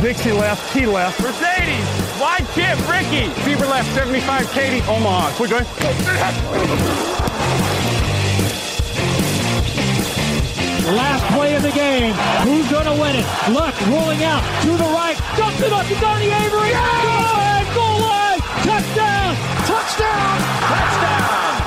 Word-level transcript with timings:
Dixie 0.00 0.30
left, 0.30 0.72
T 0.72 0.86
left. 0.86 1.20
Mercedes, 1.20 1.86
wide 2.20 2.46
chip, 2.54 2.78
Ricky. 2.88 3.28
Fever 3.42 3.66
left, 3.66 3.92
75, 3.94 4.50
Katie, 4.52 4.80
Omaha. 4.86 5.32
Quick 5.34 5.50
going. 5.50 5.64
Last 10.94 11.24
play 11.34 11.56
of 11.56 11.62
the 11.62 11.72
game. 11.72 12.14
Who's 12.44 12.70
going 12.70 12.86
to 12.86 12.92
win 12.92 13.16
it? 13.16 13.26
Luck 13.50 13.74
rolling 13.88 14.22
out 14.22 14.42
to 14.62 14.70
the 14.70 14.88
right. 14.94 15.16
Dumps 15.36 15.60
it 15.60 15.72
up 15.72 15.86
to 15.86 15.94
Donnie 16.00 16.30
Avery. 16.30 16.70
Good! 16.70 17.74
Goal 17.74 18.00
line! 18.00 18.40
Touchdown! 18.62 19.36
Touchdown! 19.66 20.58
Et 20.70 21.57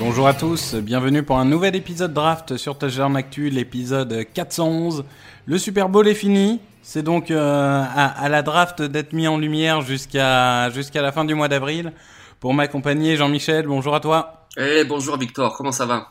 bonjour 0.00 0.26
à 0.26 0.34
tous, 0.34 0.74
bienvenue 0.74 1.22
pour 1.22 1.38
un 1.38 1.44
nouvel 1.44 1.76
épisode 1.76 2.12
draft 2.12 2.56
sur 2.56 2.78
Touchdown 2.78 3.16
Actu, 3.16 3.50
l'épisode 3.50 4.24
411. 4.32 5.04
Le 5.46 5.58
Super 5.58 5.88
Bowl 5.88 6.06
est 6.08 6.14
fini, 6.14 6.60
c'est 6.82 7.02
donc 7.02 7.30
euh, 7.30 7.82
à, 7.82 8.06
à 8.06 8.28
la 8.28 8.42
draft 8.42 8.82
d'être 8.82 9.12
mis 9.12 9.28
en 9.28 9.38
lumière 9.38 9.82
jusqu'à 9.82 10.70
jusqu'à 10.70 11.02
la 11.02 11.12
fin 11.12 11.24
du 11.24 11.34
mois 11.34 11.48
d'avril. 11.48 11.92
Pour 12.40 12.54
m'accompagner, 12.54 13.16
Jean-Michel, 13.16 13.66
bonjour 13.66 13.94
à 13.94 14.00
toi. 14.00 14.46
Eh 14.56 14.84
bonjour 14.84 15.16
Victor, 15.18 15.56
comment 15.56 15.72
ça 15.72 15.86
va? 15.86 16.08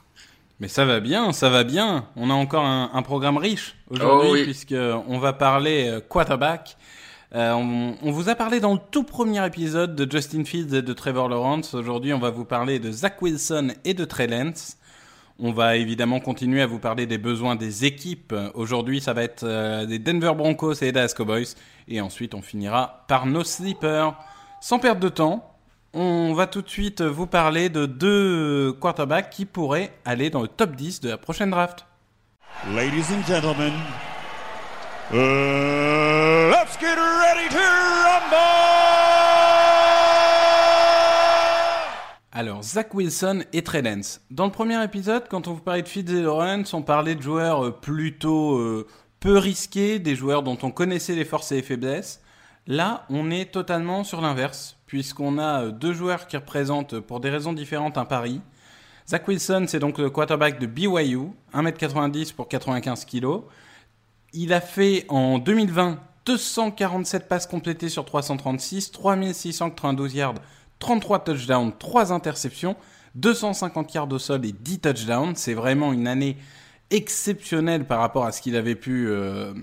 Mais 0.60 0.68
ça 0.68 0.86
va 0.86 1.00
bien, 1.00 1.32
ça 1.32 1.50
va 1.50 1.64
bien. 1.64 2.06
On 2.16 2.30
a 2.30 2.34
encore 2.34 2.66
un, 2.66 2.92
un 2.94 3.02
programme 3.02 3.38
riche 3.38 3.76
aujourd'hui 3.90 4.28
Oh 4.30 4.34
oui. 4.34 4.44
puisque 4.44 4.76
on 5.08 5.18
va 5.20 5.34
parler 5.34 5.88
euh, 5.90 6.00
quarterback. 6.02 6.78
Euh, 7.36 7.54
on, 7.54 8.12
vous 8.12 8.30
a 8.30 8.36
parlé 8.36 8.60
dans 8.60 8.74
le 8.74 8.80
tout 8.92 9.04
premier 9.04 9.46
épisode 9.46 9.96
de 9.96 10.10
Justin 10.10 10.46
Fields 10.46 10.74
et 10.74 10.82
de 10.82 10.94
Trevor 10.94 11.30
Lawrence. 11.30 11.76
Aujourd'hui, 11.76 12.12
on 12.14 12.20
va 12.20 12.32
vous 12.32 12.46
parler 12.46 12.80
de 12.80 12.92
Zach 12.92 13.22
Wilson 13.22 13.74
et 13.86 13.94
de 13.94 14.04
Trey 14.06 14.28
Lance. 14.28 14.78
On 15.38 15.52
va 15.52 15.78
évidemment 15.78 16.20
continuer 16.20 16.62
à 16.62 16.68
vous 16.68 16.80
parler 16.80 17.06
des 17.06 17.18
besoins 17.18 17.56
des 17.56 17.86
équipes. 17.86 18.34
Aujourd'hui, 18.56 19.00
ça 19.00 19.14
va 19.14 19.24
être 19.24 19.44
euh, 19.44 19.86
des 19.86 20.00
Denver 20.00 20.34
Broncos 20.36 20.74
et 20.74 20.86
des 20.86 20.92
Dallas 20.92 21.14
Cowboys. 21.16 21.56
Et 21.88 22.02
ensuite, 22.02 22.34
on 22.34 22.42
finira 22.42 23.06
par 23.08 23.26
nos 23.26 23.44
sleepers. 23.44 24.18
Sans 24.60 24.80
perdre 24.80 25.00
de 25.00 25.10
temps, 25.10 25.56
on 25.94 26.34
va 26.34 26.46
tout 26.46 26.62
de 26.62 26.70
suite 26.70 27.02
vous 27.02 27.28
parler 27.28 27.70
de 27.70 27.86
deux 27.86 28.74
quarterbacks 28.74 29.30
qui 29.30 29.46
pourraient 29.46 29.92
aller 30.04 30.30
dans 30.30 30.42
le 30.42 30.48
top 30.48 30.76
10 30.76 31.02
de 31.02 31.10
la 31.10 31.18
prochaine 31.18 31.52
draft. 31.52 31.86
Ladies 32.76 33.06
and 33.14 33.26
gentlemen, 33.26 33.74
uh, 35.14 36.52
let's 36.52 36.69
Alors, 42.32 42.64
Zach 42.64 42.94
Wilson 42.94 43.44
et 43.52 43.64
Trey 43.64 43.82
Lance. 43.82 44.22
Dans 44.32 44.46
le 44.46 44.52
premier 44.52 44.82
épisode, 44.82 45.28
quand 45.30 45.50
on 45.50 45.54
vous 45.56 45.60
parlait 45.60 45.82
de 45.82 45.90
Fields 45.90 46.16
et 46.16 46.22
Lawrence, 46.22 46.74
on 46.74 46.82
parlait 46.82 47.16
de 47.16 47.22
joueurs 47.22 47.66
euh, 47.66 47.72
plutôt 47.72 48.56
euh, 48.58 48.88
peu 49.20 49.38
risqués, 49.38 50.00
des 50.00 50.16
joueurs 50.16 50.42
dont 50.42 50.58
on 50.64 50.72
connaissait 50.72 51.16
les 51.16 51.26
forces 51.26 51.52
et 51.52 51.56
les 51.56 51.64
faiblesses. 51.64 52.22
Là, 52.66 53.06
on 53.10 53.30
est 53.30 53.52
totalement 53.52 54.06
sur 54.06 54.22
l'inverse, 54.22 54.78
puisqu'on 54.86 55.38
a 55.38 55.64
euh, 55.64 55.72
deux 55.72 55.92
joueurs 55.92 56.28
qui 56.28 56.38
représentent, 56.38 57.02
pour 57.02 57.20
des 57.20 57.30
raisons 57.30 57.52
différentes, 57.52 57.98
un 57.98 58.06
pari. 58.06 58.40
Zach 59.06 59.28
Wilson, 59.28 59.66
c'est 59.68 59.80
donc 59.80 59.98
le 59.98 60.10
quarterback 60.10 60.60
de 60.62 60.66
BYU, 60.66 61.32
1m90 61.54 62.34
pour 62.34 62.48
95 62.48 63.04
kg. 63.04 63.42
Il 64.32 64.54
a 64.54 64.62
fait 64.62 65.06
en 65.10 65.40
2020 65.40 66.00
247 66.30 67.28
passes 67.28 67.48
complétées 67.48 67.90
sur 67.90 68.06
336, 68.06 68.92
3692 68.92 70.14
yards, 70.14 70.36
33 70.78 71.24
touchdowns, 71.24 71.74
3 71.80 72.14
interceptions, 72.14 72.76
250 73.16 73.92
yards 73.96 74.12
au 74.12 74.20
sol 74.20 74.46
et 74.46 74.52
10 74.52 74.80
touchdowns. 74.80 75.36
C'est 75.36 75.56
vraiment 75.56 75.92
une 75.92 76.08
année 76.08 76.38
exceptionnelle 76.92 77.86
par 77.86 78.00
rapport 78.00 78.26
à 78.26 78.32
ce 78.32 78.44
qu'il 78.44 78.56
avait 78.56 78.76
pu, 78.76 79.08
euh, 79.08 79.54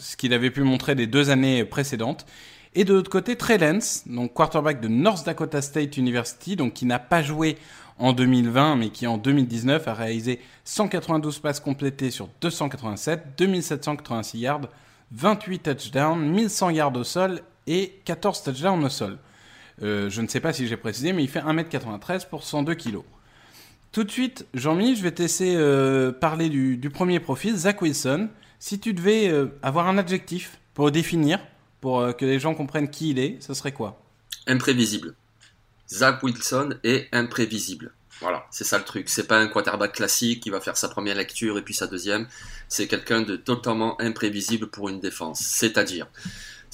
ce 0.00 0.16
qu'il 0.16 0.32
avait 0.32 0.50
pu 0.50 0.62
montrer 0.62 0.96
les 0.96 1.06
deux 1.06 1.30
années 1.30 1.64
précédentes. 1.64 2.26
Et 2.74 2.82
de 2.82 2.92
l'autre 2.92 3.10
côté, 3.10 3.36
Trey 3.36 3.56
Lance, 3.56 4.02
donc 4.06 4.34
quarterback 4.34 4.80
de 4.80 4.88
North 4.88 5.24
Dakota 5.24 5.62
State 5.62 5.96
University, 5.96 6.56
donc 6.56 6.72
qui 6.72 6.84
n'a 6.84 6.98
pas 6.98 7.22
joué 7.22 7.58
en 8.00 8.12
2020, 8.12 8.74
mais 8.74 8.90
qui 8.90 9.06
en 9.06 9.18
2019 9.18 9.86
a 9.86 9.94
réalisé 9.94 10.40
192 10.64 11.38
passes 11.38 11.60
complétées 11.60 12.10
sur 12.10 12.28
287, 12.40 13.22
2786 13.38 14.38
yards, 14.40 14.68
28 15.12 15.58
touchdowns, 15.60 16.20
1100 16.20 16.70
yards 16.70 16.96
au 16.96 17.04
sol 17.04 17.40
et 17.66 18.00
14 18.04 18.42
touchdowns 18.42 18.84
au 18.84 18.88
sol. 18.88 19.18
Euh, 19.82 20.08
je 20.08 20.22
ne 20.22 20.26
sais 20.26 20.40
pas 20.40 20.52
si 20.52 20.66
j'ai 20.66 20.76
précisé, 20.76 21.12
mais 21.12 21.22
il 21.22 21.28
fait 21.28 21.40
1m93 21.40 22.28
pour 22.28 22.44
102 22.44 22.74
kg. 22.74 22.98
Tout 23.96 24.04
de 24.04 24.10
suite, 24.10 24.46
Jean-Mi, 24.52 24.94
je 24.94 25.02
vais 25.02 25.10
te 25.10 25.22
laisser 25.22 25.54
euh, 25.56 26.12
parler 26.12 26.50
du, 26.50 26.90
premier 26.90 27.18
profil, 27.18 27.56
Zach 27.56 27.80
Wilson. 27.80 28.28
Si 28.58 28.78
tu 28.78 28.92
devais 28.92 29.30
euh, 29.30 29.46
avoir 29.62 29.88
un 29.88 29.96
adjectif 29.96 30.58
pour 30.74 30.84
le 30.84 30.90
définir, 30.90 31.40
pour 31.80 32.00
euh, 32.00 32.12
que 32.12 32.26
les 32.26 32.38
gens 32.38 32.54
comprennent 32.54 32.90
qui 32.90 33.08
il 33.08 33.18
est, 33.18 33.42
ce 33.42 33.54
serait 33.54 33.72
quoi? 33.72 34.02
Imprévisible. 34.46 35.14
Zach 35.88 36.22
Wilson 36.22 36.74
est 36.84 37.08
imprévisible. 37.10 37.94
Voilà, 38.20 38.46
c'est 38.50 38.64
ça 38.64 38.78
le 38.78 38.84
truc. 38.84 39.08
C'est 39.08 39.26
pas 39.26 39.38
un 39.38 39.46
quarterback 39.46 39.92
classique 39.92 40.42
qui 40.42 40.50
va 40.50 40.60
faire 40.60 40.76
sa 40.76 40.88
première 40.88 41.16
lecture 41.16 41.58
et 41.58 41.62
puis 41.62 41.74
sa 41.74 41.86
deuxième. 41.86 42.26
C'est 42.68 42.86
quelqu'un 42.86 43.20
de 43.22 43.36
totalement 43.36 44.00
imprévisible 44.00 44.68
pour 44.68 44.88
une 44.88 45.00
défense. 45.00 45.40
C'est-à-dire, 45.40 46.08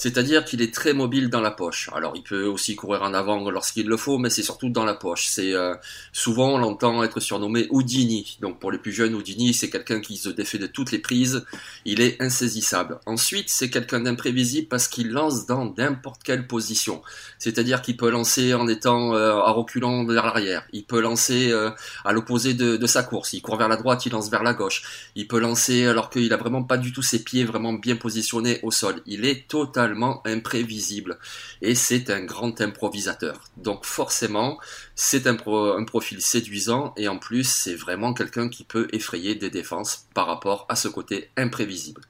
c'est-à-dire 0.02 0.44
qu'il 0.44 0.62
est 0.62 0.74
très 0.74 0.94
mobile 0.94 1.30
dans 1.30 1.40
la 1.40 1.52
poche. 1.52 1.88
Alors, 1.94 2.14
il 2.16 2.24
peut 2.24 2.44
aussi 2.46 2.74
courir 2.74 3.02
en 3.02 3.14
avant 3.14 3.48
lorsqu'il 3.48 3.86
le 3.86 3.96
faut, 3.96 4.18
mais 4.18 4.30
c'est 4.30 4.42
surtout 4.42 4.68
dans 4.68 4.84
la 4.84 4.94
poche. 4.94 5.26
C'est 5.28 5.52
euh, 5.52 5.76
souvent 6.12 6.54
on 6.54 6.58
l'entend 6.58 7.04
être 7.04 7.20
surnommé 7.20 7.68
Houdini. 7.70 8.36
Donc, 8.40 8.58
pour 8.58 8.72
les 8.72 8.78
plus 8.78 8.90
jeunes, 8.90 9.14
Houdini, 9.14 9.54
c'est 9.54 9.70
quelqu'un 9.70 10.00
qui 10.00 10.16
se 10.16 10.28
défait 10.28 10.58
de 10.58 10.66
toutes 10.66 10.90
les 10.90 10.98
prises. 10.98 11.46
Il 11.84 12.00
est 12.00 12.20
insaisissable. 12.20 12.98
Ensuite, 13.06 13.48
c'est 13.48 13.70
quelqu'un 13.70 14.00
d'imprévisible 14.00 14.66
parce 14.66 14.88
qu'il 14.88 15.10
lance 15.10 15.46
dans 15.46 15.72
n'importe 15.78 16.24
quelle 16.24 16.48
position. 16.48 17.00
C'est-à-dire 17.38 17.80
qu'il 17.80 17.96
peut 17.96 18.10
lancer 18.10 18.54
en 18.54 18.66
étant 18.66 19.14
euh, 19.14 19.36
à 19.36 19.52
reculant 19.52 20.04
vers 20.04 20.26
l'arrière. 20.26 20.64
Il 20.72 20.82
peut 20.82 21.00
lancer 21.00 21.52
euh, 21.52 21.70
à 22.04 22.12
l'opposé 22.12 22.54
de, 22.54 22.76
de 22.76 22.86
sa 22.88 23.04
course. 23.04 23.34
Il 23.34 23.40
court 23.40 23.56
vers 23.56 23.68
la 23.68 23.76
droite, 23.76 24.04
il 24.04 24.10
lance 24.10 24.32
vers 24.32 24.42
la 24.42 24.54
gauche. 24.54 24.82
Il 25.14 25.28
peut 25.28 25.38
lancer 25.38 25.86
alors 25.86 26.10
qu'il 26.10 26.32
a 26.32 26.36
vraiment 26.36 26.64
pas 26.64 26.76
du 26.76 26.92
tout 26.92 27.02
ses 27.02 27.22
pieds 27.22 27.44
vraiment 27.44 27.74
bien 27.74 27.94
positionnés 27.94 28.58
au 28.64 28.72
sol. 28.72 29.00
Il 29.06 29.24
est 29.24 29.46
totalement 29.46 29.91
imprévisible 30.24 31.18
et 31.60 31.74
c'est 31.74 32.10
un 32.10 32.24
grand 32.24 32.60
improvisateur. 32.60 33.44
Donc 33.56 33.84
forcément, 33.84 34.58
c'est 34.94 35.26
un, 35.26 35.34
pro- 35.34 35.72
un 35.72 35.84
profil 35.84 36.20
séduisant 36.20 36.92
et 36.96 37.08
en 37.08 37.18
plus, 37.18 37.44
c'est 37.44 37.74
vraiment 37.74 38.14
quelqu'un 38.14 38.48
qui 38.48 38.64
peut 38.64 38.88
effrayer 38.92 39.34
des 39.34 39.50
défenses 39.50 40.06
par 40.14 40.26
rapport 40.26 40.66
à 40.68 40.76
ce 40.76 40.88
côté 40.88 41.30
imprévisible. 41.36 42.02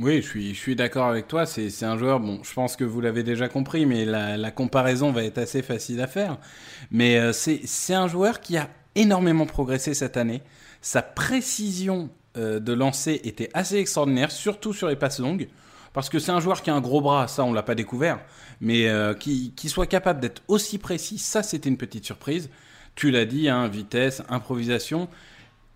Oui, 0.00 0.22
je 0.22 0.52
suis, 0.54 0.76
d'accord 0.76 1.06
avec 1.06 1.26
toi. 1.26 1.44
C'est 1.44 1.82
un 1.82 1.98
joueur, 1.98 2.20
bon, 2.20 2.40
je 2.44 2.54
pense 2.54 2.76
que 2.76 2.84
vous 2.84 3.00
l'avez 3.00 3.24
déjà 3.24 3.48
compris, 3.48 3.84
mais 3.84 4.04
la, 4.04 4.36
la, 4.36 4.50
comparaison 4.52 5.10
va 5.10 5.24
être 5.24 5.38
assez 5.38 5.60
facile 5.60 6.00
à 6.00 6.06
faire. 6.06 6.38
Mais 6.92 7.18
euh, 7.18 7.32
c'est 7.32 7.94
un 7.94 8.06
joueur 8.06 8.40
qui 8.40 8.56
a 8.56 8.70
énormément 8.94 9.46
progressé 9.46 9.94
cette 9.94 10.16
année. 10.16 10.42
Sa 10.82 11.02
précision 11.02 12.10
euh, 12.36 12.60
de 12.60 12.72
lancer 12.72 13.20
était 13.24 13.50
assez 13.54 13.78
extraordinaire, 13.78 14.30
surtout 14.30 14.72
sur 14.72 14.86
les 14.88 14.96
passes 14.96 15.18
longues. 15.18 15.48
Parce 15.98 16.10
que 16.10 16.20
c'est 16.20 16.30
un 16.30 16.38
joueur 16.38 16.62
qui 16.62 16.70
a 16.70 16.76
un 16.76 16.80
gros 16.80 17.00
bras, 17.00 17.26
ça 17.26 17.42
on 17.42 17.52
l'a 17.52 17.64
pas 17.64 17.74
découvert, 17.74 18.20
mais 18.60 18.86
euh, 18.86 19.14
qui, 19.14 19.52
qui, 19.56 19.68
soit 19.68 19.88
capable 19.88 20.20
d'être 20.20 20.42
aussi 20.46 20.78
précis, 20.78 21.18
ça 21.18 21.42
c'était 21.42 21.68
une 21.68 21.76
petite 21.76 22.04
surprise. 22.04 22.50
Tu 22.94 23.10
l'as 23.10 23.24
dit, 23.24 23.48
hein, 23.48 23.66
vitesse, 23.66 24.22
improvisation. 24.28 25.08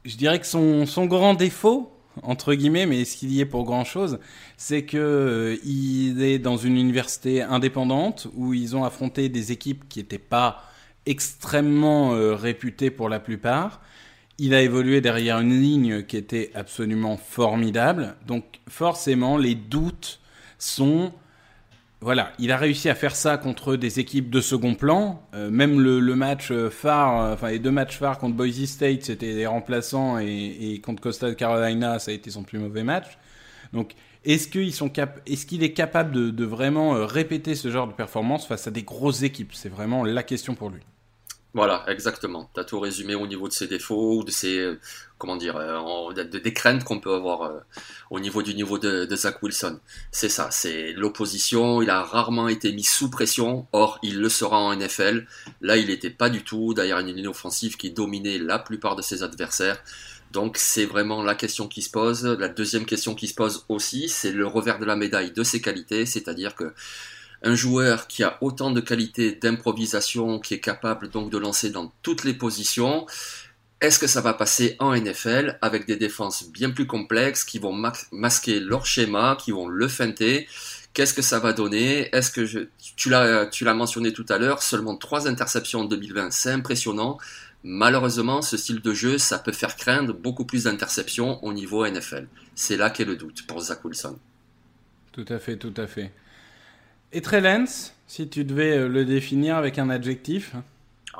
Je 0.04 0.16
dirais 0.16 0.38
que 0.38 0.46
son, 0.46 0.86
son 0.86 1.06
grand 1.06 1.34
défaut, 1.34 1.92
entre 2.22 2.54
guillemets, 2.54 2.86
mais 2.86 3.00
est-ce 3.00 3.16
qu'il 3.16 3.32
y 3.32 3.40
est 3.40 3.44
pour 3.44 3.64
grand 3.64 3.82
chose, 3.82 4.20
c'est 4.56 4.84
que 4.84 4.96
euh, 4.96 5.56
il 5.64 6.22
est 6.22 6.38
dans 6.38 6.56
une 6.56 6.76
université 6.76 7.42
indépendante 7.42 8.28
où 8.36 8.54
ils 8.54 8.76
ont 8.76 8.84
affronté 8.84 9.28
des 9.28 9.50
équipes 9.50 9.88
qui 9.88 9.98
n'étaient 9.98 10.18
pas 10.18 10.62
extrêmement 11.04 12.14
euh, 12.14 12.36
réputées 12.36 12.92
pour 12.92 13.08
la 13.08 13.18
plupart. 13.18 13.80
Il 14.44 14.54
a 14.54 14.60
évolué 14.60 15.00
derrière 15.00 15.38
une 15.38 15.60
ligne 15.60 16.02
qui 16.02 16.16
était 16.16 16.50
absolument 16.54 17.16
formidable. 17.16 18.16
Donc 18.26 18.42
forcément, 18.68 19.36
les 19.36 19.54
doutes 19.54 20.18
sont 20.58 21.12
voilà, 22.00 22.32
il 22.40 22.50
a 22.50 22.56
réussi 22.56 22.88
à 22.88 22.96
faire 22.96 23.14
ça 23.14 23.38
contre 23.38 23.76
des 23.76 24.00
équipes 24.00 24.28
de 24.30 24.40
second 24.40 24.74
plan. 24.74 25.22
Euh, 25.34 25.48
même 25.48 25.80
le, 25.80 26.00
match 26.16 26.50
euh, 26.50 26.68
phare, 26.70 27.22
euh, 27.22 27.34
enfin 27.34 27.50
les 27.50 27.60
deux 27.60 27.70
matchs 27.70 27.98
phares 27.98 28.18
contre 28.18 28.34
Boise 28.34 28.64
State, 28.64 29.04
c'était 29.04 29.34
des 29.34 29.46
remplaçants 29.46 30.18
et, 30.18 30.82
contre 30.84 31.00
Costa 31.00 31.32
Carolina, 31.36 32.00
ça 32.00 32.10
a 32.10 32.14
été 32.14 32.32
son 32.32 32.42
plus 32.42 32.58
mauvais 32.58 32.82
match. 32.82 33.18
Donc, 33.72 33.92
est-ce 34.24 34.48
qu'il 34.48 35.62
est, 35.62 35.64
est 35.64 35.72
capable 35.72 36.34
de 36.34 36.44
vraiment 36.44 37.06
répéter 37.06 37.54
ce 37.54 37.70
genre 37.70 37.86
de 37.86 37.92
performance 37.92 38.48
face 38.48 38.66
à 38.66 38.72
des 38.72 38.82
grosses 38.82 39.22
équipes? 39.22 39.54
C'est 39.54 39.68
vraiment 39.68 40.02
la 40.02 40.24
question 40.24 40.56
pour 40.56 40.70
lui. 40.70 40.80
Voilà, 41.54 41.84
exactement. 41.88 42.50
Tu 42.54 42.64
tout 42.64 42.80
résumé 42.80 43.14
au 43.14 43.26
niveau 43.26 43.46
de 43.46 43.52
ses 43.52 43.66
défauts, 43.66 44.18
ou 44.18 44.24
de 44.24 44.30
ses, 44.30 44.58
euh, 44.58 44.80
comment 45.18 45.36
dire, 45.36 45.56
euh, 45.56 46.12
de, 46.14 46.48
craintes 46.48 46.82
qu'on 46.84 46.98
peut 46.98 47.12
avoir 47.12 47.42
euh, 47.42 47.60
au 48.10 48.20
niveau 48.20 48.42
du 48.42 48.54
niveau 48.54 48.78
de, 48.78 49.04
de 49.04 49.16
Zach 49.16 49.42
Wilson. 49.42 49.78
C'est 50.12 50.30
ça, 50.30 50.50
c'est 50.50 50.94
l'opposition. 50.94 51.82
Il 51.82 51.90
a 51.90 52.02
rarement 52.02 52.48
été 52.48 52.72
mis 52.72 52.84
sous 52.84 53.10
pression. 53.10 53.66
Or, 53.72 53.98
il 54.02 54.18
le 54.18 54.30
sera 54.30 54.58
en 54.58 54.74
NFL. 54.74 55.26
Là, 55.60 55.76
il 55.76 55.88
n'était 55.88 56.10
pas 56.10 56.30
du 56.30 56.42
tout 56.42 56.72
derrière 56.72 56.98
une 57.00 57.14
ligne 57.14 57.28
offensive 57.28 57.76
qui 57.76 57.90
dominait 57.90 58.38
la 58.38 58.58
plupart 58.58 58.96
de 58.96 59.02
ses 59.02 59.22
adversaires. 59.22 59.82
Donc 60.32 60.56
c'est 60.56 60.86
vraiment 60.86 61.22
la 61.22 61.34
question 61.34 61.68
qui 61.68 61.82
se 61.82 61.90
pose. 61.90 62.24
La 62.24 62.48
deuxième 62.48 62.86
question 62.86 63.14
qui 63.14 63.28
se 63.28 63.34
pose 63.34 63.66
aussi, 63.68 64.08
c'est 64.08 64.32
le 64.32 64.46
revers 64.46 64.78
de 64.78 64.86
la 64.86 64.96
médaille 64.96 65.32
de 65.32 65.42
ses 65.42 65.60
qualités, 65.60 66.06
c'est-à-dire 66.06 66.54
que 66.54 66.72
un 67.42 67.54
joueur 67.54 68.06
qui 68.06 68.22
a 68.22 68.38
autant 68.40 68.70
de 68.70 68.80
qualité 68.80 69.32
d'improvisation, 69.32 70.38
qui 70.38 70.54
est 70.54 70.60
capable 70.60 71.08
donc 71.10 71.30
de 71.30 71.38
lancer 71.38 71.70
dans 71.70 71.92
toutes 72.02 72.24
les 72.24 72.34
positions, 72.34 73.06
est-ce 73.80 73.98
que 73.98 74.06
ça 74.06 74.20
va 74.20 74.32
passer 74.32 74.76
en 74.78 74.94
NFL 74.94 75.58
avec 75.60 75.86
des 75.86 75.96
défenses 75.96 76.48
bien 76.48 76.70
plus 76.70 76.86
complexes 76.86 77.42
qui 77.42 77.58
vont 77.58 77.72
masquer 78.12 78.60
leur 78.60 78.86
schéma, 78.86 79.36
qui 79.40 79.50
vont 79.50 79.66
le 79.66 79.88
feinter? 79.88 80.46
Qu'est-ce 80.94 81.12
que 81.12 81.22
ça 81.22 81.40
va 81.40 81.52
donner? 81.52 82.08
Est-ce 82.14 82.30
que 82.30 82.68
tu 82.96 83.10
l'as 83.10 83.46
tu 83.46 83.64
l'as 83.64 83.74
mentionné 83.74 84.12
tout 84.12 84.26
à 84.28 84.38
l'heure, 84.38 84.62
seulement 84.62 84.96
trois 84.96 85.26
interceptions 85.26 85.80
en 85.80 85.84
2020, 85.84 86.30
c'est 86.30 86.52
impressionnant. 86.52 87.18
Malheureusement, 87.64 88.40
ce 88.40 88.56
style 88.56 88.80
de 88.80 88.94
jeu, 88.94 89.18
ça 89.18 89.40
peut 89.40 89.52
faire 89.52 89.74
craindre 89.76 90.14
beaucoup 90.14 90.44
plus 90.44 90.64
d'interceptions 90.64 91.42
au 91.44 91.52
niveau 91.52 91.84
NFL. 91.84 92.28
C'est 92.54 92.76
là 92.76 92.88
qu'est 92.88 93.04
le 93.04 93.16
doute 93.16 93.46
pour 93.48 93.60
Zach 93.60 93.84
Wilson. 93.84 94.16
Tout 95.10 95.26
à 95.28 95.40
fait, 95.40 95.56
tout 95.56 95.74
à 95.76 95.88
fait. 95.88 96.12
Et 97.14 97.20
Trellens, 97.20 97.92
si 98.06 98.26
tu 98.26 98.42
devais 98.42 98.78
euh, 98.78 98.88
le 98.88 99.04
définir 99.04 99.56
avec 99.56 99.78
un 99.78 99.90
adjectif 99.90 100.54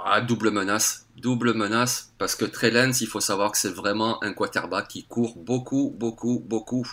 ah, 0.04 0.22
double 0.22 0.50
menace, 0.50 1.06
double 1.18 1.52
menace, 1.52 2.14
parce 2.16 2.34
que 2.34 2.46
Trellens, 2.46 3.02
il 3.02 3.06
faut 3.06 3.20
savoir 3.20 3.52
que 3.52 3.58
c'est 3.58 3.68
vraiment 3.68 4.24
un 4.24 4.32
quarterback 4.32 4.88
qui 4.88 5.04
court 5.04 5.36
beaucoup, 5.36 5.94
beaucoup, 5.98 6.42
beaucoup. 6.46 6.88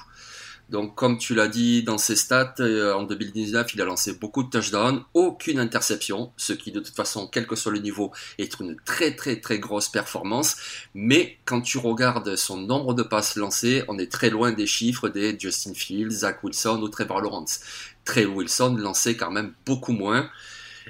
Donc, 0.69 0.95
comme 0.95 1.17
tu 1.17 1.33
l'as 1.33 1.47
dit 1.47 1.81
dans 1.81 1.97
ses 1.97 2.15
stats, 2.15 2.55
euh, 2.59 2.93
en 2.93 3.03
2019, 3.03 3.73
il 3.73 3.81
a 3.81 3.85
lancé 3.85 4.13
beaucoup 4.13 4.43
de 4.43 4.49
touchdowns, 4.49 5.03
aucune 5.13 5.59
interception, 5.59 6.31
ce 6.37 6.53
qui, 6.53 6.71
de 6.71 6.79
toute 6.79 6.95
façon, 6.95 7.27
quel 7.31 7.47
que 7.47 7.55
soit 7.55 7.71
le 7.71 7.79
niveau, 7.79 8.11
est 8.37 8.59
une 8.59 8.75
très, 8.85 9.15
très, 9.15 9.39
très 9.39 9.59
grosse 9.59 9.87
performance. 9.87 10.57
Mais 10.93 11.37
quand 11.45 11.61
tu 11.61 11.77
regardes 11.79 12.35
son 12.35 12.57
nombre 12.57 12.93
de 12.93 13.01
passes 13.01 13.35
lancées, 13.35 13.83
on 13.87 13.97
est 13.97 14.11
très 14.11 14.29
loin 14.29 14.51
des 14.51 14.67
chiffres 14.67 15.09
des 15.09 15.39
Justin 15.39 15.73
Fields, 15.73 16.11
Zach 16.11 16.43
Wilson 16.43 16.81
ou 16.81 16.89
Trevor 16.89 17.21
Lawrence. 17.21 17.61
Trey 18.09 18.25
Wilson 18.25 18.75
lançait 18.79 19.15
quand 19.15 19.29
même 19.29 19.53
beaucoup 19.67 19.93
moins. 19.93 20.31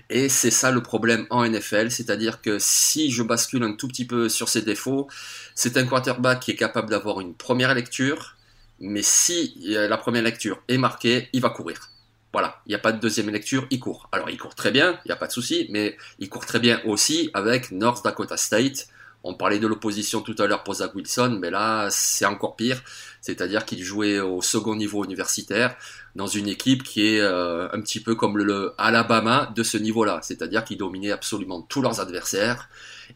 Et 0.10 0.30
c'est 0.30 0.52
ça 0.52 0.72
le 0.72 0.82
problème 0.82 1.28
en 1.30 1.46
NFL, 1.46 1.92
c'est-à-dire 1.92 2.42
que 2.42 2.60
si 2.60 3.12
je 3.12 3.22
bascule 3.24 3.64
un 3.64 3.74
tout 3.74 3.90
petit 3.90 4.06
peu 4.06 4.30
sur 4.30 4.48
ses 4.48 4.62
défauts, 4.62 5.10
c'est 5.54 5.76
un 5.76 5.86
quarterback 5.86 6.40
qui 6.40 6.52
est 6.52 6.56
capable 6.56 6.90
d'avoir 6.90 7.20
une 7.20 7.34
première 7.34 7.74
lecture, 7.76 8.38
mais 8.80 9.02
si 9.02 9.54
la 9.66 9.98
première 9.98 10.24
lecture 10.24 10.64
est 10.70 10.78
marquée, 10.78 11.28
il 11.34 11.42
va 11.42 11.50
courir. 11.50 11.90
Voilà, 12.32 12.62
il 12.66 12.70
n'y 12.70 12.76
a 12.76 12.80
pas 12.80 12.94
de 12.94 13.02
deuxième 13.02 13.30
lecture, 13.30 13.68
il 13.70 13.82
court. 13.82 14.08
Alors 14.14 14.30
il 14.30 14.38
court 14.38 14.56
très 14.56 14.72
bien, 14.72 14.98
il 15.04 15.10
n'y 15.10 15.12
a 15.12 15.18
pas 15.18 15.28
de 15.28 15.34
souci, 15.34 15.68
mais 15.72 15.98
il 16.20 16.30
court 16.30 16.46
très 16.46 16.60
bien 16.60 16.80
aussi 16.86 17.30
avec 17.34 17.72
North 17.72 18.02
Dakota 18.06 18.38
State. 18.38 18.88
On 19.24 19.34
parlait 19.34 19.60
de 19.60 19.68
l'opposition 19.68 20.22
tout 20.22 20.36
à 20.40 20.48
l'heure 20.48 20.64
pour 20.64 20.76
Zach 20.76 20.96
Wilson, 20.96 21.40
mais 21.42 21.50
là 21.50 21.90
c'est 21.92 22.26
encore 22.26 22.56
pire. 22.56 22.82
C'est-à-dire 23.22 23.66
qu'il 23.66 23.84
jouait 23.84 24.20
au 24.20 24.42
second 24.42 24.76
niveau 24.76 25.04
universitaire 25.04 25.76
dans 26.16 26.28
une 26.28 26.48
équipe 26.48 26.84
qui 26.84 27.16
est 27.16 27.20
euh, 27.20 27.68
un 27.72 27.82
petit 27.82 28.00
peu 28.00 28.16
comme 28.16 28.38
le, 28.38 28.74
Alabama 28.78 29.52
de 29.56 29.64
ce 29.64 29.78
niveau-là. 29.78 30.20
C'est-à-dire 30.24 30.64
qu'il 30.64 30.78
dominait 30.78 31.12
absolument 31.12 31.62
tous 31.62 31.82
leurs 31.82 32.00
adversaires. 32.00 32.70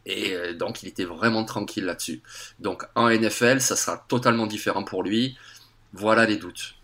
Et 0.06 0.34
euh, 0.34 0.54
donc 0.54 0.84
il 0.84 0.90
était 0.90 1.06
vraiment 1.06 1.46
tranquille 1.46 1.86
là-dessus. 1.86 2.22
Donc 2.60 2.84
en 2.96 3.10
NFL, 3.10 3.62
ça 3.62 3.76
sera 3.76 3.98
totalement 4.10 4.48
différent 4.48 4.84
pour 4.84 5.04
lui. 5.04 5.38
Voilà 5.94 6.26
les 6.26 6.38
doutes. 6.38 6.76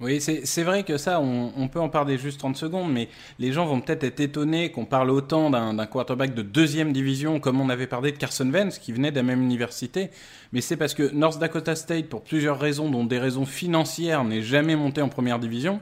Oui, 0.00 0.20
c'est 0.20 0.62
vrai 0.62 0.84
que 0.84 0.96
ça, 0.96 1.20
on, 1.20 1.66
peut 1.66 1.80
en 1.80 1.88
parler 1.88 2.18
juste 2.18 2.38
30 2.38 2.56
secondes, 2.56 2.92
mais 2.92 3.08
les 3.40 3.50
gens 3.50 3.66
vont 3.66 3.80
peut-être 3.80 4.04
être 4.04 4.20
étonnés 4.20 4.70
qu'on 4.70 4.84
parle 4.84 5.10
autant 5.10 5.50
d'un 5.50 5.86
quarterback 5.86 6.34
de 6.34 6.42
deuxième 6.42 6.92
division, 6.92 7.40
comme 7.40 7.60
on 7.60 7.68
avait 7.68 7.88
parlé 7.88 8.12
de 8.12 8.16
Carson 8.16 8.48
Wentz, 8.48 8.78
qui 8.78 8.92
venait 8.92 9.10
de 9.10 9.16
la 9.16 9.24
même 9.24 9.42
université. 9.42 10.10
Mais 10.52 10.60
c'est 10.60 10.76
parce 10.76 10.94
que 10.94 11.12
North 11.12 11.40
Dakota 11.40 11.74
State, 11.74 12.08
pour 12.08 12.22
plusieurs 12.22 12.60
raisons, 12.60 12.88
dont 12.90 13.04
des 13.04 13.18
raisons 13.18 13.44
financières, 13.44 14.22
n'est 14.22 14.42
jamais 14.42 14.76
monté 14.76 15.02
en 15.02 15.08
première 15.08 15.40
division. 15.40 15.80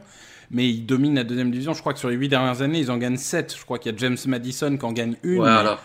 Mais 0.50 0.68
il 0.68 0.86
domine 0.86 1.16
la 1.16 1.24
deuxième 1.24 1.50
division. 1.50 1.74
Je 1.74 1.80
crois 1.80 1.92
que 1.92 1.98
sur 1.98 2.08
les 2.08 2.16
huit 2.16 2.28
dernières 2.28 2.62
années, 2.62 2.78
ils 2.78 2.90
en 2.90 2.96
gagnent 2.96 3.16
7. 3.16 3.54
Je 3.58 3.64
crois 3.64 3.78
qu'il 3.78 3.92
y 3.92 3.94
a 3.94 3.98
James 3.98 4.16
Madison 4.26 4.76
qui 4.78 4.84
en 4.84 4.92
gagne 4.92 5.16
une. 5.24 5.38
Voilà. 5.38 5.78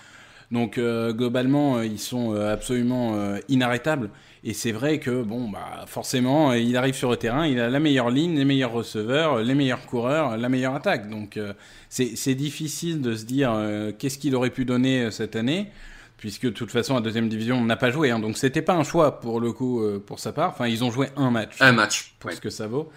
Donc 0.51 0.77
euh, 0.77 1.13
globalement, 1.13 1.77
euh, 1.77 1.85
ils 1.85 1.99
sont 1.99 2.33
euh, 2.33 2.53
absolument 2.53 3.15
inarrêtables. 3.49 4.09
Et 4.43 4.53
c'est 4.53 4.71
vrai 4.71 4.99
que 4.99 5.21
bon, 5.21 5.49
bah 5.49 5.85
forcément, 5.85 6.53
il 6.53 6.75
arrive 6.75 6.95
sur 6.95 7.11
le 7.11 7.17
terrain, 7.17 7.45
il 7.45 7.59
a 7.59 7.69
la 7.69 7.79
meilleure 7.79 8.09
ligne, 8.09 8.35
les 8.35 8.45
meilleurs 8.45 8.71
receveurs, 8.71 9.39
les 9.39 9.53
meilleurs 9.53 9.85
coureurs, 9.85 10.35
la 10.35 10.49
meilleure 10.49 10.73
attaque. 10.73 11.09
Donc 11.09 11.39
c'est 11.89 12.33
difficile 12.33 13.01
de 13.01 13.15
se 13.15 13.25
dire 13.25 13.55
qu'est-ce 13.99 14.17
qu'il 14.17 14.35
aurait 14.35 14.49
pu 14.49 14.65
donner 14.65 15.11
cette 15.11 15.35
année, 15.35 15.67
puisque 16.17 16.45
de 16.45 16.49
toute 16.49 16.71
façon, 16.71 16.95
la 16.95 17.01
deuxième 17.01 17.29
division, 17.29 17.57
on 17.57 17.65
n'a 17.65 17.75
pas 17.75 17.91
joué. 17.91 18.09
Hein, 18.09 18.17
donc 18.17 18.35
c'était 18.35 18.63
pas 18.63 18.73
un 18.73 18.83
choix 18.83 19.19
pour 19.19 19.39
le 19.39 19.51
coup 19.51 19.83
pour 20.07 20.17
sa 20.19 20.31
part. 20.31 20.49
Enfin, 20.49 20.67
ils 20.67 20.83
ont 20.83 20.89
joué 20.89 21.09
un 21.17 21.29
match. 21.29 21.57
Un 21.59 21.73
match. 21.73 22.15
Pour 22.17 22.31
ce 22.31 22.41
que 22.41 22.49
ça 22.49 22.65
vaut. 22.65 22.91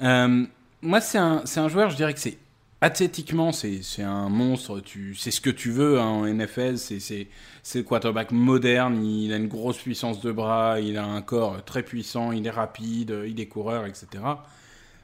moi, 0.00 1.00
c'est 1.00 1.18
un, 1.18 1.44
un 1.56 1.68
joueur, 1.68 1.90
je 1.90 1.96
dirais 1.96 2.14
que 2.14 2.20
c'est 2.20 2.38
Athlétiquement, 2.80 3.52
c'est 3.52 4.02
un 4.02 4.28
monstre. 4.28 4.82
C'est 5.16 5.30
ce 5.30 5.40
que 5.40 5.50
tu 5.50 5.70
veux 5.70 5.98
hein, 6.00 6.04
en 6.04 6.26
NFL. 6.26 6.76
C'est 6.76 7.28
le 7.74 7.82
quarterback 7.82 8.30
moderne. 8.30 9.04
Il 9.04 9.32
a 9.32 9.36
une 9.36 9.48
grosse 9.48 9.78
puissance 9.78 10.20
de 10.20 10.32
bras. 10.32 10.80
Il 10.80 10.98
a 10.98 11.04
un 11.04 11.22
corps 11.22 11.64
très 11.64 11.82
puissant. 11.82 12.32
Il 12.32 12.46
est 12.46 12.50
rapide. 12.50 13.16
Il 13.26 13.40
est 13.40 13.46
coureur, 13.46 13.86
etc. 13.86 14.06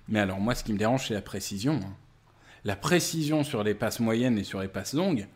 Mais 0.09 0.21
alors, 0.21 0.41
moi, 0.41 0.55
ce 0.55 0.65
qui 0.65 0.73
me 0.73 0.79
dérange, 0.79 1.09
c'est 1.09 1.15
la 1.15 1.23
précision. 1.23 1.81
Hein. 1.83 1.95
La 2.65 2.77
précision 2.77 3.45
sur 3.45 3.65
les 3.65 3.75
passes 3.75 4.01
moyennes 4.01 4.39
et 4.39 4.45
sur 4.45 4.61
les 4.61 4.69
passes 4.69 4.93
longues, 4.93 5.27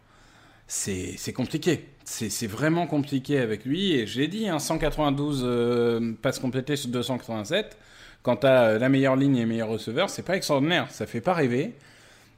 c'est 0.66 1.32
compliqué. 1.32 1.88
C'est 2.04 2.46
vraiment 2.46 2.86
compliqué 2.86 3.38
avec 3.38 3.64
lui. 3.64 3.92
Et 3.92 4.06
je 4.06 4.20
l'ai 4.20 4.28
dit, 4.28 4.48
192 4.58 5.42
hein, 5.42 5.46
euh, 5.46 6.12
passes 6.20 6.38
complétées 6.38 6.76
sur 6.76 6.90
287. 6.90 7.78
Quant 8.22 8.36
à 8.36 8.78
la 8.78 8.88
meilleure 8.88 9.16
ligne 9.16 9.36
et 9.36 9.42
le 9.42 9.46
meilleur 9.46 9.68
receveur, 9.68 10.10
c'est 10.10 10.22
pas 10.22 10.36
extraordinaire. 10.36 10.90
Ça 10.90 11.06
fait 11.06 11.20
pas 11.20 11.34
rêver. 11.34 11.74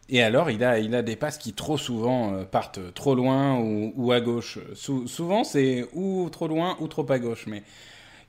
Et 0.08 0.22
alors, 0.22 0.50
il 0.50 0.62
a, 0.62 0.78
il 0.78 0.94
a 0.94 1.02
des 1.02 1.16
passes 1.16 1.38
qui 1.38 1.52
trop 1.52 1.76
souvent 1.76 2.32
euh, 2.32 2.44
partent 2.44 2.94
trop 2.94 3.14
loin 3.14 3.58
ou, 3.58 4.12
à 4.12 4.20
gauche. 4.20 4.58
souvent, 4.74 5.42
c'est 5.42 5.86
ou 5.94 6.28
trop 6.30 6.46
loin 6.46 6.76
ou 6.80 6.86
trop 6.86 7.10
à 7.10 7.18
gauche. 7.18 7.46
Mais 7.48 7.62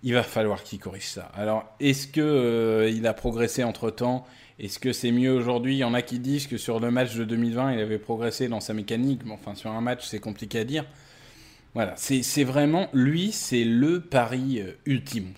il 0.03 0.13
va 0.13 0.23
falloir 0.23 0.63
qu'il 0.63 0.79
corrige 0.79 1.07
ça. 1.07 1.31
Alors, 1.35 1.65
est-ce 1.79 2.07
que 2.07 2.21
euh, 2.21 2.89
il 2.89 3.05
a 3.05 3.13
progressé 3.13 3.63
entre 3.63 3.91
temps 3.91 4.25
Est-ce 4.59 4.79
que 4.79 4.91
c'est 4.91 5.11
mieux 5.11 5.31
aujourd'hui? 5.31 5.75
Il 5.75 5.79
y 5.79 5.83
en 5.83 5.93
a 5.93 6.01
qui 6.01 6.17
disent 6.17 6.47
que 6.47 6.57
sur 6.57 6.79
le 6.79 6.89
match 6.89 7.15
de 7.15 7.23
2020, 7.25 7.73
il 7.73 7.79
avait 7.79 7.99
progressé 7.99 8.47
dans 8.47 8.59
sa 8.59 8.73
mécanique. 8.73 9.21
Mais 9.25 9.33
enfin, 9.33 9.53
sur 9.53 9.71
un 9.71 9.81
match, 9.81 10.05
c'est 10.05 10.19
compliqué 10.19 10.59
à 10.59 10.63
dire. 10.63 10.85
Voilà, 11.75 11.93
c'est 11.95 12.43
vraiment 12.43 12.87
lui, 12.91 13.31
c'est 13.31 13.63
le 13.63 14.01
pari 14.01 14.59
euh, 14.59 14.71
ultime. 14.87 15.33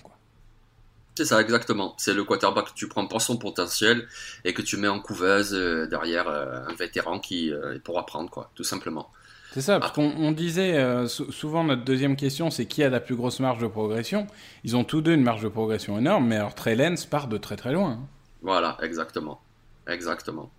C'est 1.20 1.26
ça, 1.26 1.42
exactement. 1.42 1.96
C'est 1.98 2.14
le 2.14 2.24
quarterback 2.24 2.68
que 2.68 2.74
tu 2.74 2.88
prends 2.88 3.06
pour 3.06 3.22
son 3.22 3.36
potentiel 3.36 4.08
et 4.46 4.54
que 4.54 4.62
tu 4.62 4.78
mets 4.78 4.88
en 4.88 5.02
couveuse 5.02 5.54
euh, 5.54 5.86
derrière 5.86 6.30
euh, 6.30 6.66
un 6.66 6.74
vétéran 6.76 7.20
qui 7.20 7.52
euh, 7.52 7.78
pourra 7.84 8.06
prendre, 8.06 8.30
quoi, 8.30 8.52
tout 8.56 8.64
simplement. 8.64 9.10
C'est 9.52 9.60
ça, 9.60 9.82
parce 9.82 9.92
qu'on 9.92 10.14
on 10.18 10.32
disait 10.32 10.78
euh, 10.78 11.08
sou- 11.10 11.30
souvent 11.34 11.66
notre 11.66 11.84
deuxième 11.84 12.16
question, 12.16 12.50
c'est 12.52 12.68
qui 12.68 12.84
a 12.86 12.90
la 12.90 13.02
plus 13.02 13.18
grosse 13.18 13.42
marge 13.42 13.60
de 13.60 13.68
progression? 13.68 14.28
Ils 14.64 14.78
ont 14.78 14.86
tous 14.86 15.02
deux 15.02 15.12
une 15.14 15.24
marge 15.24 15.44
de 15.44 15.50
progression 15.50 15.98
énorme, 15.98 16.26
mais 16.26 16.38
alors 16.38 16.56
Trey 16.56 16.76
Lance 16.76 17.06
part 17.06 17.28
de 17.28 17.38
très 17.38 17.58
très 17.58 17.74
loin. 17.74 17.92
hein. 17.92 18.08
Voilà, 18.42 18.78
exactement. 18.82 19.42
Exactement. 19.90 20.50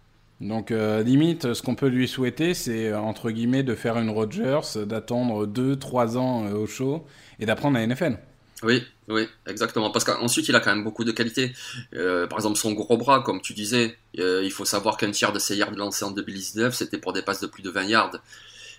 Donc 0.43 0.73
euh, 0.73 1.03
limite, 1.03 1.55
ce 1.55 1.63
qu'on 1.63 1.75
peut 1.75 1.87
lui 1.89 2.07
souhaiter, 2.07 2.53
c'est 2.53 2.93
entre 2.93 3.31
guillemets 3.31 3.63
de 3.63 3.75
faire 3.75 3.97
une 3.97 4.11
Rodgers, 4.11 4.61
d'attendre 4.85 5.47
2-3 5.47 6.19
ans 6.19 6.45
euh, 6.45 6.53
au 6.55 6.67
show 6.67 7.07
et 7.39 7.47
d'apprendre 7.47 7.79
la 7.79 7.87
NFL. 7.87 8.19
Oui, 8.63 8.83
oui, 9.09 9.27
exactement. 9.47 9.91
Parce 9.91 10.05
qu'ensuite, 10.05 10.49
il 10.49 10.55
a 10.55 10.61
quand 10.61 10.75
même 10.75 10.85
beaucoup 10.85 11.05
de 11.05 11.13
qualités. 11.13 11.53
Euh, 11.95 12.27
par 12.27 12.39
exemple, 12.39 12.59
son 12.59 12.73
gros 12.73 12.99
bras, 12.99 13.23
comme 13.23 13.41
tu 13.41 13.55
disais, 13.55 13.97
euh, 14.19 14.43
il 14.45 14.51
faut 14.53 14.67
savoir 14.67 14.99
qu'un 14.99 15.11
tiers 15.13 15.33
de 15.33 15.39
ses 15.39 15.57
yards 15.57 15.71
lancés 15.77 16.05
en 16.05 16.11
2019, 16.11 16.75
c'était 16.75 16.99
pour 16.99 17.15
des 17.15 17.23
passes 17.23 17.41
de 17.41 17.47
plus 17.47 17.63
de 17.63 17.71
20 17.71 17.85
yards. 17.85 18.17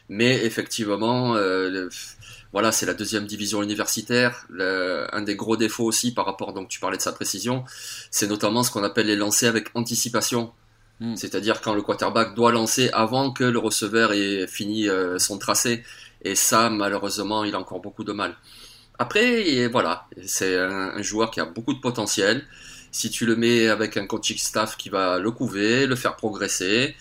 Mais 0.09 0.45
effectivement, 0.45 1.35
euh, 1.35 1.89
voilà, 2.53 2.71
c'est 2.71 2.85
la 2.85 2.93
deuxième 2.93 3.25
division 3.25 3.63
universitaire. 3.63 4.45
Le- 4.49 5.07
un 5.13 5.21
des 5.23 5.35
gros 5.35 5.57
défauts 5.57 5.85
aussi 5.85 6.13
par 6.13 6.25
rapport, 6.25 6.53
donc 6.53 6.67
tu 6.69 6.79
parlais 6.79 6.97
de 6.97 7.01
sa 7.01 7.13
précision, 7.13 7.63
c'est 8.11 8.27
notamment 8.27 8.61
ce 8.63 8.71
qu'on 8.71 8.83
appelle 8.83 9.07
les 9.07 9.15
lancers 9.15 9.49
avec 9.49 9.69
anticipation. 9.73 10.51
Mm. 10.99 11.15
C'est-à-dire 11.15 11.61
quand 11.61 11.73
le 11.73 11.81
quarterback 11.81 12.35
doit 12.35 12.51
lancer 12.51 12.89
avant 12.93 13.31
que 13.31 13.43
le 13.45 13.57
receveur 13.57 14.13
ait 14.13 14.45
fini 14.47 14.87
euh, 14.89 15.17
son 15.17 15.39
tracé. 15.39 15.83
Et 16.23 16.35
ça, 16.35 16.69
malheureusement, 16.69 17.43
il 17.45 17.55
a 17.55 17.59
encore 17.59 17.79
beaucoup 17.79 18.03
de 18.03 18.11
mal. 18.13 18.35
Après, 18.99 19.67
voilà, 19.67 20.07
c'est 20.23 20.57
un, 20.57 21.01
joueur 21.01 21.31
qui 21.31 21.39
a 21.39 21.45
beaucoup 21.45 21.73
de 21.73 21.79
potentiel. 21.79 22.43
Si 22.91 23.09
tu 23.09 23.25
le 23.25 23.35
mets 23.35 23.67
avec 23.67 23.97
un 23.97 24.05
coaching 24.05 24.37
staff 24.37 24.77
qui 24.77 24.89
va 24.89 25.17
le 25.17 25.31
couver, 25.31 25.87
le 25.87 25.95
faire 25.95 26.15
progresser, 26.15 26.95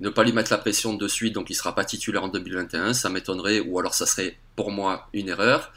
ne 0.00 0.08
pas 0.08 0.24
lui 0.24 0.32
mettre 0.32 0.52
la 0.52 0.58
pression 0.58 0.94
de 0.94 1.08
suite, 1.08 1.34
donc 1.34 1.50
il 1.50 1.54
sera 1.54 1.74
pas 1.74 1.84
titulaire 1.84 2.24
en 2.24 2.28
2021, 2.28 2.94
ça 2.94 3.08
m'étonnerait, 3.08 3.60
ou 3.60 3.78
alors 3.78 3.94
ça 3.94 4.06
serait 4.06 4.36
pour 4.56 4.70
moi 4.70 5.08
une 5.12 5.28
erreur. 5.28 5.72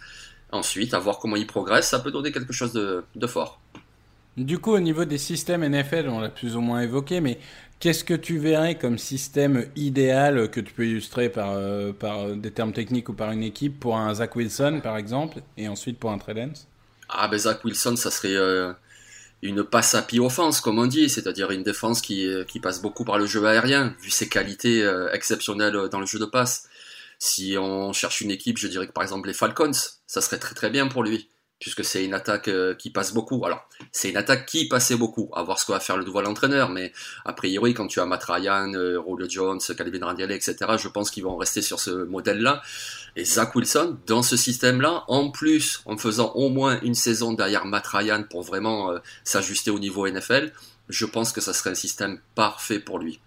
Ensuite, 0.51 0.93
à 0.93 0.99
voir 0.99 1.19
comment 1.19 1.35
il 1.35 1.47
progresse, 1.47 1.89
ça 1.89 1.99
peut 1.99 2.11
donner 2.11 2.31
quelque 2.31 2.53
chose 2.53 2.71
de, 2.71 3.03
de 3.15 3.27
fort. 3.27 3.59
Du 4.37 4.59
coup, 4.59 4.71
au 4.73 4.79
niveau 4.79 5.05
des 5.05 5.17
systèmes 5.17 5.65
NFL, 5.65 6.09
on 6.09 6.19
l'a 6.19 6.29
plus 6.29 6.57
ou 6.57 6.61
moins 6.61 6.81
évoqué, 6.81 7.21
mais 7.21 7.39
qu'est-ce 7.79 8.03
que 8.03 8.13
tu 8.13 8.37
verrais 8.37 8.77
comme 8.77 8.97
système 8.97 9.67
idéal 9.75 10.49
que 10.49 10.59
tu 10.59 10.73
peux 10.73 10.85
illustrer 10.85 11.29
par, 11.29 11.51
euh, 11.51 11.91
par 11.91 12.29
des 12.35 12.51
termes 12.51 12.73
techniques 12.73 13.09
ou 13.09 13.13
par 13.13 13.31
une 13.31 13.43
équipe 13.43 13.79
pour 13.79 13.97
un 13.97 14.13
Zach 14.13 14.35
Wilson, 14.35 14.79
par 14.81 14.97
exemple, 14.97 15.39
et 15.57 15.67
ensuite 15.67 15.99
pour 15.99 16.11
un 16.11 16.19
Lance? 16.33 16.67
Ah 17.09 17.27
ben 17.27 17.37
Zach 17.37 17.63
Wilson, 17.63 17.95
ça 17.95 18.09
serait 18.09 18.35
euh, 18.35 18.73
une 19.41 19.63
passe 19.63 19.93
à 19.95 20.01
pied 20.01 20.19
offense, 20.19 20.61
comme 20.61 20.79
on 20.79 20.87
dit, 20.87 21.09
c'est-à-dire 21.09 21.51
une 21.51 21.63
défense 21.63 22.01
qui, 22.01 22.27
qui 22.47 22.59
passe 22.59 22.81
beaucoup 22.81 23.05
par 23.05 23.17
le 23.17 23.25
jeu 23.25 23.45
aérien, 23.45 23.95
vu 24.01 24.09
ses 24.09 24.27
qualités 24.27 24.83
euh, 24.83 25.11
exceptionnelles 25.13 25.89
dans 25.91 25.99
le 25.99 26.05
jeu 26.05 26.19
de 26.19 26.25
passe. 26.25 26.67
Si 27.19 27.55
on 27.57 27.93
cherche 27.93 28.21
une 28.21 28.31
équipe, 28.31 28.57
je 28.57 28.67
dirais 28.67 28.87
que 28.87 28.91
par 28.91 29.03
exemple 29.03 29.27
les 29.27 29.33
Falcons, 29.33 29.71
ça 30.07 30.21
serait 30.21 30.39
très 30.39 30.55
très 30.55 30.69
bien 30.69 30.87
pour 30.87 31.03
lui, 31.03 31.29
puisque 31.59 31.85
c'est 31.85 32.03
une 32.03 32.13
attaque 32.13 32.47
euh, 32.47 32.75
qui 32.75 32.89
passe 32.89 33.13
beaucoup. 33.13 33.43
Alors, 33.45 33.67
c'est 33.91 34.09
une 34.09 34.17
attaque 34.17 34.45
qui 34.45 34.67
passait 34.67 34.95
beaucoup, 34.95 35.29
à 35.33 35.43
voir 35.43 35.57
ce 35.57 35.65
que 35.65 35.71
va 35.71 35.79
faire 35.79 35.97
le 35.97 36.03
nouvel 36.03 36.25
entraîneur, 36.25 36.69
mais 36.69 36.91
a 37.23 37.33
priori, 37.33 37.73
quand 37.73 37.87
tu 37.87 37.99
as 37.99 38.05
Matt 38.05 38.23
Ryan, 38.23 38.73
euh, 38.73 39.01
Julio 39.07 39.29
Jones, 39.29 39.59
Calvin 39.77 40.05
Randall, 40.05 40.31
etc., 40.31 40.55
je 40.77 40.87
pense 40.87 41.11
qu'ils 41.11 41.23
vont 41.23 41.37
rester 41.37 41.61
sur 41.61 41.79
ce 41.79 41.91
modèle-là. 41.91 42.61
Et 43.15 43.23
Zach 43.23 43.55
Wilson, 43.55 43.97
dans 44.07 44.23
ce 44.23 44.35
système-là, 44.35 45.05
en 45.07 45.31
plus, 45.31 45.81
en 45.85 45.97
faisant 45.97 46.33
au 46.33 46.49
moins 46.49 46.79
une 46.81 46.95
saison 46.95 47.33
derrière 47.33 47.65
Matt 47.65 47.87
Ryan 47.87 48.23
pour 48.29 48.43
vraiment 48.43 48.91
euh, 48.91 48.99
s'ajuster 49.23 49.71
au 49.71 49.79
niveau 49.79 50.07
NFL, 50.07 50.51
je 50.89 51.05
pense 51.05 51.31
que 51.31 51.41
ça 51.41 51.53
serait 51.53 51.71
un 51.71 51.75
système 51.75 52.19
parfait 52.35 52.79
pour 52.79 52.99
lui. 52.99 53.19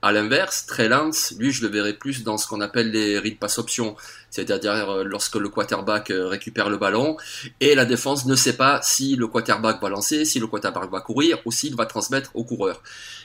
À 0.00 0.12
l'inverse, 0.12 0.64
Trey 0.66 0.88
Lance, 0.88 1.34
lui, 1.40 1.50
je 1.50 1.60
le 1.62 1.68
verrais 1.68 1.94
plus 1.94 2.22
dans 2.22 2.38
ce 2.38 2.46
qu'on 2.46 2.60
appelle 2.60 2.92
les 2.92 3.18
read 3.18 3.36
pass 3.36 3.58
options, 3.58 3.96
c'est-à-dire 4.30 4.88
euh, 4.90 5.02
lorsque 5.02 5.34
le 5.34 5.48
quarterback 5.48 6.12
euh, 6.12 6.28
récupère 6.28 6.70
le 6.70 6.76
ballon 6.76 7.16
et 7.58 7.74
la 7.74 7.84
défense 7.84 8.24
ne 8.24 8.36
sait 8.36 8.56
pas 8.56 8.80
si 8.80 9.16
le 9.16 9.26
quarterback 9.26 9.82
va 9.82 9.88
lancer, 9.88 10.24
si 10.24 10.38
le 10.38 10.46
quarterback 10.46 10.88
va 10.88 11.00
courir 11.00 11.38
ou 11.46 11.50
s'il 11.50 11.74
va 11.74 11.84
transmettre 11.84 12.30
au 12.34 12.44
coureur. 12.44 12.80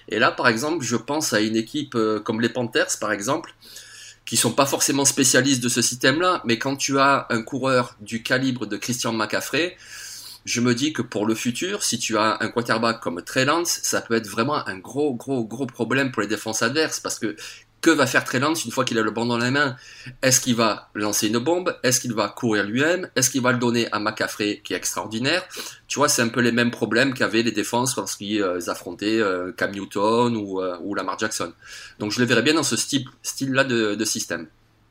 Et 0.09 0.17
là, 0.17 0.31
par 0.31 0.47
exemple, 0.47 0.83
je 0.83 0.95
pense 0.95 1.31
à 1.33 1.41
une 1.41 1.55
équipe 1.55 1.93
euh, 1.93 2.19
comme 2.19 2.41
les 2.41 2.49
Panthers, 2.49 2.97
par 2.99 3.11
exemple, 3.11 3.53
qui 4.25 4.35
sont 4.35 4.53
pas 4.53 4.65
forcément 4.65 5.05
spécialistes 5.05 5.63
de 5.63 5.69
ce 5.69 5.83
système-là, 5.83 6.41
mais 6.43 6.57
quand 6.57 6.75
tu 6.75 6.97
as 6.97 7.27
un 7.29 7.43
coureur 7.43 7.95
du 8.01 8.23
calibre 8.23 8.65
de 8.65 8.77
Christian 8.77 9.13
McCaffrey, 9.13 9.77
je 10.45 10.61
me 10.61 10.75
dis 10.75 10.93
que 10.93 11.01
pour 11.01 11.25
le 11.25 11.35
futur, 11.35 11.83
si 11.83 11.99
tu 11.99 12.17
as 12.17 12.37
un 12.41 12.47
quarterback 12.49 12.99
comme 12.99 13.21
Trey 13.21 13.45
Lance, 13.45 13.79
ça 13.83 14.01
peut 14.01 14.15
être 14.15 14.27
vraiment 14.27 14.67
un 14.67 14.77
gros, 14.77 15.13
gros, 15.13 15.45
gros 15.45 15.65
problème 15.65 16.11
pour 16.11 16.21
les 16.21 16.27
défenses 16.27 16.61
adverses, 16.61 16.99
parce 16.99 17.19
que 17.19 17.35
que 17.83 17.91
va 17.91 18.07
faire 18.07 18.23
Trey 18.23 18.39
Lance 18.39 18.65
une 18.65 18.71
fois 18.71 18.85
qu'il 18.85 18.97
a 18.97 19.01
le 19.03 19.11
banc 19.11 19.25
dans 19.25 19.37
la 19.37 19.51
main 19.51 19.75
Est-ce 20.21 20.39
qu'il 20.39 20.55
va 20.55 20.89
lancer 20.95 21.27
une 21.27 21.37
bombe? 21.37 21.77
Est-ce 21.83 21.99
qu'il 21.99 22.13
va 22.13 22.29
courir 22.29 22.63
lui-même? 22.63 23.09
Est-ce 23.15 23.29
qu'il 23.29 23.41
va 23.41 23.51
le 23.51 23.59
donner 23.59 23.91
à 23.91 23.99
McCaffrey, 23.99 24.61
qui 24.63 24.73
est 24.73 24.77
extraordinaire? 24.77 25.43
Tu 25.87 25.99
vois, 25.99 26.07
c'est 26.07 26.21
un 26.21 26.29
peu 26.29 26.39
les 26.39 26.53
mêmes 26.53 26.71
problèmes 26.71 27.13
qu'avaient 27.13 27.43
les 27.43 27.51
défenses 27.51 27.97
lorsqu'ils 27.97 28.41
euh, 28.41 28.69
affrontaient 28.69 29.19
euh, 29.19 29.51
Cam 29.51 29.71
Newton 29.71 30.35
ou, 30.37 30.61
euh, 30.61 30.77
ou 30.81 30.95
Lamar 30.95 31.19
Jackson. 31.19 31.51
Donc 31.99 32.11
je 32.11 32.21
le 32.21 32.25
verrais 32.25 32.41
bien 32.41 32.53
dans 32.53 32.63
ce 32.63 32.77
style, 32.77 33.05
style-là 33.21 33.65
de, 33.65 33.95
de 33.95 34.05
système. 34.05 34.47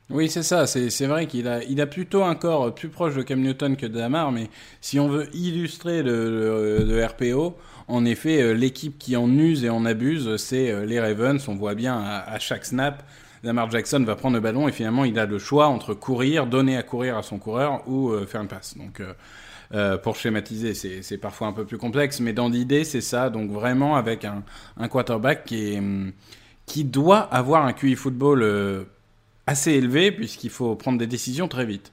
Oui, 0.09 0.29
c'est 0.29 0.43
ça. 0.43 0.67
C'est 0.67 1.05
vrai 1.07 1.27
qu'il 1.27 1.47
a, 1.47 1.63
il 1.63 1.79
a 1.79 1.87
plutôt 1.87 2.23
un 2.23 2.35
corps 2.35 2.75
plus 2.75 2.89
proche 2.89 3.15
de 3.15 3.21
Cam 3.21 3.39
Newton 3.39 3.77
que 3.77 3.85
de 3.85 3.97
Lamar, 3.97 4.31
mais 4.31 4.49
si 4.81 4.99
on 4.99 5.07
veut 5.07 5.33
illustrer 5.33 6.03
le, 6.03 7.05
RPO, 7.05 7.57
en 7.87 8.05
effet, 8.05 8.41
euh, 8.41 8.53
l'équipe 8.53 8.97
qui 8.97 9.15
en 9.15 9.29
use 9.29 9.63
et 9.63 9.69
en 9.69 9.85
abuse, 9.85 10.35
c'est 10.37 10.71
euh, 10.71 10.85
les 10.85 10.99
Ravens. 10.99 11.47
On 11.47 11.55
voit 11.55 11.73
bien 11.73 11.97
à, 12.01 12.37
chaque 12.39 12.65
snap, 12.65 13.03
Lamar 13.43 13.71
Jackson 13.71 14.03
va 14.03 14.15
prendre 14.15 14.35
le 14.35 14.41
ballon 14.41 14.67
et 14.67 14.71
finalement 14.71 15.03
il 15.03 15.19
a 15.19 15.25
le 15.25 15.37
choix 15.37 15.67
entre 15.67 15.93
courir, 15.93 16.47
donner 16.47 16.77
à 16.77 16.83
courir 16.83 17.17
à 17.17 17.23
son 17.23 17.39
coureur 17.39 17.83
ou 17.87 18.11
euh, 18.11 18.25
faire 18.25 18.41
une 18.41 18.47
passe. 18.47 18.77
Donc 18.77 19.01
pour 20.03 20.15
schématiser, 20.15 20.75
c'est 20.75 21.17
parfois 21.17 21.47
un 21.47 21.53
peu 21.53 21.65
plus 21.65 21.79
complexe, 21.79 22.19
mais 22.19 22.31
dans 22.31 22.47
l'idée, 22.47 22.83
c'est 22.83 23.01
ça. 23.01 23.29
Donc 23.29 23.49
vraiment 23.49 23.95
avec 23.95 24.23
un, 24.23 24.43
quarterback 24.87 25.45
qui, 25.45 25.77
hum, 25.77 26.11
qui 26.67 26.83
doit 26.83 27.21
avoir 27.21 27.65
un 27.65 27.73
QI 27.73 27.95
football 27.95 28.85
assez 29.47 29.71
élevé 29.71 30.11
puisqu'il 30.11 30.49
faut 30.49 30.75
prendre 30.75 30.97
des 30.97 31.07
décisions 31.07 31.47
très 31.47 31.65
vite. 31.65 31.91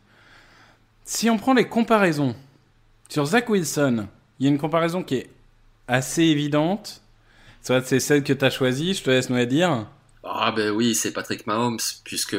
Si 1.05 1.29
on 1.29 1.39
prend 1.39 1.55
les 1.55 1.69
comparaisons 1.69 2.37
sur 3.09 3.25
Zach 3.27 3.49
Wilson, 3.49 4.07
il 4.39 4.47
y 4.47 4.49
a 4.49 4.53
une 4.53 4.59
comparaison 4.59 5.03
qui 5.03 5.17
est 5.17 5.31
assez 5.89 6.23
évidente. 6.23 7.03
C'est 7.63 8.01
celle 8.01 8.23
que 8.23 8.33
tu 8.33 8.45
as 8.45 8.51
choisie, 8.51 8.95
je 8.95 9.03
te 9.03 9.11
laisse 9.11 9.29
nous 9.29 9.37
la 9.37 9.47
dire. 9.47 9.87
Ah 10.23 10.53
ben 10.55 10.71
oui, 10.71 10.95
c'est 10.95 11.13
Patrick 11.13 11.47
Mahomes, 11.47 11.81
puisque 12.05 12.37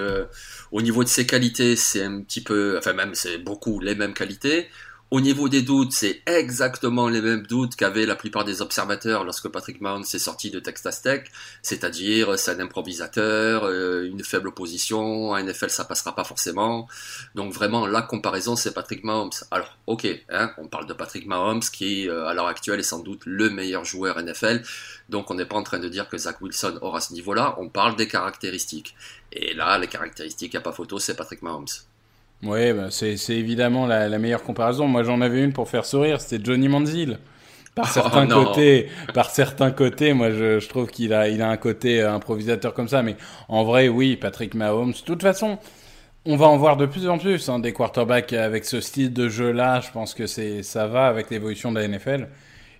au 0.72 0.82
niveau 0.82 1.03
de 1.03 1.10
ses 1.10 1.25
qualités, 1.25 1.75
c'est 1.75 2.03
un 2.03 2.22
petit 2.22 2.41
peu, 2.41 2.77
enfin 2.77 2.94
même 2.94 3.15
c'est 3.15 3.38
beaucoup 3.39 3.80
les 3.80 3.96
mêmes 3.96 4.13
qualités. 4.13 4.70
Au 5.12 5.20
niveau 5.20 5.50
des 5.50 5.62
doutes, 5.62 5.91
c'est 5.91 6.22
exactement 6.25 7.10
les 7.10 7.22
mêmes 7.22 7.46
doutes 7.46 7.75
qu'avaient 7.75 8.06
la 8.06 8.15
plupart 8.15 8.46
des 8.46 8.62
observateurs 8.62 9.25
lorsque 9.25 9.50
Patrick 9.50 9.82
Mahomes 9.82 10.06
est 10.06 10.20
sorti 10.20 10.51
de 10.51 10.62
Texas 10.62 11.01
Tech, 11.01 11.25
c'est-à-dire 11.62 12.39
c'est 12.39 12.51
un 12.51 12.62
improvisateur, 12.62 13.65
euh, 13.65 14.08
une 14.08 14.24
faible 14.24 14.53
position, 14.53 15.34
à 15.34 15.44
NFL 15.44 15.70
ça 15.70 15.84
passera 15.84 16.15
pas 16.15 16.24
forcément. 16.24 16.88
Donc 17.36 17.51
vraiment 17.51 17.88
la 17.88 18.01
comparaison 18.01 18.56
c'est 18.56 18.74
Patrick 18.74 19.03
Mahomes. 19.03 19.32
Alors 19.51 19.77
ok, 19.86 20.08
hein, 20.30 20.53
on 20.58 20.70
parle 20.70 20.86
de 20.86 20.94
Patrick 20.94 21.25
Mahomes 21.25 21.60
qui 21.60 22.08
euh, 22.08 22.27
à 22.27 22.34
l'heure 22.34 22.48
actuelle 22.48 22.80
est 22.80 22.84
sans 22.84 23.00
doute 23.00 23.24
le 23.25 23.50
meilleur 23.50 23.84
joueur 23.84 24.18
NFL. 24.18 24.63
Donc 25.10 25.30
on 25.30 25.34
n'est 25.34 25.46
pas 25.46 25.58
en 25.58 25.63
train 25.63 25.80
de 25.80 25.89
dire 25.89 26.08
que 26.08 26.18
Zach 26.18 26.39
Wilson 26.39 26.80
aura 26.82 27.01
ce 27.01 27.12
niveau-là, 27.12 27.56
on 27.58 27.68
parle 27.68 27.98
des 27.98 28.08
caractéristiques. 28.08 28.96
Et 29.34 29.53
là, 29.56 29.77
les 29.77 29.88
caractéristiques, 29.88 30.53
il 30.53 30.58
n'y 30.58 30.63
pas 30.63 30.72
photo, 30.72 31.00
c'est 31.00 31.15
Patrick 31.15 31.41
Mahomes. 31.41 31.68
Oui, 32.43 32.74
bah, 32.74 32.88
c'est 32.89 33.17
c'est 33.17 33.36
évidemment 33.36 33.86
la, 33.86 34.10
la 34.10 34.17
meilleure 34.17 34.43
comparaison. 34.43 34.88
Moi, 34.88 35.03
j'en 35.03 35.21
avais 35.21 35.43
une 35.43 35.53
pour 35.53 35.69
faire 35.69 35.86
sourire, 35.86 36.19
c'était 36.21 36.43
Johnny 36.43 36.67
Manziel. 36.67 37.19
Par 37.75 37.86
Oh, 37.86 37.88
certains 37.88 38.25
non. 38.25 38.45
côtés, 38.45 38.89
par 39.13 39.29
certains 39.29 39.71
côtés, 39.71 40.13
moi, 40.13 40.31
je, 40.31 40.60
je 40.60 40.67
trouve 40.69 40.89
qu'il 40.89 41.13
a, 41.13 41.29
il 41.29 41.41
a 41.41 41.50
un 41.50 41.57
côté 41.57 42.01
euh, 42.01 42.13
improvisateur 42.13 42.74
comme 42.74 42.88
ça. 42.89 43.03
Mais 43.03 43.15
en 43.48 43.63
vrai, 43.63 43.89
oui, 43.89 44.17
Patrick 44.17 44.55
Mahomes. 44.55 44.91
De 44.93 44.98
toute 45.05 45.21
façon, 45.21 45.60
on 46.25 46.38
va 46.38 46.48
en 46.48 46.57
voir 46.57 46.77
de 46.77 46.86
plus 46.88 47.07
en 47.10 47.17
plus 47.19 47.50
hein, 47.50 47.60
des 47.60 47.74
quarterbacks 47.74 48.33
avec 48.33 48.65
ce 48.65 48.81
style 48.81 49.13
de 49.13 49.29
jeu-là. 49.29 49.81
Je 49.81 49.91
pense 49.91 50.13
que 50.15 50.27
c'est, 50.27 50.63
ça 50.63 50.88
va 50.88 51.07
avec 51.07 51.29
l'évolution 51.31 51.71
de 51.71 51.79
la 51.79 51.88
NFL. 51.88 52.29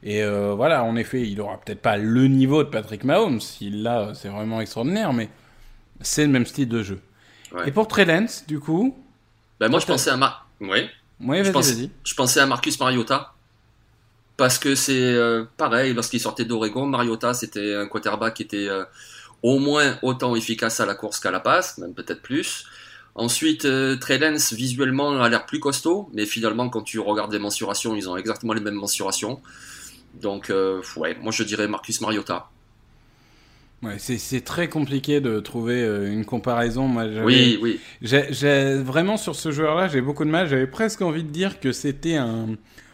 Et 0.04 0.24
euh, 0.24 0.54
voilà, 0.56 0.84
en 0.84 0.96
effet, 0.98 1.22
il 1.30 1.42
aura 1.42 1.60
peut-être 1.62 1.82
pas 1.82 1.98
le 1.98 2.28
niveau 2.28 2.64
de 2.64 2.70
Patrick 2.70 3.04
Mahomes. 3.06 3.42
S'il 3.42 3.84
l'a, 3.84 4.14
c'est 4.16 4.30
vraiment 4.30 4.62
extraordinaire, 4.62 5.14
mais 5.14 5.30
c'est 6.02 6.26
le 6.26 6.32
même 6.32 6.46
style 6.46 6.70
de 6.70 6.84
jeu. 6.84 7.02
Ouais. 7.52 7.64
Et 7.66 7.72
pour 7.72 7.88
Trey 7.88 8.06
Lance, 8.06 8.46
du 8.48 8.60
coup, 8.60 9.01
Ben, 9.62 9.70
moi, 9.70 9.80
je 9.80 9.86
pensais 9.86 10.10
à 10.10 10.18
Mar... 10.18 10.48
Je 11.44 11.52
vas-y. 11.52 11.92
Je 12.04 12.16
pensais 12.16 12.40
à 12.40 12.48
Marcus 12.48 12.80
Mariota. 12.80 13.34
Parce 14.36 14.58
que 14.58 14.74
c'est 14.74 15.14
euh, 15.14 15.46
pareil, 15.56 15.94
lorsqu'il 15.94 16.20
sortait 16.20 16.46
d'Oregon, 16.46 16.88
Mariota, 16.88 17.36
c'était 17.36 17.76
un 17.76 17.86
quarterback 17.86 18.34
qui 18.34 18.42
était 18.42 18.68
euh, 18.68 18.84
au 19.44 19.60
moins 19.60 20.00
autant 20.02 20.36
efficace 20.36 20.80
à 20.80 20.88
la 20.88 20.96
course 20.96 21.20
qu'à 21.20 21.30
la 21.30 21.40
passe, 21.40 21.78
même 21.78 21.94
peut-être 21.94 22.24
plus. 22.24 22.66
Ensuite, 23.14 23.66
euh, 23.66 23.98
Trey 23.98 24.18
Lance, 24.18 24.52
visuellement, 24.52 25.22
a 25.22 25.30
l'air 25.30 25.46
plus 25.46 25.60
costaud, 25.60 26.10
mais 26.12 26.26
finalement, 26.26 26.68
quand 26.70 26.82
tu 26.82 26.98
regardes 26.98 27.32
les 27.32 27.38
mensurations, 27.38 27.96
ils 27.96 28.10
ont 28.10 28.18
exactement 28.18 28.54
les 28.54 28.62
mêmes 28.62 28.74
mensurations. 28.74 29.42
Donc, 30.16 30.50
euh, 30.50 30.82
ouais, 30.96 31.16
moi 31.22 31.32
je 31.32 31.44
dirais 31.44 31.68
Marcus 31.68 32.02
Mariota. 32.02 32.50
Ouais, 33.84 33.96
c'est- 33.98 34.46
très 34.46 34.70
compliqué 34.70 35.22
de 35.22 35.40
trouver 35.40 35.82
euh, 35.82 36.12
une 36.12 36.24
comparaison. 36.24 36.88
Moi, 36.88 37.06
Oui, 37.24 37.58
oui. 37.62 37.80
J'ai 38.02 38.76
vraiment 38.76 39.18
sur 39.18 39.36
ce 39.36 39.52
joueur-là, 39.52 39.88
j'ai 39.88 40.02
beaucoup 40.02 40.24
de 40.24 40.30
mal. 40.30 40.48
J'avais 40.48 40.68
presque 40.68 41.02
envie 41.02 41.24
de 41.24 41.30
dire 41.30 41.60
que 41.60 41.72
c'était 41.72 42.16
un 42.16 42.50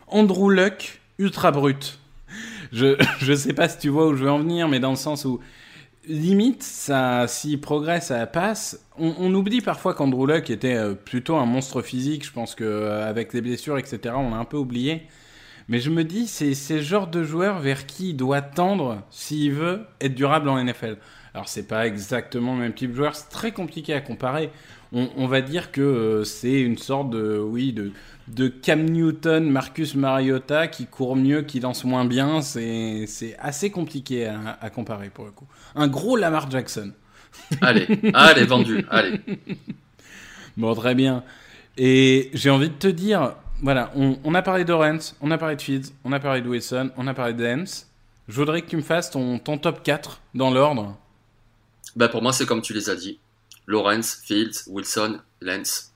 Andrew 0.07 0.49
Luck 0.49 1.01
ultra 1.19 1.51
brut. 1.51 1.99
Je 2.71 2.95
je 3.19 3.33
sais 3.33 3.53
pas 3.53 3.67
si 3.67 3.79
tu 3.79 3.89
vois 3.89 4.07
où 4.07 4.15
je 4.15 4.23
veux 4.23 4.31
en 4.31 4.39
venir, 4.39 4.69
mais 4.69 4.79
dans 4.79 4.91
le 4.91 4.95
sens 4.97 5.25
où 5.25 5.41
limite, 6.07 6.63
ça, 6.63 7.27
s'il 7.27 7.59
progresse, 7.59 8.07
ça 8.07 8.25
passe. 8.25 8.79
On, 8.97 9.13
on 9.19 9.33
oublie 9.33 9.59
parfois 9.59 9.93
qu'Andrew 9.93 10.25
Luck 10.25 10.49
était 10.49 10.75
euh, 10.75 10.93
plutôt 10.93 11.35
un 11.35 11.45
monstre 11.45 11.81
physique. 11.81 12.25
Je 12.25 12.31
pense 12.31 12.55
que 12.55 12.63
euh, 12.63 13.09
avec 13.09 13.33
les 13.33 13.41
blessures, 13.41 13.77
etc., 13.77 14.15
on 14.15 14.29
l'a 14.31 14.37
un 14.37 14.45
peu 14.45 14.55
oublié. 14.57 15.03
Mais 15.69 15.79
je 15.79 15.89
me 15.89 16.03
dis, 16.03 16.27
c'est 16.27 16.53
le 16.75 16.81
genre 16.81 17.07
de 17.07 17.23
joueur 17.23 17.59
vers 17.59 17.85
qui 17.85 18.09
il 18.09 18.15
doit 18.15 18.41
tendre 18.41 19.03
s'il 19.09 19.51
veut 19.51 19.81
être 19.99 20.15
durable 20.15 20.47
en 20.49 20.63
NFL. 20.63 20.97
Alors, 21.33 21.49
c'est 21.49 21.67
pas 21.67 21.85
exactement 21.85 22.53
le 22.53 22.61
même 22.61 22.73
type 22.73 22.91
de 22.91 22.95
joueur, 22.95 23.15
c'est 23.15 23.29
très 23.29 23.51
compliqué 23.51 23.93
à 23.93 24.01
comparer. 24.01 24.49
On, 24.93 25.09
on 25.17 25.27
va 25.27 25.41
dire 25.41 25.71
que 25.71 25.81
euh, 25.81 26.23
c'est 26.23 26.61
une 26.61 26.77
sorte 26.77 27.09
de, 27.09 27.37
oui, 27.37 27.73
de, 27.73 27.91
de 28.29 28.47
Cam 28.47 28.85
Newton, 28.85 29.49
Marcus 29.49 29.95
Mariota 29.95 30.67
qui 30.67 30.85
court 30.85 31.15
mieux, 31.15 31.41
qui 31.41 31.59
lance 31.59 31.83
moins 31.83 32.05
bien. 32.05 32.41
C'est 32.41 33.05
c'est 33.05 33.35
assez 33.37 33.69
compliqué 33.69 34.27
à, 34.27 34.57
à 34.61 34.69
comparer 34.69 35.09
pour 35.09 35.25
le 35.25 35.31
coup. 35.31 35.47
Un 35.75 35.87
gros 35.87 36.15
Lamar 36.15 36.49
Jackson. 36.49 36.93
Allez, 37.61 37.87
allez, 38.13 38.45
vendu, 38.45 38.85
allez. 38.89 39.19
Bon, 40.57 40.73
très 40.73 40.95
bien. 40.95 41.23
Et 41.77 42.31
j'ai 42.33 42.49
envie 42.49 42.69
de 42.69 42.73
te 42.73 42.87
dire, 42.87 43.35
voilà, 43.61 43.91
on, 43.95 44.17
on 44.23 44.35
a 44.35 44.41
parlé 44.41 44.63
de 44.63 44.69
Lawrence, 44.69 45.15
on 45.21 45.31
a 45.31 45.37
parlé 45.37 45.55
de 45.55 45.61
Fields, 45.61 45.91
on 46.03 46.11
a 46.11 46.19
parlé 46.19 46.41
de 46.41 46.49
Wilson, 46.49 46.91
on 46.97 47.07
a 47.07 47.13
parlé 47.13 47.33
de 47.33 47.43
Dance. 47.43 47.87
Je 48.27 48.35
voudrais 48.35 48.61
que 48.61 48.69
tu 48.69 48.75
me 48.75 48.81
fasses 48.81 49.09
ton, 49.09 49.39
ton 49.39 49.57
top 49.57 49.83
4 49.83 50.21
dans 50.35 50.51
l'ordre. 50.51 50.97
Ben, 51.95 52.09
pour 52.09 52.21
moi, 52.21 52.33
c'est 52.33 52.45
comme 52.45 52.61
tu 52.61 52.73
les 52.73 52.89
as 52.89 52.95
dit. 52.95 53.19
Lawrence, 53.67 54.21
Fields, 54.23 54.67
Wilson, 54.67 55.19
Lance. 55.41 55.91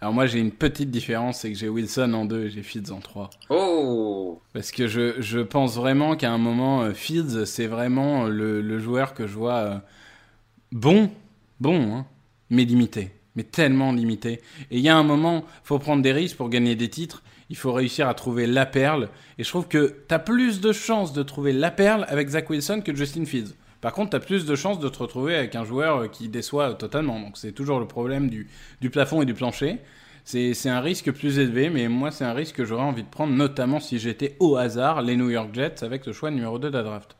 Alors 0.00 0.12
moi 0.12 0.26
j'ai 0.26 0.40
une 0.40 0.52
petite 0.52 0.90
différence, 0.90 1.40
c'est 1.40 1.50
que 1.50 1.58
j'ai 1.58 1.70
Wilson 1.70 2.12
en 2.12 2.26
2 2.26 2.44
et 2.44 2.50
j'ai 2.50 2.62
Fields 2.62 2.92
en 2.92 3.00
3. 3.00 3.30
Oh 3.48 4.42
Parce 4.52 4.70
que 4.70 4.86
je, 4.86 5.20
je 5.22 5.40
pense 5.40 5.76
vraiment 5.76 6.16
qu'à 6.16 6.30
un 6.30 6.38
moment, 6.38 6.82
euh, 6.82 6.92
Fields, 6.92 7.46
c'est 7.46 7.66
vraiment 7.66 8.24
le, 8.24 8.60
le 8.60 8.78
joueur 8.78 9.14
que 9.14 9.26
je 9.26 9.32
vois 9.32 9.54
euh, 9.54 9.78
bon, 10.70 11.10
bon, 11.60 11.96
hein, 11.96 12.06
mais 12.50 12.64
limité. 12.64 13.10
Mais 13.36 13.44
tellement 13.44 13.92
limité. 13.92 14.40
Et 14.70 14.78
il 14.78 14.80
y 14.80 14.88
a 14.88 14.96
un 14.96 15.02
moment, 15.02 15.44
faut 15.62 15.78
prendre 15.78 16.02
des 16.02 16.12
risques 16.12 16.36
pour 16.36 16.48
gagner 16.48 16.74
des 16.74 16.88
titres. 16.88 17.22
Il 17.48 17.56
faut 17.56 17.72
réussir 17.72 18.08
à 18.08 18.14
trouver 18.14 18.46
la 18.46 18.66
perle. 18.66 19.08
Et 19.38 19.44
je 19.44 19.48
trouve 19.48 19.68
que 19.68 19.96
tu 20.08 20.14
as 20.14 20.18
plus 20.18 20.60
de 20.60 20.72
chances 20.72 21.12
de 21.12 21.22
trouver 21.22 21.52
la 21.52 21.70
perle 21.70 22.06
avec 22.08 22.28
Zach 22.28 22.50
Wilson 22.50 22.80
que 22.84 22.94
Justin 22.94 23.24
Fields. 23.24 23.54
Par 23.80 23.92
contre, 23.92 24.10
tu 24.10 24.16
as 24.16 24.20
plus 24.20 24.46
de 24.46 24.56
chances 24.56 24.80
de 24.80 24.88
te 24.88 24.98
retrouver 24.98 25.36
avec 25.36 25.54
un 25.54 25.64
joueur 25.64 26.10
qui 26.10 26.28
déçoit 26.28 26.74
totalement. 26.74 27.20
Donc 27.20 27.36
c'est 27.36 27.52
toujours 27.52 27.78
le 27.78 27.86
problème 27.86 28.28
du, 28.28 28.48
du 28.80 28.90
plafond 28.90 29.22
et 29.22 29.26
du 29.26 29.34
plancher. 29.34 29.78
C'est 30.24 30.54
c'est 30.54 30.70
un 30.70 30.80
risque 30.80 31.12
plus 31.12 31.38
élevé, 31.38 31.70
mais 31.70 31.86
moi, 31.86 32.10
c'est 32.10 32.24
un 32.24 32.32
risque 32.32 32.56
que 32.56 32.64
j'aurais 32.64 32.82
envie 32.82 33.04
de 33.04 33.08
prendre, 33.08 33.32
notamment 33.32 33.78
si 33.78 34.00
j'étais 34.00 34.34
au 34.40 34.56
hasard 34.56 35.02
les 35.02 35.14
New 35.14 35.30
York 35.30 35.50
Jets 35.52 35.84
avec 35.84 36.04
le 36.04 36.12
choix 36.12 36.32
numéro 36.32 36.58
2 36.58 36.68
de 36.68 36.76
la 36.76 36.82
draft. 36.82 37.16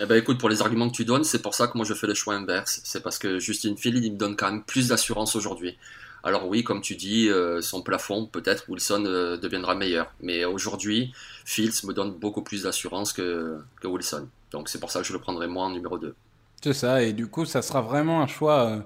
Eh 0.00 0.06
ben 0.06 0.16
écoute, 0.16 0.38
pour 0.38 0.48
les 0.48 0.62
arguments 0.62 0.88
que 0.88 0.94
tu 0.94 1.04
donnes, 1.04 1.24
c'est 1.24 1.42
pour 1.42 1.54
ça 1.54 1.66
que 1.66 1.76
moi 1.76 1.84
je 1.84 1.92
fais 1.92 2.06
le 2.06 2.14
choix 2.14 2.34
inverse. 2.34 2.80
C'est 2.84 3.02
parce 3.02 3.18
que 3.18 3.40
Justin 3.40 3.74
Fields, 3.76 4.04
il 4.04 4.12
me 4.12 4.18
donne 4.18 4.36
quand 4.36 4.50
même 4.50 4.62
plus 4.62 4.88
d'assurance 4.88 5.34
aujourd'hui. 5.34 5.76
Alors 6.22 6.46
oui, 6.48 6.62
comme 6.62 6.80
tu 6.80 6.94
dis, 6.94 7.28
euh, 7.28 7.60
son 7.60 7.82
plafond, 7.82 8.26
peut-être 8.26 8.68
Wilson 8.68 9.04
euh, 9.06 9.36
deviendra 9.36 9.74
meilleur. 9.74 10.12
Mais 10.20 10.44
aujourd'hui, 10.44 11.12
Fields 11.44 11.84
me 11.84 11.92
donne 11.92 12.12
beaucoup 12.12 12.42
plus 12.42 12.62
d'assurance 12.64 13.12
que, 13.12 13.58
Wilson. 13.84 14.28
Donc 14.52 14.68
c'est 14.68 14.78
pour 14.78 14.90
ça 14.90 15.00
que 15.00 15.06
je 15.06 15.12
le 15.12 15.18
prendrai 15.18 15.46
moi 15.46 15.64
en 15.64 15.70
numéro 15.70 15.98
2. 15.98 16.14
C'est 16.62 16.72
ça, 16.72 17.02
et 17.02 17.12
du 17.12 17.28
coup, 17.28 17.44
ça 17.44 17.62
sera 17.62 17.82
vraiment 17.82 18.20
un 18.20 18.26
choix 18.26 18.66
euh, 18.66 18.80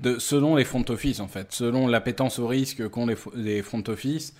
de, 0.00 0.18
selon 0.18 0.56
les 0.56 0.64
front 0.64 0.84
office, 0.88 1.20
en 1.20 1.28
fait. 1.28 1.48
Selon 1.50 1.86
l'appétence 1.86 2.38
au 2.38 2.46
risque 2.46 2.88
qu'ont 2.88 3.06
les, 3.06 3.62
front 3.62 3.84
office, 3.86 4.34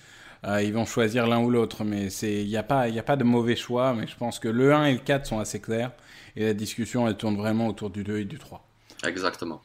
ils 0.45 0.73
vont 0.73 0.85
choisir 0.85 1.25
l'un 1.27 1.39
ou 1.39 1.49
l'autre. 1.49 1.85
Mais 1.85 2.07
il 2.07 2.47
n'y 2.47 2.57
a, 2.57 2.59
a 2.59 3.03
pas 3.03 3.15
de 3.15 3.23
mauvais 3.23 3.55
choix, 3.55 3.93
mais 3.93 4.07
je 4.07 4.17
pense 4.17 4.39
que 4.39 4.49
le 4.49 4.73
1 4.73 4.85
et 4.85 4.93
le 4.93 4.99
4 4.99 5.25
sont 5.25 5.39
assez 5.39 5.61
clairs, 5.61 5.91
et 6.35 6.45
la 6.45 6.53
discussion, 6.53 7.07
elle 7.07 7.17
tourne 7.17 7.35
vraiment 7.35 7.67
autour 7.67 7.89
du 7.89 8.03
2 8.03 8.19
et 8.19 8.25
du 8.25 8.39
3. 8.39 8.65
Exactement. 9.05 9.61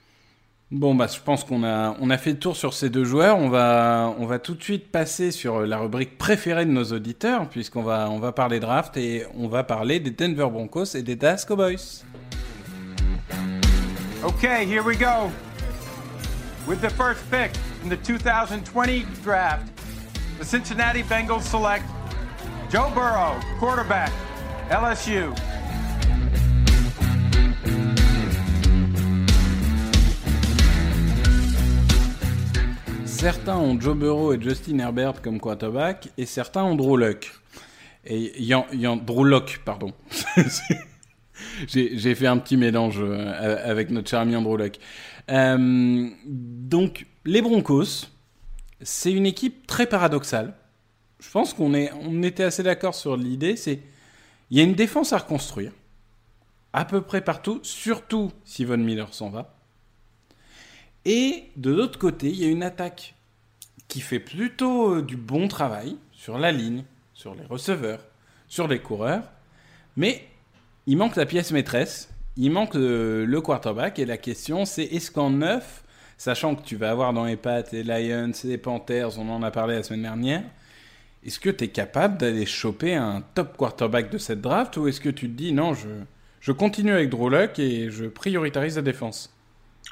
Bon, 0.71 0.95
bah, 0.95 1.07
je 1.07 1.19
pense 1.19 1.45
qu'on 1.45 1.65
a, 1.65 1.97
on 1.99 2.11
a 2.11 2.19
fait 2.19 2.33
le 2.33 2.39
tour 2.39 2.55
sur 2.55 2.75
ces 2.75 2.91
deux 2.91 3.05
joueurs. 3.05 3.39
On 3.39 3.49
va, 3.49 4.15
on 4.19 4.27
va 4.27 4.39
tout 4.39 4.55
de 4.55 4.63
suite 4.63 4.93
passer 4.93 5.31
sur 5.31 5.61
la 5.61 5.79
rubrique 5.79 6.19
préférée 6.19 6.67
de 6.67 6.71
nos 6.71 6.85
auditeurs, 6.85 7.49
puisqu'on 7.49 7.83
va, 7.83 8.11
on 8.11 8.19
va 8.19 8.33
parler 8.33 8.61
draft 8.61 8.95
et 8.99 9.25
on 9.35 9.49
va 9.49 9.65
parler 9.65 9.99
des 9.99 10.11
Denver 10.11 10.49
Broncos 10.51 10.95
et 10.95 11.03
des 11.03 11.17
Dallas 11.17 11.47
Cowboys. 11.49 12.05
Okay, 14.23 14.67
here 14.67 14.83
we 14.83 14.95
go. 14.95 15.31
With 16.67 16.83
the 16.83 16.91
first 16.91 17.23
pick 17.31 17.53
in 17.83 17.89
the 17.89 17.97
2020 17.97 19.07
draft, 19.23 19.67
the 20.39 20.45
Cincinnati 20.45 21.03
Bengals 21.03 21.45
select 21.45 21.85
Joe 22.71 22.91
Burrow, 22.95 23.41
quarterback, 23.59 24.13
LSU. 24.71 25.35
Certains 33.19 33.57
ont 33.57 33.81
Joe 33.81 33.97
Burrow 33.97 34.33
et 34.33 34.41
Justin 34.41 34.79
Herbert 34.79 35.21
comme 35.21 35.41
quarterback, 35.41 36.09
et 36.17 36.25
certains 36.25 36.63
ont 36.63 36.77
Drew 36.77 36.97
Luck. 36.97 37.35
Et 38.05 38.41
y 38.41 38.55
y 38.55 38.97
Drew 39.05 39.25
Lock, 39.25 39.61
pardon. 39.65 39.93
J'ai 41.67 42.15
fait 42.15 42.29
un 42.29 42.39
petit 42.39 42.57
mélange 42.57 43.01
euh, 43.01 43.69
avec 43.69 43.91
notre 43.91 44.09
cher 44.09 44.21
ami 44.21 44.37
Andrew 44.37 44.57
Luck. 44.57 44.77
Euh, 45.33 46.09
donc, 46.27 47.07
les 47.25 47.43
Broncos, 47.43 48.07
c'est 48.83 49.11
une 49.11 49.27
équipe 49.27 49.67
très 49.67 49.87
paradoxale. 49.87 50.55
Je 51.19 51.29
pense 51.29 51.53
qu'on 51.53 51.75
on 51.75 52.23
était 52.23 52.45
assez 52.45 52.63
d'accord 52.63 52.95
sur 52.95 53.17
l'idée. 53.17 53.57
C'est, 53.57 53.81
il 54.53 54.59
y 54.59 54.61
a 54.61 54.63
une 54.63 54.77
défense 54.77 55.13
à 55.13 55.19
reconstruire, 55.19 55.73
à 56.73 56.85
peu 56.85 57.01
près 57.01 57.21
partout, 57.23 57.59
surtout 57.65 58.31
si 58.45 58.65
Von 58.65 58.79
Miller 58.79 59.13
s'en 59.13 59.29
va. 59.29 59.58
Et 61.05 61.45
de 61.57 61.71
l'autre 61.71 61.99
côté, 61.99 62.29
il 62.29 62.37
y 62.37 62.45
a 62.45 62.49
une 62.49 62.63
attaque 62.63 63.15
qui 63.89 64.01
fait 64.01 64.21
plutôt 64.21 64.97
euh, 64.97 65.03
du 65.03 65.17
bon 65.17 65.49
travail 65.49 65.97
sur 66.13 66.39
la 66.39 66.53
ligne, 66.53 66.85
sur 67.15 67.35
les 67.35 67.45
receveurs, 67.45 68.05
sur 68.49 68.69
les 68.69 68.79
coureurs, 68.79 69.25
mais 69.97 70.25
il 70.87 70.97
manque 70.97 71.17
la 71.17 71.27
pièce 71.27 71.53
maîtresse, 71.53 72.11
il 72.37 72.51
manque 72.51 72.77
euh, 72.77 73.27
le 73.27 73.41
quarterback, 73.41 73.99
et 73.99 74.07
la 74.07 74.17
question 74.17 74.65
c'est 74.65 74.85
est-ce 74.85 75.11
qu'en 75.11 75.31
neuf, 75.31 75.83
sachant 76.19 76.55
que 76.55 76.63
tu 76.63 76.77
vas 76.77 76.91
avoir 76.91 77.13
dans 77.13 77.25
les 77.25 77.37
pattes 77.37 77.73
les 77.73 77.83
Lions, 77.83 78.33
les 78.45 78.59
Panthers, 78.59 79.19
on 79.19 79.29
en 79.29 79.43
a 79.43 79.51
parlé 79.51 79.77
la 79.77 79.83
semaine 79.83 80.03
dernière, 80.03 80.45
est-ce 81.25 81.41
que 81.41 81.51
tu 81.51 81.65
es 81.65 81.69
capable 81.69 82.19
d'aller 82.19 82.47
choper 82.47 82.95
un 82.95 83.23
top 83.35 83.57
quarterback 83.57 84.11
de 84.11 84.19
cette 84.19 84.41
draft, 84.41 84.77
ou 84.77 84.89
est-ce 84.89 85.01
que 85.01 85.09
tu 85.09 85.29
te 85.29 85.37
dis 85.37 85.53
non, 85.53 85.75
je, 85.75 86.53
continue 86.53 86.93
avec 86.93 87.11
Drew 87.11 87.29
Luck 87.29 87.59
et 87.59 87.91
je 87.91 88.05
prioritarise 88.07 88.77
la 88.77 88.83
défense? 88.83 89.35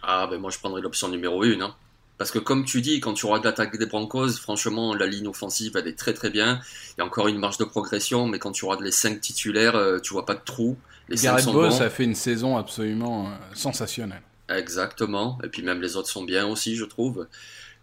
Ah, 0.03 0.27
ben 0.31 0.41
moi 0.41 0.51
je 0.51 0.59
prendrais 0.59 0.81
l'option 0.81 1.09
numéro 1.09 1.43
1. 1.43 1.61
Hein. 1.61 1.75
Parce 2.19 2.31
que 2.31 2.39
comme 2.39 2.65
tu 2.65 2.81
dis, 2.81 3.01
quand 3.01 3.13
tu 3.13 3.27
auras 3.27 3.41
de 3.41 3.45
l'attaque 3.45 3.77
des 3.79 3.87
Broncos, 3.87 4.33
franchement, 4.41 4.95
la 4.95 5.07
ligne 5.07 5.29
offensive, 5.29 5.73
elle 5.77 5.87
est 5.87 5.99
très 5.99 6.15
très 6.15 6.31
bien. 6.31 6.61
Il 6.97 7.01
y 7.01 7.03
a 7.03 7.05
encore 7.05 7.29
une 7.29 7.39
marge 7.39 7.59
de 7.59 7.65
progression, 7.65 8.27
mais 8.27 8.39
quand 8.39 8.53
tu 8.53 8.65
auras 8.65 8.79
les 8.81 8.91
5 8.91 9.21
titulaires, 9.21 9.77
euh, 9.77 9.99
tu 9.99 10.15
vois 10.15 10.25
pas 10.25 10.35
de 10.35 10.41
trous. 10.43 10.79
Les 11.09 11.19
5 11.19 11.25
Garrett 11.25 11.45
sont 11.45 11.53
Bowles 11.53 11.69
bons. 11.69 11.81
a 11.83 11.91
fait 11.91 12.05
une 12.05 12.15
saison 12.15 12.57
absolument 12.57 13.27
euh, 13.27 13.31
sensationnelle. 13.53 14.23
Exactement. 14.49 15.39
Et 15.45 15.49
puis 15.49 15.63
même 15.63 15.83
les 15.83 15.97
autres 15.97 16.09
sont 16.09 16.25
bien 16.25 16.47
aussi, 16.47 16.77
je 16.77 16.85
trouve. 16.85 17.27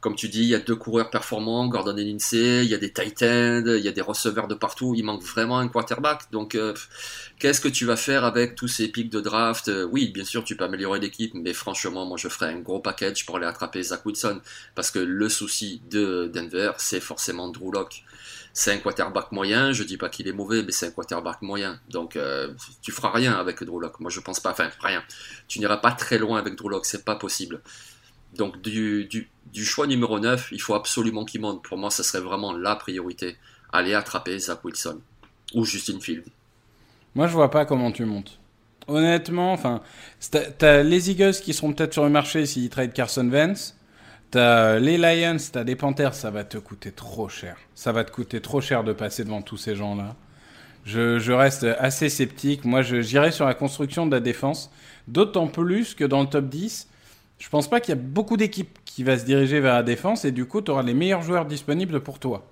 Comme 0.04 0.18
tu 0.18 0.28
dis, 0.28 0.42
il 0.42 0.50
y 0.50 0.54
a 0.54 0.60
deux 0.60 0.76
coureurs 0.76 1.10
performants, 1.10 1.66
Gordon 1.70 1.96
et 1.96 2.04
Lindsay, 2.04 2.66
il 2.66 2.70
y 2.70 2.74
a 2.74 2.78
des 2.78 2.92
tight 2.92 3.24
ends, 3.24 3.64
il 3.66 3.80
y 3.80 3.88
a 3.88 3.94
des 3.94 4.02
receveurs 4.02 4.50
de 4.50 4.54
partout, 4.54 4.94
il 4.98 5.04
manque 5.06 5.24
vraiment 5.24 5.60
un 5.60 5.70
quarterback. 5.70 6.24
Donc, 6.30 6.56
euh, 6.56 6.74
qu'est-ce 7.40 7.62
que 7.62 7.70
tu 7.70 7.86
vas 7.86 7.96
faire 7.96 8.26
avec 8.26 8.56
tous 8.56 8.68
ces 8.68 8.90
pics 8.90 9.10
de 9.10 9.22
draft? 9.22 9.70
Euh, 9.70 9.86
Oui, 9.86 10.10
bien 10.10 10.26
sûr, 10.26 10.44
tu 10.44 10.58
peux 10.58 10.66
améliorer 10.66 11.00
l'équipe, 11.00 11.34
mais 11.36 11.54
franchement, 11.54 12.06
moi, 12.06 12.18
je 12.18 12.28
ferais 12.28 12.48
un 12.54 12.60
gros 12.60 12.82
package 12.82 13.26
pour 13.26 13.38
aller 13.38 13.46
attraper 13.46 13.82
Zach 13.82 14.06
Wilson. 14.06 14.42
Parce 14.76 14.92
que 14.92 15.00
le 15.00 15.30
souci 15.30 15.82
de 15.90 16.30
Denver, 16.34 16.74
c'est 16.80 17.00
forcément 17.00 17.48
Drew 17.48 17.72
Lock. 17.72 18.04
C'est 18.52 18.74
un 18.74 18.80
quarterback 18.80 19.32
moyen, 19.32 19.72
je 19.72 19.84
dis 19.84 19.96
pas 19.96 20.10
qu'il 20.10 20.28
est 20.28 20.34
mauvais, 20.34 20.64
mais 20.64 20.74
c'est 20.74 20.88
un 20.88 20.92
quarterback 20.92 21.42
moyen. 21.42 21.80
Donc, 21.90 22.18
euh, 22.18 22.54
tu 22.82 22.92
feras 22.92 23.12
rien 23.12 23.36
avec 23.36 23.64
Drew 23.64 23.80
Lock. 23.80 24.02
Moi, 24.02 24.12
je 24.12 24.20
pense 24.20 24.42
pas, 24.42 24.52
enfin, 24.52 24.70
rien. 24.82 25.02
Tu 25.48 25.60
n'iras 25.60 25.78
pas 25.78 25.92
très 25.94 26.18
loin 26.18 26.40
avec 26.40 26.56
Drew 26.56 26.70
Lock, 26.70 26.86
c'est 26.86 27.06
pas 27.06 27.16
possible. 27.16 27.62
Donc 28.38 28.62
du, 28.62 29.06
du, 29.06 29.66
choix 29.66 29.88
numéro 29.88 30.20
9, 30.20 30.50
il 30.52 30.62
faut 30.62 30.74
absolument 30.74 31.26
qu'il 31.26 31.42
monte. 31.42 31.64
Pour 31.64 31.78
moi, 31.78 31.92
ça 31.92 32.04
serait 32.04 32.24
vraiment 32.24 32.54
la 32.54 32.76
priorité. 32.76 33.38
Aller 33.72 33.94
attraper 33.94 34.38
Zach 34.40 34.64
Wilson 34.64 35.00
ou 35.54 35.66
Justin 35.66 36.00
Field. 36.00 36.26
Moi, 37.16 37.28
je 37.28 37.34
vois 37.34 37.52
pas 37.52 37.66
comment 37.66 37.92
tu 37.92 38.06
montes. 38.06 38.40
Honnêtement, 38.88 39.54
enfin, 39.54 39.82
t'as 40.58 40.84
les 40.84 41.10
Eagles 41.10 41.34
qui 41.34 41.54
seront 41.54 41.74
peut-être 41.74 41.94
sur 41.94 42.04
le 42.04 42.10
marché 42.10 42.46
s'ils 42.46 42.70
trade 42.70 42.94
Carson 42.94 43.28
Vance. 43.30 43.78
T'as 44.32 44.80
les 44.80 44.98
Lions, 44.98 45.38
t'as 45.52 45.64
des 45.64 45.76
Panthers, 45.76 46.16
ça 46.16 46.32
va 46.32 46.44
te 46.44 46.58
coûter 46.58 46.92
trop 46.92 47.30
cher. 47.30 47.56
Ça 47.76 47.92
va 47.92 48.04
te 48.04 48.12
coûter 48.12 48.42
trop 48.42 48.62
cher 48.62 48.84
de 48.84 48.92
passer 48.92 49.24
devant 49.24 49.44
tous 49.44 49.58
ces 49.58 49.76
gens-là. 49.76 50.16
Je, 50.86 51.20
je 51.20 51.32
reste 51.32 51.64
assez 51.80 52.10
sceptique. 52.10 52.66
Moi, 52.66 52.82
j'irai 52.82 53.32
sur 53.32 53.46
la 53.46 53.54
construction 53.54 54.06
de 54.06 54.12
la 54.12 54.20
défense. 54.20 54.72
D'autant 55.08 55.48
plus 55.48 55.94
que 55.94 56.04
dans 56.04 56.22
le 56.22 56.28
top 56.28 56.50
10, 56.50 56.90
je 57.40 57.50
pense 57.50 57.70
pas 57.70 57.80
qu'il 57.80 57.96
y 57.96 57.98
a 57.98 58.02
beaucoup 58.02 58.38
d'équipes 58.38 58.80
qui 58.86 59.04
va 59.04 59.18
se 59.18 59.26
diriger 59.26 59.60
vers 59.60 59.74
la 59.74 59.84
défense 59.84 60.26
et 60.26 60.32
du 60.32 60.46
coup, 60.46 60.62
tu 60.62 60.72
auras 60.72 60.84
les 60.84 60.94
meilleurs 60.94 61.22
joueurs 61.22 61.46
disponibles 61.46 62.02
pour 62.02 62.20
toi. 62.20 62.48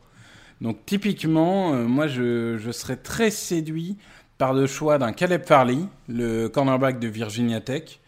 Donc, 0.60 0.86
typiquement, 0.86 1.74
euh, 1.74 1.86
moi, 1.86 2.08
je, 2.08 2.58
je 2.58 2.72
serais 2.72 2.98
très 2.98 3.32
séduit 3.32 3.98
par 4.38 4.54
le 4.54 4.68
choix 4.68 4.98
d'un 4.98 5.12
Caleb 5.12 5.44
Farley, 5.46 5.78
le 6.08 6.48
cornerback 6.48 7.00
de 7.00 7.08
Virginia 7.08 7.62
Tech. 7.62 8.00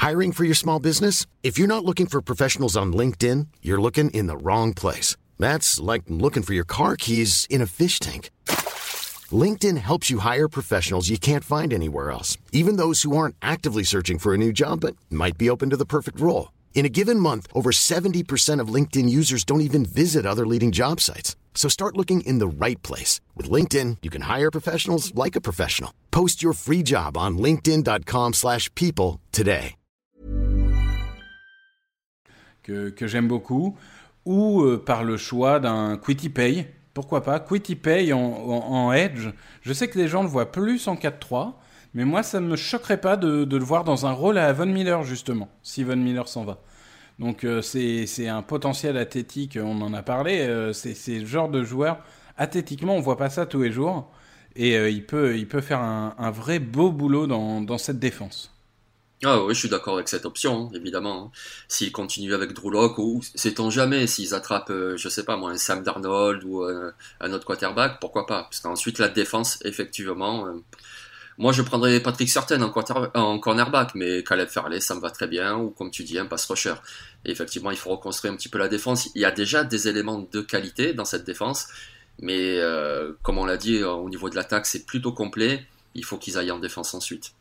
Hiring 0.00 0.32
for 0.32 0.44
your 0.44 0.56
small 0.56 0.80
business? 0.80 1.26
If 1.42 1.58
you're 1.58 1.68
not 1.68 1.84
looking 1.84 2.06
for 2.06 2.20
professionals 2.22 2.76
on 2.76 2.92
LinkedIn, 2.92 3.48
you're 3.62 3.80
looking 3.80 4.10
in 4.10 4.26
the 4.26 4.36
wrong 4.36 4.72
place. 4.72 5.16
That's 5.38 5.80
like 5.80 6.04
looking 6.08 6.42
for 6.42 6.54
your 6.54 6.64
car 6.64 6.96
keys 6.96 7.46
in 7.50 7.60
a 7.60 7.66
fish 7.66 7.98
tank. 7.98 8.30
LinkedIn 9.32 9.76
helps 9.78 10.10
you 10.10 10.20
hire 10.20 10.48
professionals 10.48 11.08
you 11.08 11.18
can't 11.18 11.44
find 11.44 11.72
anywhere 11.72 12.10
else, 12.10 12.38
even 12.52 12.76
those 12.76 13.02
who 13.02 13.16
aren't 13.16 13.36
actively 13.42 13.82
searching 13.82 14.18
for 14.18 14.32
a 14.32 14.38
new 14.38 14.52
job 14.52 14.80
but 14.80 14.96
might 15.10 15.36
be 15.36 15.50
open 15.50 15.68
to 15.70 15.76
the 15.76 15.84
perfect 15.84 16.20
role. 16.20 16.52
In 16.74 16.86
a 16.86 16.94
given 17.00 17.18
month, 17.18 17.46
over 17.52 17.70
70% 17.70 18.60
of 18.60 18.72
LinkedIn 18.72 19.10
users 19.10 19.44
don't 19.44 19.66
even 19.68 19.84
visit 19.84 20.24
other 20.24 20.46
leading 20.46 20.70
job 20.72 21.00
sites. 21.00 21.36
So 21.54 21.68
start 21.68 21.96
looking 21.96 22.20
in 22.20 22.38
the 22.38 22.46
right 22.46 22.80
place. 22.82 23.20
With 23.36 23.50
LinkedIn, 23.50 23.98
you 24.02 24.10
can 24.10 24.22
hire 24.22 24.50
professionals 24.50 25.12
like 25.14 25.36
a 25.36 25.42
professional. 25.42 25.92
Post 26.12 26.42
your 26.42 26.54
free 26.54 26.84
job 26.84 27.16
on 27.16 27.36
linkedin.com/people 27.36 28.32
slash 28.32 28.72
people 28.76 29.20
today. 29.32 29.74
que, 32.68 32.90
que 32.90 33.06
j'aime 33.06 33.28
beaucoup, 33.28 33.76
ou 34.26 34.62
euh, 34.62 34.76
par 34.76 35.02
le 35.02 35.16
choix 35.16 35.58
d'un 35.58 35.96
Quitty 35.96 36.28
Pay. 36.28 36.66
Pourquoi 36.98 37.22
pas 37.22 37.38
Quitty 37.38 37.76
Pay 37.76 38.12
en, 38.12 38.18
en- 38.18 38.92
edge. 38.92 39.28
Je 39.62 39.72
sais 39.72 39.86
que 39.86 39.96
les 39.96 40.08
gens 40.08 40.24
le 40.24 40.28
voient 40.28 40.50
plus 40.50 40.88
en 40.88 40.96
4-3, 40.96 41.52
mais 41.94 42.04
moi, 42.04 42.24
ça 42.24 42.40
ne 42.40 42.48
me 42.48 42.56
choquerait 42.56 43.00
pas 43.00 43.16
de, 43.16 43.46
le 43.48 43.64
voir 43.64 43.84
dans 43.84 44.04
un 44.04 44.10
rôle 44.10 44.36
à 44.36 44.52
Von 44.52 44.66
Miller, 44.66 45.04
justement, 45.04 45.48
si 45.62 45.84
Von 45.84 45.94
Miller 45.94 46.26
s'en 46.26 46.42
va. 46.42 46.58
Donc, 47.20 47.44
euh, 47.44 47.62
c'est 47.62 48.26
un 48.26 48.42
potentiel 48.42 48.96
athlétique, 48.96 49.56
on 49.62 49.80
en 49.80 49.94
a 49.94 50.02
parlé. 50.02 50.40
euh, 50.40 50.72
c'est 50.72 51.20
le 51.20 51.24
genre 51.24 51.48
de 51.48 51.62
joueur, 51.62 51.98
athlétiquement, 52.36 52.96
on 52.96 53.00
voit 53.00 53.16
pas 53.16 53.30
ça 53.30 53.46
tous 53.46 53.62
les 53.62 53.70
jours. 53.70 54.10
Et 54.56 54.76
euh, 54.76 54.90
il, 54.90 55.06
peut, 55.06 55.46
faire 55.60 55.78
un, 55.80 56.30
vrai 56.32 56.58
beau 56.58 56.90
boulot 56.90 57.28
dans 57.28 57.78
cette 57.78 58.00
défense. 58.00 58.57
Ah 59.24 59.42
oui, 59.42 59.52
je 59.52 59.58
suis 59.58 59.68
d'accord 59.68 59.94
avec 59.94 60.08
cette 60.08 60.26
option, 60.26 60.68
hein, 60.68 60.70
évidemment. 60.76 61.24
hein. 61.24 61.38
S'ils 61.66 61.90
continuent 61.90 62.34
avec 62.34 62.52
Drew 62.52 62.70
ou 62.98 63.20
sait-on 63.34 63.68
jamais, 63.68 64.06
s'ils 64.06 64.32
attrapent, 64.32 64.70
euh, 64.70 64.96
je 64.96 65.08
sais 65.08 65.24
pas 65.24 65.36
moi, 65.36 65.50
un 65.50 65.56
Sam 65.58 65.82
Darnold 65.82 66.44
ou 66.44 66.62
euh, 66.62 66.92
un 67.20 67.32
autre 67.32 67.44
quarterback, 67.44 67.98
pourquoi 68.00 68.26
pas? 68.26 68.44
Parce 68.44 68.60
qu'ensuite, 68.60 68.98
la 68.98 69.08
défense, 69.08 69.58
effectivement... 69.64 70.46
euh, 70.46 70.62
moi, 71.36 71.52
je 71.52 71.62
prendrais 71.62 72.00
Patrick 72.00 72.28
Certain 72.28 72.60
en, 72.62 72.72
en 73.14 73.38
cornerback, 73.38 73.94
mais 73.94 74.24
Caleb 74.24 74.48
Farley, 74.48 74.80
ça 74.80 74.94
me 74.96 75.00
va 75.00 75.10
très 75.10 75.28
bien, 75.28 75.56
ou 75.56 75.70
comme 75.70 75.90
tu 75.90 76.02
dis, 76.04 76.18
un 76.18 76.26
pass 76.26 76.46
rusher. 76.46 76.74
Effectivement, 77.24 77.70
il 77.70 77.76
faut 77.76 77.90
reconstruire 77.90 78.32
un 78.32 78.36
petit 78.36 78.48
peu 78.48 78.58
la 78.58 78.68
défense. 78.68 79.08
Il 79.14 79.22
y 79.22 79.24
a 79.24 79.30
déjà 79.30 79.62
des 79.62 79.86
éléments 79.86 80.26
de 80.32 80.40
qualité 80.40 80.94
dans 80.94 81.04
cette 81.04 81.24
défense, 81.24 81.68
mais 82.20 82.58
comme 83.22 83.38
on 83.38 83.46
l'a 83.46 83.56
dit, 83.56 83.84
au 83.84 84.08
niveau 84.10 84.28
de 84.30 84.34
l'attaque, 84.34 84.66
c'est 84.66 84.84
plutôt 84.84 85.12
complet. 85.12 85.64
Il 85.94 86.04
faut 86.04 86.18
qu'ils 86.18 86.38
aillent 86.38 86.50
en 86.50 86.58
défense 86.58 86.92
ensuite. 86.94 87.32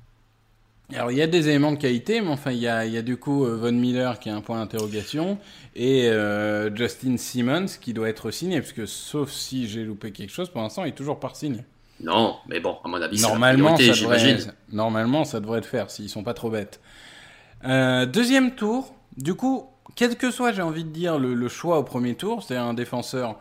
Alors 0.94 1.12
il 1.12 1.18
y 1.18 1.22
a 1.22 1.28
des 1.28 1.50
éléments 1.50 1.74
de 1.74 1.78
qualité, 1.78 2.22
mais 2.22 2.30
enfin 2.30 2.52
il 2.52 2.60
y 2.60 2.68
a, 2.68 2.86
il 2.86 2.94
y 2.94 2.98
a 2.98 3.02
du 3.02 3.18
coup 3.18 3.46
euh, 3.46 3.58
Von 3.58 3.74
Miller 3.74 4.20
qui 4.20 4.30
est 4.30 4.32
un 4.32 4.42
point 4.42 4.58
d'interrogation 4.58 5.38
et 5.76 6.08
euh, 6.08 6.74
Justin 6.74 7.18
Simmons 7.18 7.66
qui 7.82 7.94
doit 7.94 8.08
être 8.08 8.32
signé, 8.32 8.62
parce 8.62 8.72
que 8.72 8.86
sauf 8.86 9.30
si 9.30 9.68
j'ai 9.68 9.84
loupé 9.84 10.12
quelque 10.12 10.32
chose, 10.32 10.50
pour 10.50 10.62
l'instant 10.62 10.86
il 10.86 10.90
est 10.90 10.94
toujours 10.94 11.20
pas 11.20 11.32
signé. 11.34 11.60
Non, 12.00 12.38
mais 12.48 12.60
bon, 12.60 12.78
à 12.84 12.88
mon 12.88 13.02
avis, 13.02 13.20
Normalement 13.20 13.74
priorité, 13.74 13.94
ça, 14.00 14.02
devrait, 14.02 14.38
normalement 14.72 15.26
ça 15.26 15.40
devrait 15.40 15.62
le 15.62 15.66
faire 15.66 15.90
s'ils 15.90 16.10
sont 16.10 16.24
pas 16.24 16.34
trop 16.34 16.50
bêtes. 16.50 16.80
Euh, 17.66 18.06
deuxième 18.06 18.56
tour, 18.56 18.94
du 19.18 19.34
coup, 19.34 19.66
quel 19.96 20.16
que 20.16 20.32
soit 20.32 20.54
j'ai 20.54 20.62
envie 20.62 20.84
de 20.84 20.90
dire 20.90 21.18
le, 21.18 21.34
le 21.34 21.48
choix 21.50 21.80
au 21.80 21.84
premier 21.84 22.16
tour, 22.16 22.44
c'est 22.44 22.56
un 22.56 22.74
défenseur 22.74 23.40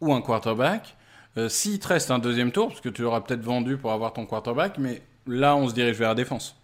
ou 0.00 0.12
un 0.12 0.20
quarterback, 0.20 0.96
euh, 1.38 1.48
s'il 1.48 1.80
te 1.80 1.88
reste 1.88 2.10
un 2.10 2.18
deuxième 2.18 2.52
tour, 2.52 2.68
parce 2.68 2.80
que 2.80 2.90
tu 2.90 3.02
l'auras 3.02 3.22
peut-être 3.22 3.42
vendu 3.42 3.78
pour 3.78 3.90
avoir 3.92 4.12
ton 4.12 4.26
quarterback, 4.26 4.78
mais 4.78 5.02
là 5.26 5.56
on 5.56 5.68
se 5.68 5.74
dirige 5.74 5.96
vers 5.96 6.10
la 6.10 6.14
défense. 6.14 6.56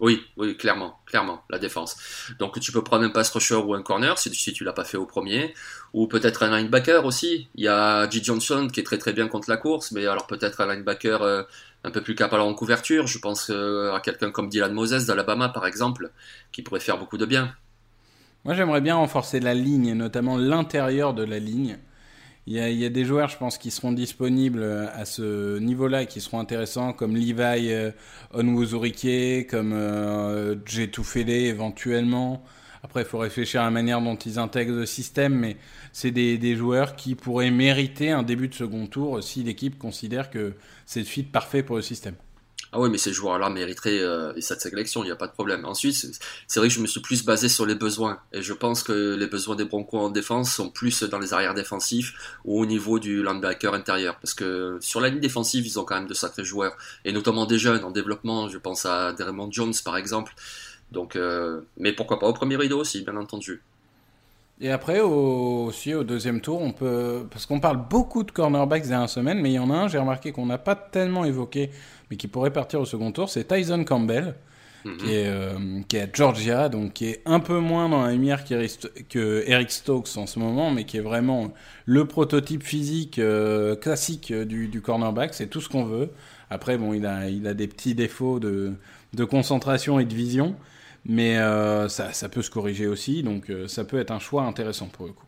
Oui, 0.00 0.24
oui, 0.36 0.56
clairement, 0.56 1.00
clairement, 1.06 1.42
la 1.50 1.58
défense. 1.58 1.96
Donc 2.38 2.58
tu 2.60 2.70
peux 2.70 2.84
prendre 2.84 3.04
un 3.04 3.10
pass 3.10 3.30
rusher 3.30 3.56
ou 3.56 3.74
un 3.74 3.82
corner 3.82 4.16
si, 4.18 4.30
tu 4.30 4.64
l'as 4.64 4.72
pas 4.72 4.84
fait 4.84 4.96
au 4.96 5.06
premier, 5.06 5.54
ou 5.92 6.06
peut-être 6.06 6.44
un 6.44 6.56
linebacker 6.56 7.04
aussi. 7.04 7.48
Il 7.56 7.64
y 7.64 7.68
a 7.68 8.08
G. 8.08 8.20
Johnson 8.22 8.68
qui 8.72 8.80
est 8.80 8.84
très 8.84 8.98
très 8.98 9.12
bien 9.12 9.26
contre 9.26 9.50
la 9.50 9.56
course, 9.56 9.90
mais 9.90 10.06
alors 10.06 10.26
peut-être 10.26 10.60
un 10.60 10.72
linebacker 10.72 11.22
euh, 11.22 11.42
un 11.82 11.90
peu 11.90 12.00
plus 12.00 12.14
capable 12.14 12.42
en 12.42 12.54
couverture. 12.54 13.06
Je 13.08 13.18
pense 13.18 13.50
euh, 13.50 13.92
à 13.92 14.00
quelqu'un 14.00 14.30
comme 14.30 14.48
Dylan 14.48 14.72
Moses 14.72 15.06
d'Alabama 15.06 15.48
par 15.48 15.66
exemple, 15.66 16.10
qui 16.52 16.62
pourrait 16.62 16.80
faire 16.80 16.98
beaucoup 16.98 17.18
de 17.18 17.26
bien. 17.26 17.52
Moi, 18.44 18.54
j'aimerais 18.54 18.80
bien 18.80 18.94
renforcer 18.94 19.40
la 19.40 19.52
ligne, 19.52 19.94
notamment 19.94 20.38
l'intérieur 20.38 21.12
de 21.12 21.24
la 21.24 21.40
ligne. 21.40 21.78
Il 22.50 22.56
y, 22.56 22.86
a, 22.86 22.88
des 22.88 23.04
joueurs, 23.04 23.28
je 23.28 23.36
pense, 23.36 23.58
qui 23.58 23.70
seront 23.70 23.92
disponibles 23.92 24.62
euh, 24.62 24.86
à 24.94 25.04
ce 25.04 25.58
niveau-là, 25.58 26.04
et 26.04 26.06
qui 26.06 26.22
seront 26.22 26.40
intéressants, 26.40 26.94
comme 26.94 27.14
Levi 27.14 27.70
euh, 27.70 27.90
Onwuzurike, 28.32 29.48
comme 29.50 29.74
euh, 29.74 30.54
éventuellement. 31.28 32.42
Après, 32.82 33.02
il 33.02 33.06
faut 33.06 33.18
réfléchir 33.18 33.60
à 33.60 33.64
la 33.64 33.70
manière 33.70 34.00
dont 34.00 34.16
ils 34.16 34.38
intègrent 34.38 34.76
le 34.76 34.86
système, 34.86 35.34
mais 35.34 35.58
c'est 35.92 36.10
des, 36.10 36.56
joueurs 36.56 36.96
qui 36.96 37.16
pourraient 37.16 37.50
mériter 37.50 38.12
un 38.12 38.22
début 38.22 38.48
de 38.48 38.54
second 38.54 38.86
tour 38.86 39.22
si 39.22 39.42
l'équipe 39.42 39.76
considère 39.76 40.30
que 40.30 40.54
c'est 40.86 41.00
le 41.00 41.06
fit 41.06 41.24
parfait 41.24 41.62
pour 41.62 41.76
le 41.76 41.82
système. 41.82 42.14
Ah 42.72 42.80
oui, 42.80 42.90
mais 42.90 42.98
ces 42.98 43.12
joueurs-là 43.14 43.48
mériteraient 43.48 43.98
euh, 44.00 44.38
cette 44.40 44.60
sélection, 44.60 45.02
il 45.02 45.06
n'y 45.06 45.10
a 45.12 45.16
pas 45.16 45.26
de 45.26 45.32
problème. 45.32 45.64
Ensuite, 45.64 45.94
c'est- 45.94 46.58
vrai 46.60 46.68
que 46.68 46.74
je 46.74 46.80
me 46.80 46.86
suis 46.86 47.00
plus 47.00 47.24
basé 47.24 47.48
sur 47.48 47.64
les 47.64 47.74
besoins. 47.74 48.18
Et 48.32 48.42
je 48.42 48.52
pense 48.52 48.82
que 48.82 49.14
les 49.14 49.26
besoins 49.26 49.56
des 49.56 49.64
Broncos 49.64 49.98
en 49.98 50.10
défense 50.10 50.52
sont 50.52 50.68
plus 50.68 51.02
dans 51.04 51.18
les 51.18 51.32
arrières 51.32 51.54
défensifs 51.54 52.12
ou 52.44 52.60
au 52.60 52.66
niveau 52.66 52.98
du 52.98 53.22
linebacker 53.24 53.72
intérieur. 53.72 54.16
Parce 54.20 54.34
que 54.34 54.76
sur 54.80 55.00
la 55.00 55.08
ligne 55.08 55.20
défensive, 55.20 55.66
ils 55.66 55.78
ont 55.80 55.84
quand 55.84 55.94
même 55.96 56.08
de 56.08 56.14
sacrés 56.14 56.44
joueurs. 56.44 56.76
Et 57.06 57.12
notamment 57.12 57.46
des 57.46 57.58
jeunes 57.58 57.82
en 57.84 57.90
développement. 57.90 58.48
Je 58.48 58.58
pense 58.58 58.84
à 58.84 59.12
Dermond 59.14 59.50
Jones, 59.50 59.74
par 59.84 59.96
exemple. 59.96 60.34
Donc, 60.92 61.16
euh, 61.16 61.60
mais 61.78 61.92
pourquoi 61.92 62.18
pas 62.18 62.26
au 62.28 62.32
premier 62.34 62.56
rideau 62.56 62.80
aussi, 62.80 63.02
bien 63.02 63.16
entendu. 63.16 63.62
Et 64.60 64.72
après, 64.72 65.00
au, 65.00 65.66
aussi 65.66 65.94
au 65.94 66.02
deuxième 66.02 66.40
tour, 66.40 66.60
on 66.60 66.72
peut. 66.72 67.24
Parce 67.30 67.46
qu'on 67.46 67.60
parle 67.60 67.76
beaucoup 67.88 68.24
de 68.24 68.32
cornerbacks 68.32 68.82
ces 68.84 68.88
dernières 68.90 69.08
semaines, 69.08 69.40
mais 69.40 69.50
il 69.50 69.54
y 69.54 69.58
en 69.58 69.70
a 69.70 69.74
un, 69.74 69.88
j'ai 69.88 69.98
remarqué 69.98 70.32
qu'on 70.32 70.46
n'a 70.46 70.58
pas 70.58 70.74
tellement 70.74 71.24
évoqué, 71.24 71.70
mais 72.10 72.16
qui 72.16 72.28
pourrait 72.28 72.52
partir 72.52 72.80
au 72.80 72.84
second 72.84 73.12
tour, 73.12 73.28
c'est 73.28 73.44
Tyson 73.46 73.84
Campbell, 73.84 74.34
Mhm. 74.84 74.96
qui, 74.98 75.12
est, 75.12 75.26
euh, 75.26 75.80
qui 75.88 75.96
est 75.96 76.02
à 76.02 76.08
Georgia, 76.12 76.68
donc 76.68 76.92
qui 76.94 77.06
est 77.06 77.22
un 77.26 77.40
peu 77.40 77.58
moins 77.58 77.88
dans 77.88 78.02
la 78.04 78.12
lumière 78.12 78.44
que 78.44 79.42
Eric 79.46 79.70
Stokes 79.72 80.16
en 80.16 80.26
ce 80.26 80.38
moment, 80.38 80.70
mais 80.70 80.84
qui 80.84 80.96
est 80.96 81.02
vraiment 81.02 81.52
le 81.84 82.04
prototype 82.04 82.62
physique 82.62 83.18
euh, 83.18 83.74
classique 83.74 84.32
du, 84.32 84.68
du 84.68 84.80
cornerback, 84.80 85.34
c'est 85.34 85.48
tout 85.48 85.60
ce 85.60 85.68
qu'on 85.68 85.84
veut. 85.84 86.10
Après, 86.50 86.78
bon, 86.78 86.94
il 86.94 87.06
a, 87.06 87.28
il 87.28 87.46
a 87.46 87.54
des 87.54 87.66
petits 87.66 87.94
défauts 87.94 88.38
de, 88.38 88.72
de 89.14 89.24
concentration 89.24 89.98
et 89.98 90.04
de 90.04 90.14
vision, 90.14 90.54
mais 91.04 91.38
euh, 91.38 91.88
ça, 91.88 92.12
ça 92.12 92.28
peut 92.28 92.42
se 92.42 92.50
corriger 92.50 92.86
aussi, 92.86 93.24
donc 93.24 93.50
ça 93.66 93.84
peut 93.84 93.98
être 93.98 94.12
un 94.12 94.20
choix 94.20 94.44
intéressant 94.44 94.86
pour 94.86 95.06
le 95.06 95.12
coup. 95.12 95.26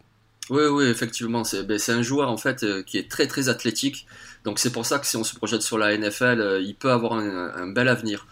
Oui, 0.48 0.62
oui, 0.70 0.84
effectivement. 0.84 1.44
C'est 1.44 1.64
ben, 1.64 1.78
un 1.88 2.02
joueur 2.02 2.30
en 2.30 2.36
fait 2.36 2.64
qui 2.84 2.98
est 2.98 3.08
très 3.10 3.26
très 3.26 3.48
athlétique. 3.48 4.06
Donc 4.44 4.58
c'est 4.58 4.72
pour 4.72 4.86
ça 4.86 4.98
que 4.98 5.06
si 5.06 5.16
on 5.16 5.24
se 5.24 5.34
projette 5.34 5.62
sur 5.62 5.78
la 5.78 5.96
NFL, 5.96 6.40
euh, 6.40 6.60
il 6.60 6.74
peut 6.74 6.90
avoir 6.90 7.14
un, 7.14 7.52
un 7.54 7.66
bel 7.68 7.88
avenir. 7.88 8.26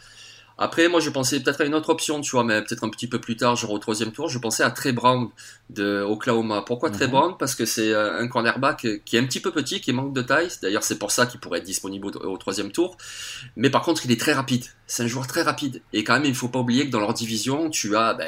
Après, 0.60 0.88
moi, 0.88 0.98
je 0.98 1.08
pensais 1.10 1.38
peut-être 1.38 1.60
à 1.60 1.64
une 1.66 1.74
autre 1.76 1.88
option, 1.90 2.20
tu 2.20 2.32
vois, 2.32 2.42
mais 2.42 2.60
peut-être 2.62 2.82
un 2.82 2.88
petit 2.88 3.06
peu 3.06 3.20
plus 3.20 3.36
tard, 3.36 3.54
genre 3.54 3.70
au 3.70 3.78
troisième 3.78 4.10
tour, 4.10 4.28
je 4.28 4.40
pensais 4.40 4.64
à 4.64 4.70
Trey 4.72 4.90
Brown 4.90 5.28
de 5.70 6.02
Oklahoma. 6.02 6.62
Pourquoi 6.62 6.90
Trey 6.90 7.04
Mhm. 7.06 7.12
Brown? 7.12 7.34
Parce 7.38 7.54
que 7.54 7.64
c'est 7.64 7.92
euh, 7.92 8.18
un 8.18 8.26
cornerback 8.26 8.84
qui 9.04 9.16
est 9.16 9.20
un 9.20 9.24
petit 9.24 9.38
peu 9.38 9.52
petit, 9.52 9.80
qui 9.80 9.92
manque 9.92 10.12
de 10.12 10.22
taille. 10.22 10.48
D'ailleurs, 10.60 10.82
c'est 10.82 10.98
pour 10.98 11.12
ça 11.12 11.26
qu'il 11.26 11.38
pourrait 11.38 11.60
être 11.60 11.64
disponible 11.64 12.08
au, 12.08 12.10
au 12.10 12.36
troisième 12.38 12.72
tour. 12.72 12.96
Mais 13.54 13.70
par 13.70 13.82
contre, 13.82 14.04
il 14.04 14.10
est 14.10 14.18
très 14.18 14.32
rapide. 14.32 14.64
C'est 14.88 15.04
un 15.04 15.06
joueur 15.06 15.28
très 15.28 15.42
rapide. 15.42 15.80
Et 15.92 16.02
quand 16.02 16.14
même, 16.14 16.24
il 16.24 16.34
faut 16.34 16.48
pas 16.48 16.58
oublier 16.58 16.86
que 16.86 16.90
dans 16.90 16.98
leur 17.00 17.14
division, 17.14 17.70
tu 17.70 17.94
as 17.96 18.14
ben, 18.14 18.26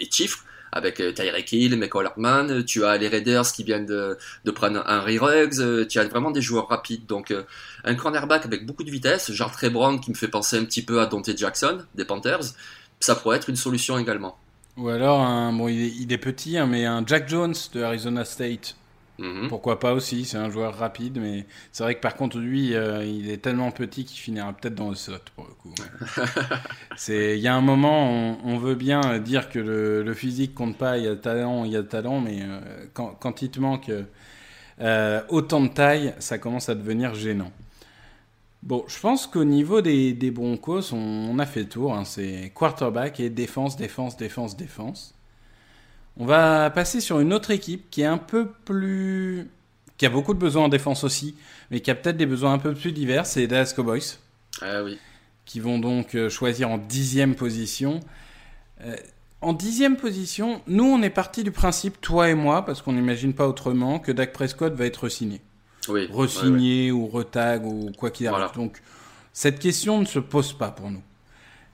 les 0.00 0.08
Chiefs 0.10 0.38
avec 0.72 1.00
euh, 1.00 1.12
Tyreek 1.12 1.52
Hill, 1.52 1.76
Michael 1.76 2.06
Hartman, 2.06 2.64
tu 2.64 2.84
as 2.84 2.96
les 2.96 3.08
Raiders 3.08 3.50
qui 3.52 3.64
viennent 3.64 3.86
de, 3.86 4.16
prendre 4.50 4.82
Henry 4.86 5.18
Ruggs, 5.18 5.60
euh, 5.60 5.86
tu 5.86 5.98
as 5.98 6.04
vraiment 6.04 6.30
des 6.30 6.42
joueurs 6.42 6.68
rapides. 6.68 7.06
Donc 7.06 7.30
euh, 7.30 7.42
un 7.84 7.94
cornerback 7.94 8.44
avec 8.44 8.66
beaucoup 8.66 8.84
de 8.84 8.90
vitesse, 8.90 9.32
genre 9.32 9.52
Trey 9.52 9.70
Brown 9.70 10.00
qui 10.00 10.10
me 10.10 10.16
fait 10.16 10.28
penser 10.28 10.58
un 10.58 10.64
petit 10.64 10.82
peu 10.82 11.00
à 11.00 11.06
Dante 11.06 11.36
Jackson 11.36 11.78
des 11.94 12.04
Panthers, 12.04 12.54
ça 13.00 13.14
pourrait 13.14 13.36
être 13.36 13.48
une 13.48 13.56
solution 13.56 13.98
également. 13.98 14.38
Ou 14.76 14.88
alors, 14.88 15.20
un, 15.20 15.52
bon, 15.52 15.68
il 15.68 15.82
est, 15.82 15.92
il 15.98 16.12
est 16.12 16.18
petit, 16.18 16.56
hein, 16.56 16.66
mais 16.66 16.86
un 16.86 17.04
Jack 17.04 17.28
Jones 17.28 17.54
de 17.72 17.82
Arizona 17.82 18.24
State. 18.24 18.76
Mhm. 19.18 19.48
Pourquoi 19.48 19.80
pas 19.80 19.94
aussi, 19.94 20.24
c'est 20.24 20.36
un 20.36 20.50
joueur 20.50 20.76
rapide, 20.76 21.18
mais 21.20 21.46
c'est 21.72 21.82
vrai 21.82 21.94
que 21.96 22.00
par 22.00 22.14
contre, 22.16 22.38
lui, 22.38 22.74
euh, 22.74 23.04
il 23.04 23.30
est 23.30 23.38
tellement 23.38 23.70
petit 23.72 24.04
qu'il 24.04 24.18
finira 24.18 24.52
peut-être 24.52 24.74
dans 24.74 24.90
le 24.90 24.94
slot 24.94 25.18
pour 25.34 25.46
le 25.46 25.54
coup. 25.54 25.74
il 27.08 27.38
y 27.38 27.48
a 27.48 27.54
un 27.54 27.60
moment, 27.60 28.10
on, 28.10 28.38
on 28.44 28.58
veut 28.58 28.74
bien 28.74 29.18
dire 29.18 29.48
que 29.48 29.58
le, 29.58 30.02
le 30.02 30.14
physique 30.14 30.54
compte 30.54 30.76
pas, 30.76 30.98
il 30.98 31.04
y 31.04 31.06
a 31.06 31.10
le 31.10 31.20
talent, 31.20 31.64
il 31.64 31.72
y 31.72 31.76
a 31.76 31.80
le 31.80 31.86
talent, 31.88 32.20
mais 32.20 32.38
euh, 32.42 32.60
quand, 32.94 33.16
quand 33.20 33.42
il 33.42 33.50
te 33.50 33.60
manque 33.60 33.90
euh, 34.80 35.22
autant 35.28 35.60
de 35.62 35.68
taille, 35.68 36.14
ça 36.18 36.38
commence 36.38 36.68
à 36.68 36.74
devenir 36.74 37.14
gênant. 37.14 37.52
Bon, 38.62 38.84
je 38.88 38.98
pense 38.98 39.26
qu'au 39.26 39.44
niveau 39.44 39.80
des, 39.80 40.12
des 40.14 40.30
Broncos, 40.30 40.92
on, 40.92 40.96
on 40.96 41.38
a 41.38 41.46
fait 41.46 41.60
le 41.60 41.68
tour. 41.68 41.94
hein. 41.94 42.04
c'est 42.04 42.50
quarterback 42.54 43.20
et 43.20 43.30
défense, 43.30 43.76
défense, 43.76 44.16
défense, 44.16 44.56
défense. 44.56 45.14
On 46.18 46.26
va 46.26 46.70
passer 46.70 47.00
sur 47.00 47.20
une 47.20 47.32
autre 47.32 47.50
équipe 47.50 47.90
qui 47.90 48.02
est 48.02 48.06
un 48.06 48.18
peu 48.18 48.48
plus. 48.64 49.48
qui 49.98 50.06
a 50.06 50.10
beaucoup 50.10 50.34
de 50.34 50.38
besoins 50.38 50.64
en 50.64 50.68
défense 50.68 51.04
aussi, 51.04 51.34
mais 51.70 51.80
qui 51.80 51.90
a 51.90 51.94
peut-être 51.94 52.16
des 52.16 52.26
besoins 52.26 52.52
un 52.52 52.58
peu 52.58 52.74
plus 52.74 52.92
divers. 52.92 53.26
C'est 53.26 53.40
les 53.40 53.46
Dallas 53.46 53.72
Cowboys, 53.74 54.18
Ah 54.60 54.82
oui. 54.84 54.98
qui 55.44 55.60
vont 55.60 55.78
donc 55.78 56.14
euh, 56.14 56.28
choisir 56.28 56.70
en 56.70 56.78
dixième 56.78 57.34
position. 57.34 58.00
Euh, 58.84 58.96
en 59.40 59.52
dixième 59.52 59.96
position, 59.96 60.60
nous, 60.66 60.84
on 60.84 61.00
est 61.02 61.10
parti 61.10 61.44
du 61.44 61.52
principe, 61.52 62.00
toi 62.00 62.28
et 62.28 62.34
moi, 62.34 62.64
parce 62.64 62.82
qu'on 62.82 62.92
n'imagine 62.92 63.32
pas 63.34 63.46
autrement, 63.48 63.98
que 64.00 64.10
Dak 64.12 64.32
Prescott 64.32 64.72
va 64.74 64.86
être 64.86 65.08
signé 65.08 65.40
Oui. 65.88 66.00
ouais, 66.02 66.06
ouais. 66.08 66.12
resigné 66.12 66.90
ou 66.90 67.06
retag 67.06 67.64
ou 67.64 67.92
quoi 67.96 68.10
qu'il 68.10 68.26
arrive. 68.26 68.38
Voilà. 68.38 68.52
Donc, 68.54 68.82
cette 69.32 69.60
question 69.60 70.00
ne 70.00 70.04
se 70.06 70.18
pose 70.18 70.52
pas 70.52 70.72
pour 70.72 70.90
nous. 70.90 71.02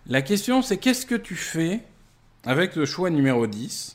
La 0.07 0.21
question, 0.21 0.61
c'est 0.61 0.77
qu'est-ce 0.77 1.07
que 1.07 1.15
tu 1.15 1.35
fais 1.35 1.81
avec 2.45 2.77
le 2.77 2.85
choix 2.85 3.09
numéro 3.09 3.47
10 3.47 3.94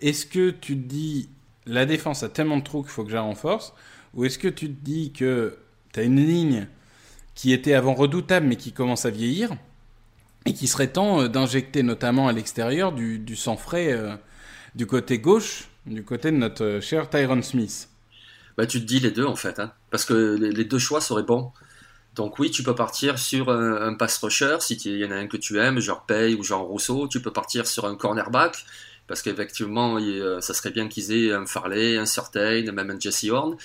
Est-ce 0.00 0.26
que 0.26 0.50
tu 0.50 0.76
te 0.76 0.86
dis, 0.86 1.28
la 1.66 1.86
défense 1.86 2.22
a 2.22 2.28
tellement 2.28 2.56
de 2.56 2.62
trous 2.62 2.82
qu'il 2.82 2.90
faut 2.90 3.04
que 3.04 3.10
je 3.10 3.16
la 3.16 3.22
renforce 3.22 3.74
Ou 4.14 4.24
est-ce 4.24 4.38
que 4.38 4.48
tu 4.48 4.68
te 4.68 4.84
dis 4.84 5.12
que 5.12 5.58
tu 5.92 6.00
as 6.00 6.02
une 6.02 6.24
ligne 6.24 6.66
qui 7.34 7.52
était 7.52 7.74
avant 7.74 7.94
redoutable 7.94 8.46
mais 8.46 8.56
qui 8.56 8.72
commence 8.72 9.04
à 9.06 9.10
vieillir 9.10 9.50
et 10.46 10.54
qui 10.54 10.66
serait 10.66 10.88
temps 10.88 11.22
euh, 11.22 11.28
d'injecter 11.28 11.82
notamment 11.82 12.28
à 12.28 12.32
l'extérieur 12.32 12.92
du, 12.92 13.36
sang 13.36 13.56
frais 13.56 13.92
euh, 13.92 14.14
du 14.74 14.86
côté 14.86 15.18
gauche, 15.18 15.68
du 15.86 16.04
côté 16.04 16.30
de 16.30 16.36
notre 16.36 16.64
euh, 16.64 16.80
cher 16.80 17.10
Tyron 17.10 17.42
Smith? 17.42 17.88
Bah, 18.56 18.66
tu 18.66 18.80
te 18.80 18.86
dis 18.86 19.00
les 19.00 19.10
deux 19.10 19.26
en 19.26 19.36
fait, 19.36 19.58
hein, 19.58 19.72
parce 19.90 20.04
que 20.04 20.36
les, 20.36 20.64
deux 20.64 20.78
choix 20.78 21.00
seraient 21.00 21.22
bons. 21.22 21.52
Donc 22.16 22.38
oui, 22.38 22.50
tu 22.50 22.62
peux 22.62 22.74
partir 22.74 23.18
sur 23.18 23.50
un, 23.50 23.80
un 23.80 23.94
pass 23.94 24.18
rusher 24.18 24.56
si 24.60 24.74
il 24.74 24.98
y 24.98 25.04
en 25.04 25.12
a 25.12 25.14
un 25.14 25.28
que 25.28 25.36
tu 25.36 25.58
aimes, 25.58 25.78
genre 25.78 26.04
Pay 26.06 26.34
ou 26.34 26.42
genre 26.42 26.62
Rousseau. 26.62 27.06
Tu 27.06 27.22
peux 27.22 27.32
partir 27.32 27.66
sur 27.66 27.84
un 27.84 27.94
cornerback 27.94 28.64
parce 29.10 29.22
qu'effectivement, 29.22 29.96
euh, 29.98 30.40
ça 30.40 30.54
serait 30.54 30.70
bien 30.70 30.86
qu'ils 30.86 31.10
aient 31.10 31.32
un 31.32 31.44
Farley, 31.44 31.96
un 31.96 32.06
Certain, 32.06 32.62
même 32.70 32.90
un 32.90 33.00
Jesse 33.00 33.24
Horn. 33.28 33.56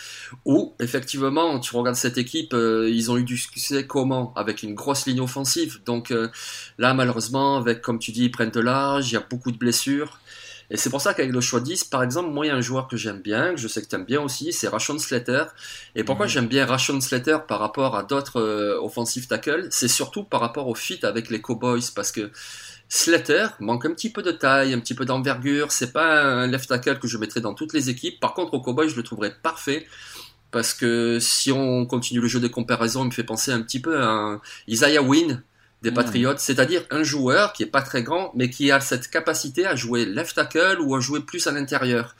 Ou 0.43 0.73
effectivement, 0.79 1.59
tu 1.59 1.75
regardes 1.75 1.95
cette 1.95 2.17
équipe, 2.17 2.55
euh, 2.55 2.89
ils 2.89 3.11
ont 3.11 3.17
eu 3.17 3.23
du 3.23 3.37
succès 3.37 3.85
comment? 3.85 4.33
Avec 4.35 4.63
une 4.63 4.73
grosse 4.73 5.05
ligne 5.05 5.21
offensive. 5.21 5.81
Donc 5.85 6.09
euh, 6.09 6.29
là, 6.79 6.95
malheureusement, 6.95 7.57
avec 7.57 7.81
comme 7.83 7.99
tu 7.99 8.11
dis, 8.11 8.23
ils 8.25 8.31
prennent 8.31 8.49
de 8.49 8.59
l'âge, 8.59 9.11
il 9.11 9.13
y 9.13 9.17
a 9.17 9.25
beaucoup 9.29 9.51
de 9.51 9.57
blessures. 9.57 10.17
Et 10.71 10.77
c'est 10.77 10.89
pour 10.89 10.99
ça 10.99 11.13
qu'avec 11.13 11.31
le 11.31 11.41
choix 11.41 11.59
10, 11.59 11.83
par 11.83 12.01
exemple, 12.01 12.31
moi, 12.31 12.43
il 12.47 12.49
y 12.49 12.51
a 12.51 12.55
un 12.55 12.61
joueur 12.61 12.87
que 12.87 12.97
j'aime 12.97 13.21
bien, 13.21 13.51
que 13.53 13.57
je 13.61 13.67
sais 13.67 13.83
que 13.83 13.87
tu 13.87 13.93
aimes 13.93 14.05
bien 14.05 14.19
aussi, 14.19 14.51
c'est 14.51 14.67
Rashon 14.67 14.97
Slater. 14.97 15.43
Et 15.93 16.03
pourquoi 16.03 16.25
Mhm. 16.25 16.31
j'aime 16.31 16.47
bien 16.47 16.65
Rashon 16.65 16.99
Slater 17.01 17.37
par 17.47 17.59
rapport 17.59 17.95
à 17.95 18.01
d'autres 18.01 18.41
euh, 18.41 18.79
offensive 18.81 19.27
tackles? 19.27 19.67
C'est 19.69 19.87
surtout 19.87 20.23
par 20.23 20.41
rapport 20.41 20.67
au 20.67 20.73
fit 20.73 20.99
avec 21.05 21.29
les 21.29 21.39
Cowboys, 21.39 21.83
parce 21.95 22.11
que 22.11 22.31
Slater 22.87 23.47
manque 23.59 23.85
un 23.85 23.91
petit 23.91 24.11
peu 24.11 24.21
de 24.21 24.31
taille, 24.31 24.73
un 24.73 24.79
petit 24.79 24.93
peu 24.93 25.05
d'envergure. 25.05 25.71
C'est 25.71 25.91
pas 25.91 26.23
un 26.23 26.47
left 26.47 26.69
tackle 26.69 26.99
que 26.99 27.07
je 27.07 27.17
mettrais 27.17 27.41
dans 27.41 27.53
toutes 27.53 27.73
les 27.73 27.89
équipes. 27.89 28.19
Par 28.19 28.33
contre, 28.33 28.53
au 28.53 28.61
Cowboys, 28.61 28.89
je 28.89 28.95
le 28.95 29.03
trouverais 29.03 29.33
parfait. 29.41 29.85
Parce 30.51 30.73
que 30.73 31.19
si 31.19 31.51
on 31.51 31.85
continue 31.85 32.21
le 32.21 32.27
jeu 32.27 32.39
de 32.39 32.47
comparaison, 32.47 33.03
il 33.03 33.07
me 33.07 33.11
fait 33.11 33.23
penser 33.23 33.51
un 33.51 33.61
petit 33.61 33.81
peu 33.81 34.01
à 34.01 34.39
Isaiah 34.67 35.01
Wynn 35.01 35.43
des 35.85 35.91
Mhm. 35.91 35.95
Patriots, 35.95 36.33
c'est-à-dire 36.37 36.83
un 36.91 37.03
joueur 37.03 37.53
qui 37.53 37.63
est 37.63 37.67
pas 37.67 37.81
très 37.81 38.03
grand, 38.03 38.31
mais 38.35 38.49
qui 38.49 38.71
a 38.71 38.79
cette 38.81 39.07
capacité 39.09 39.65
à 39.65 39.75
jouer 39.75 40.05
left 40.05 40.35
tackle 40.35 40.79
ou 40.81 40.95
à 40.95 40.99
jouer 40.99 41.21
plus 41.21 41.45
à 41.47 41.51
l'intérieur. 41.51 42.15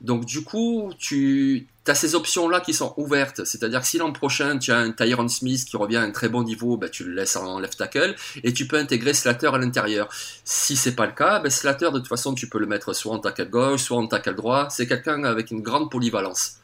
Donc 0.00 0.24
du 0.24 0.42
coup, 0.42 0.90
tu 0.98 1.66
as 1.86 1.94
ces 1.94 2.14
options-là 2.14 2.60
qui 2.60 2.72
sont 2.72 2.94
ouvertes. 2.96 3.44
C'est-à-dire 3.44 3.80
que 3.80 3.86
si 3.86 3.98
l'an 3.98 4.12
prochain, 4.12 4.58
tu 4.58 4.70
as 4.72 4.78
un 4.78 4.92
Tyron 4.92 5.28
Smith 5.28 5.64
qui 5.64 5.76
revient 5.76 5.96
à 5.96 6.02
un 6.02 6.12
très 6.12 6.28
bon 6.28 6.42
niveau, 6.44 6.76
ben, 6.76 6.88
tu 6.88 7.04
le 7.04 7.12
laisses 7.14 7.36
en 7.36 7.58
left 7.58 7.76
tackle 7.78 8.14
et 8.44 8.52
tu 8.52 8.66
peux 8.66 8.76
intégrer 8.78 9.12
Slater 9.12 9.50
à 9.52 9.58
l'intérieur. 9.58 10.08
Si 10.44 10.76
c'est 10.76 10.94
pas 10.94 11.06
le 11.06 11.12
cas, 11.12 11.40
ben, 11.40 11.50
Slater, 11.50 11.90
de 11.92 11.98
toute 11.98 12.08
façon, 12.08 12.34
tu 12.34 12.48
peux 12.48 12.58
le 12.58 12.66
mettre 12.66 12.92
soit 12.94 13.12
en 13.12 13.18
tackle 13.18 13.50
gauche, 13.50 13.82
soit 13.82 13.98
en 13.98 14.06
tackle 14.06 14.34
droit. 14.36 14.68
C'est 14.70 14.86
quelqu'un 14.86 15.24
avec 15.24 15.50
une 15.50 15.62
grande 15.62 15.90
polyvalence. 15.90 16.56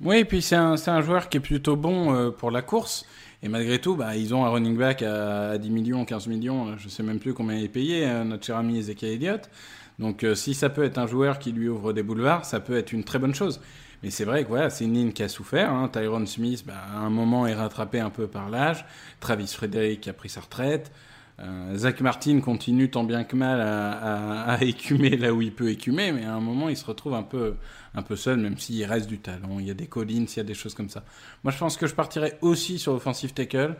Oui, 0.00 0.18
et 0.18 0.24
puis 0.24 0.42
c'est 0.42 0.56
un, 0.56 0.76
c'est 0.76 0.90
un 0.90 1.02
joueur 1.02 1.28
qui 1.28 1.38
est 1.38 1.40
plutôt 1.40 1.76
bon 1.76 2.14
euh, 2.14 2.30
pour 2.30 2.50
la 2.50 2.62
course. 2.62 3.04
Et 3.44 3.48
malgré 3.48 3.78
tout, 3.78 3.94
bah, 3.94 4.16
ils 4.16 4.34
ont 4.34 4.46
un 4.46 4.48
running 4.48 4.74
back 4.74 5.02
à, 5.02 5.50
à 5.50 5.58
10 5.58 5.68
millions, 5.68 6.06
15 6.06 6.28
millions, 6.28 6.68
euh, 6.68 6.74
je 6.78 6.88
sais 6.88 7.02
même 7.02 7.18
plus 7.18 7.34
combien 7.34 7.54
il 7.58 7.64
est 7.64 7.68
payé, 7.68 8.06
euh, 8.06 8.24
notre 8.24 8.46
cher 8.46 8.56
ami 8.56 8.78
Ezekiel 8.78 9.12
Elliott. 9.12 9.50
Donc 9.98 10.24
euh, 10.24 10.34
si 10.34 10.54
ça 10.54 10.70
peut 10.70 10.82
être 10.82 10.96
un 10.96 11.06
joueur 11.06 11.38
qui 11.38 11.52
lui 11.52 11.68
ouvre 11.68 11.92
des 11.92 12.02
boulevards, 12.02 12.46
ça 12.46 12.58
peut 12.60 12.74
être 12.74 12.92
une 12.92 13.04
très 13.04 13.18
bonne 13.18 13.34
chose. 13.34 13.60
Mais 14.02 14.08
c'est 14.08 14.24
vrai 14.24 14.44
que 14.44 14.48
voilà, 14.48 14.70
c'est 14.70 14.86
une 14.86 14.94
ligne 14.94 15.12
qui 15.12 15.22
a 15.22 15.28
souffert. 15.28 15.70
Hein. 15.70 15.90
Tyron 15.92 16.24
Smith, 16.24 16.64
bah, 16.66 16.72
à 16.90 17.00
un 17.00 17.10
moment, 17.10 17.46
est 17.46 17.52
rattrapé 17.52 18.00
un 18.00 18.08
peu 18.08 18.26
par 18.26 18.48
l'âge. 18.48 18.86
Travis 19.20 19.48
Frederick 19.48 20.08
a 20.08 20.14
pris 20.14 20.30
sa 20.30 20.40
retraite. 20.40 20.90
Euh, 21.40 21.76
Zach 21.76 22.00
Martin 22.00 22.40
continue 22.40 22.90
tant 22.90 23.02
bien 23.02 23.24
que 23.24 23.34
mal 23.34 23.60
à, 23.60 24.58
écumer 24.62 25.16
là 25.16 25.32
où 25.32 25.42
il 25.42 25.52
peut 25.52 25.68
écumer, 25.70 26.12
mais 26.12 26.24
à 26.24 26.34
un 26.34 26.40
moment, 26.40 26.68
il 26.68 26.76
se 26.76 26.84
retrouve 26.84 27.14
un 27.14 27.22
peu, 27.22 27.56
un 27.94 28.02
peu 28.02 28.16
seul, 28.16 28.38
même 28.38 28.56
s'il 28.58 28.84
reste 28.84 29.08
du 29.08 29.18
talent. 29.18 29.58
Il 29.58 29.66
y 29.66 29.70
a 29.70 29.74
des 29.74 29.86
Collins, 29.86 30.26
il 30.28 30.36
y 30.36 30.40
a 30.40 30.44
des 30.44 30.54
choses 30.54 30.74
comme 30.74 30.88
ça. 30.88 31.04
Moi, 31.42 31.52
je 31.52 31.58
pense 31.58 31.76
que 31.76 31.86
je 31.86 31.94
partirais 31.94 32.38
aussi 32.40 32.78
sur 32.78 32.92
offensive 32.92 33.32
tackle. 33.32 33.76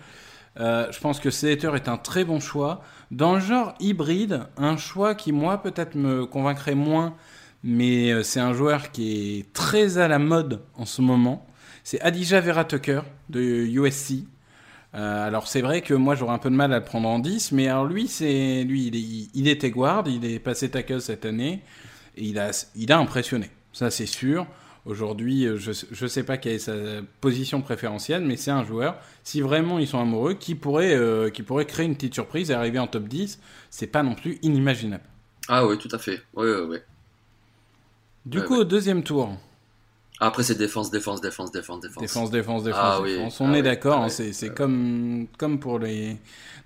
Euh, 0.61 0.87
je 0.91 1.01
pense 1.01 1.19
que 1.21 1.31
Slater 1.31 1.75
est 1.75 1.89
un 1.89 1.97
très 1.97 2.25
bon 2.25 2.41
choix. 2.41 2.83
Dans 3.11 3.35
le 3.35 3.41
genre 3.41 3.75
hybride, 3.81 4.47
un 4.57 4.77
choix 4.77 5.15
qui, 5.15 5.33
moi, 5.33 5.63
peut-être 5.63 5.97
me 5.97 6.27
convaincrait 6.27 6.75
moins, 6.75 7.15
mais 7.63 8.13
euh, 8.13 8.23
c'est 8.23 8.41
un 8.41 8.53
joueur 8.53 8.91
qui 8.91 9.39
est 9.39 9.53
très 9.53 9.99
à 9.99 10.09
la 10.09 10.19
mode 10.19 10.63
en 10.75 10.87
ce 10.87 11.03
moment. 11.03 11.47
C'est 11.83 12.01
Adija 12.01 12.41
Vera 12.41 12.65
Tucker 12.65 13.03
de 13.31 13.41
USC. 13.41 14.25
Euh, 14.95 15.27
alors 15.27 15.49
c'est 15.49 15.61
vrai 15.61 15.83
que 15.83 15.93
moi 15.95 16.15
j'aurais 16.15 16.35
un 16.35 16.39
peu 16.39 16.51
de 16.51 16.55
mal 16.55 16.73
à 16.73 16.79
le 16.79 16.85
prendre 16.85 17.09
en 17.09 17.19
10, 17.19 17.53
mais 17.53 17.69
alors 17.69 17.85
lui, 17.87 18.07
c'est 18.09 18.63
lui 18.65 18.87
il, 18.87 18.97
est- 18.97 19.31
il 19.35 19.49
était 19.49 19.71
guard, 19.71 20.05
il 20.07 20.25
est 20.25 20.39
passé 20.39 20.71
tackle 20.71 21.01
cette 21.01 21.25
année, 21.27 21.63
et 22.17 22.25
il 22.25 22.39
a, 22.39 22.51
il 22.77 22.93
a 22.93 22.99
impressionné, 22.99 23.51
ça 23.73 23.91
c'est 23.91 24.07
sûr. 24.07 24.47
Aujourd'hui, 24.87 25.47
euh, 25.47 25.57
je 25.57 25.73
ne 26.05 26.09
sais 26.09 26.25
pas 26.25 26.37
quelle 26.37 26.55
est 26.55 26.59
sa 26.59 26.75
position 27.23 27.63
préférentielle, 27.63 28.23
mais 28.25 28.37
c'est 28.37 28.51
un 28.51 28.65
joueur, 28.65 28.97
si 29.25 29.41
vraiment 29.41 29.79
ils 29.79 29.89
sont 29.89 29.99
amoureux, 29.99 30.35
qui 30.35 30.55
pourrait, 30.55 30.95
euh, 30.95 31.31
qui 31.31 31.43
pourrait 31.43 31.65
créer 31.65 31.87
une 31.87 31.95
petite 31.95 32.13
surprise 32.15 32.51
et 32.51 32.55
arriver 32.55 32.79
en 32.79 32.87
top 32.87 33.05
10. 33.09 33.41
C'est 33.71 33.87
pas 33.87 34.03
non 34.03 34.15
plus 34.15 34.39
inimaginable. 34.43 35.03
Ah 35.49 35.67
oui, 35.67 35.79
tout 35.79 35.89
à 35.93 35.99
fait. 35.99 36.23
Oui, 36.35 36.47
oui, 36.51 36.67
oui. 36.69 36.79
Du 38.27 38.43
Ouais, 38.43 38.43
coup, 38.43 38.55
ouais. 38.55 38.59
au 38.59 38.65
deuxième 38.65 39.03
tour, 39.03 39.37
Après, 40.27 40.43
c'est 40.43 40.55
défense, 40.57 40.91
défense, 40.91 41.21
défense, 41.21 41.51
défense, 41.53 41.81
défense. 41.81 42.03
défense, 42.03 42.31
défense, 42.31 42.65
défense, 42.65 42.81
Ah 42.83 43.01
oui, 43.03 43.13
défense. 43.17 43.41
On 43.41 43.49
ah 43.49 43.53
est 43.53 43.57
oui, 43.57 43.63
d'accord, 43.63 43.99
ah 43.99 44.03
hein, 44.05 44.07
oui. 44.07 44.11
c'est 44.11 44.33
c'est 44.33 44.55
comme, 44.55 45.27
comme 45.39 45.59
pour 45.59 45.79
les, 45.79 46.17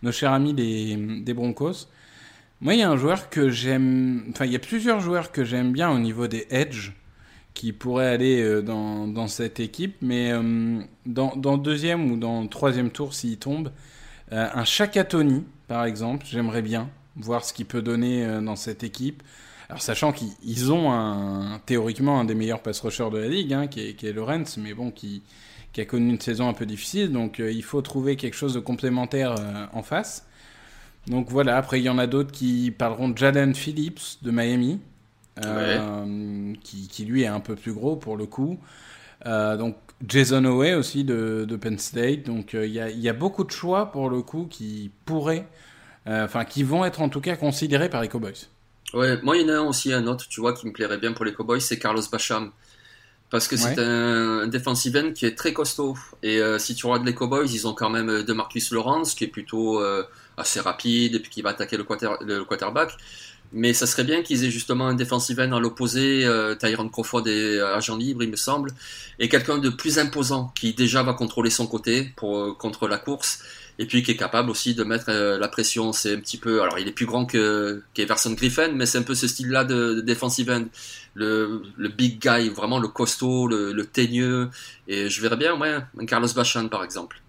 nos 0.03 0.12
chers 0.12 0.33
amis 0.33 0.55
des, 0.55 0.97
des 0.97 1.35
Broncos. 1.35 1.88
Moi, 2.61 2.75
il 2.75 2.81
y 2.81 2.83
a 2.83 2.90
un 2.90 2.97
joueur 2.97 3.31
que 3.31 3.51
j'aime. 3.51 4.25
Enfin, 4.31 4.44
il 4.44 4.53
y 4.53 4.57
a 4.57 4.61
plusieurs 4.61 5.01
joueurs 5.01 5.33
que 5.33 5.44
j'aime 5.44 5.73
bien 5.73 5.90
au 5.90 5.99
niveau 5.99 6.27
des 6.27 6.47
edge 6.51 6.92
qui 7.55 7.73
pourraient 7.73 8.09
aller 8.09 8.40
euh, 8.40 8.62
dans, 8.62 9.09
dans 9.09 9.27
cette 9.27 9.59
équipe, 9.59 9.97
mais 10.01 10.31
euh, 10.33 10.81
dans, 11.07 11.35
dans 11.35 11.53
le 11.57 11.62
deuxième 11.62 12.12
ou 12.12 12.16
dans 12.16 12.42
le 12.42 12.49
troisième 12.49 12.90
tour, 12.90 13.14
s'il 13.14 13.38
tombe, 13.38 13.73
euh, 14.33 14.47
un 14.55 14.64
Shaka 14.64 15.03
Tony, 15.05 15.44
par 15.66 15.85
exemple, 15.85 16.25
j'aimerais 16.29 16.62
bien 16.62 16.90
voir 17.16 17.44
ce 17.44 17.53
qu'il 17.53 17.66
peut 17.66 17.83
donner 17.83 18.25
euh, 18.25 18.40
dans 18.40 18.57
cette 18.57 18.85
équipe. 18.85 19.23
Alors, 19.68 19.83
sachant 19.83 20.12
qu'ils 20.12 20.33
ils 20.44 20.72
ont 20.72 20.90
un, 20.92 21.61
théoriquement 21.66 22.18
un 22.20 22.24
des 22.24 22.35
meilleurs 22.35 22.62
pass 22.62 22.81
rushers 22.81 23.11
de 23.11 23.18
la 23.18 23.28
ligue, 23.28 23.52
hein, 23.52 23.66
qui, 23.66 23.81
est, 23.81 23.94
qui 23.94 24.07
est 24.07 24.12
Lawrence, 24.12 24.57
mais 24.57 24.72
bon, 24.72 24.90
qui, 24.90 25.22
qui 25.72 25.81
a 25.81 25.85
connu 25.85 26.09
une 26.09 26.20
saison 26.20 26.48
un 26.48 26.54
peu 26.54 26.64
difficile, 26.64 27.12
donc 27.12 27.38
euh, 27.38 27.52
il 27.52 27.62
faut 27.62 27.83
trouver 27.83 28.16
quelque 28.16 28.35
chose 28.35 28.54
de 28.54 28.61
complémentaire 28.61 29.37
euh, 29.38 29.66
en 29.72 29.83
face. 29.83 30.26
Donc 31.07 31.31
voilà, 31.31 31.57
après 31.57 31.81
il 31.81 31.85
y 31.85 31.88
en 31.88 31.98
a 31.98 32.07
d'autres 32.07 32.33
qui 32.33 32.70
parleront 32.70 33.09
de 33.09 33.16
Jalen 33.16 33.54
Phillips 33.54 34.18
de 34.22 34.31
Miami, 34.31 34.81
euh, 35.44 36.54
qui, 36.62 36.88
qui 36.88 37.04
lui 37.04 37.22
est 37.22 37.28
un 37.28 37.40
peu 37.40 37.54
plus 37.54 37.72
gros 37.72 37.96
pour 37.96 38.16
le 38.16 38.26
coup. 38.26 38.59
Euh, 39.26 39.57
donc 39.57 39.76
Jason 40.07 40.44
Howe 40.44 40.76
aussi 40.76 41.04
de, 41.04 41.44
de 41.48 41.57
Penn 41.57 41.78
State. 41.78 42.24
Donc 42.24 42.54
euh, 42.54 42.66
il 42.66 42.72
y, 42.72 42.81
a, 42.81 42.90
y 42.90 43.09
a 43.09 43.12
beaucoup 43.12 43.44
de 43.44 43.50
choix 43.50 43.90
pour 43.92 44.11
le 44.11 44.22
coup 44.22 44.46
qui 44.48 44.90
pourraient, 45.04 45.46
enfin 46.07 46.44
qui 46.44 46.62
vont 46.62 46.85
être 46.85 47.00
en 47.00 47.09
tout 47.09 47.20
cas 47.20 47.37
considérés 47.37 47.88
par 47.88 48.02
les 48.02 48.09
Cowboys. 48.09 48.48
Ouais, 48.94 49.20
moi, 49.22 49.37
il 49.37 49.42
y 49.42 49.51
en 49.51 49.55
a 49.55 49.59
un 49.59 49.66
aussi, 49.68 49.92
un 49.92 50.07
autre, 50.07 50.27
tu 50.29 50.40
vois, 50.40 50.55
qui 50.55 50.66
me 50.66 50.72
plairait 50.72 50.98
bien 50.98 51.12
pour 51.12 51.24
les 51.24 51.35
Cowboys, 51.35 51.61
c'est 51.61 51.79
Carlos 51.79 52.03
Bacham. 52.11 52.51
Parce 53.31 53.46
que 53.46 53.59
c'est 53.59 53.77
Ouais. 53.77 53.85
un, 53.85 54.38
un 54.44 54.46
defensive 54.46 54.96
end 54.96 55.12
qui 55.12 55.27
est 55.27 55.35
très 55.37 55.53
costaud. 55.53 55.94
Et 56.22 56.38
euh, 56.40 56.59
si 56.59 56.74
tu 56.74 56.87
regardes 56.87 57.07
les 57.07 57.14
Cowboys, 57.14 57.46
ils 57.53 57.66
ont 57.68 57.74
quand 57.74 57.90
même 57.90 58.09
euh, 58.09 58.22
DeMarcus 58.22 58.70
Lawrence, 58.72 59.14
qui 59.14 59.24
est 59.24 59.29
plutôt 59.29 59.81
euh, 59.83 60.03
assez 60.38 60.61
rapide 60.61 61.14
et 61.14 61.20
puis 61.20 61.31
qui 61.31 61.42
va 61.42 61.51
attaquer 61.51 61.77
le, 61.77 61.85
quarter- 61.85 62.16
le 62.24 62.44
quarterback. 62.44 62.96
Mais 63.53 63.74
ça 63.74 63.87
serait 63.87 64.05
bien 64.05 64.22
qu'ils 64.22 64.44
aient 64.44 64.51
justement 64.51 64.87
un 64.88 64.94
defensive 64.94 65.40
end 65.40 65.53
à 65.53 65.61
l'opposé, 65.61 66.24
euh, 66.24 66.55
Tyron 66.55 66.88
Crawford 66.88 67.27
est 67.29 67.61
agent 67.61 67.96
libre, 67.96 68.22
il 68.22 68.31
me 68.31 68.37
semble, 68.37 68.72
et 69.18 69.31
quelqu'un 69.31 69.57
de 69.57 69.70
plus 69.70 69.98
imposant 69.98 70.53
qui 70.55 70.74
déjà 70.74 71.03
va 71.03 71.14
contrôler 71.14 71.48
son 71.48 71.66
côté 71.66 72.12
pour 72.16 72.38
euh, 72.38 72.53
contre 72.53 72.88
la 72.88 72.98
course, 72.98 73.40
et 73.79 73.87
puis 73.87 74.03
qui 74.03 74.11
est 74.11 74.17
capable 74.17 74.51
aussi 74.51 74.75
de 74.75 74.85
mettre 74.85 75.07
euh, 75.09 75.38
la 75.38 75.49
pression. 75.49 75.93
C'est 75.93 76.14
un 76.14 76.21
petit 76.21 76.37
peu, 76.37 76.62
alors 76.62 76.79
il 76.79 76.88
est 76.88 76.93
plus 76.93 77.07
grand 77.07 77.27
que 77.27 77.83
qu'Everson 77.95 78.33
Griffin, 78.33 78.73
mais 78.73 78.87
c'est 78.87 78.99
un 78.99 79.03
peu 79.03 79.14
ce 79.14 79.29
style-là 79.29 79.64
de, 79.64 79.95
de 79.95 80.01
defensive 80.01 80.51
end, 80.51 80.64
le, 81.14 81.62
le 81.77 81.88
big 81.88 82.21
guy, 82.21 82.49
vraiment 82.49 82.79
le 82.79 82.88
costaud, 82.88 83.47
le, 83.47 83.73
le 83.73 83.85
teigneux, 83.85 84.51
et 84.87 85.09
je 85.09 85.21
verrais 85.21 85.37
bien, 85.37 85.59
ouais, 85.59 85.79
un 86.01 86.07
Carlos 86.07 86.29
Bachan 86.35 86.69
par 86.69 86.85
exemple. 86.85 87.21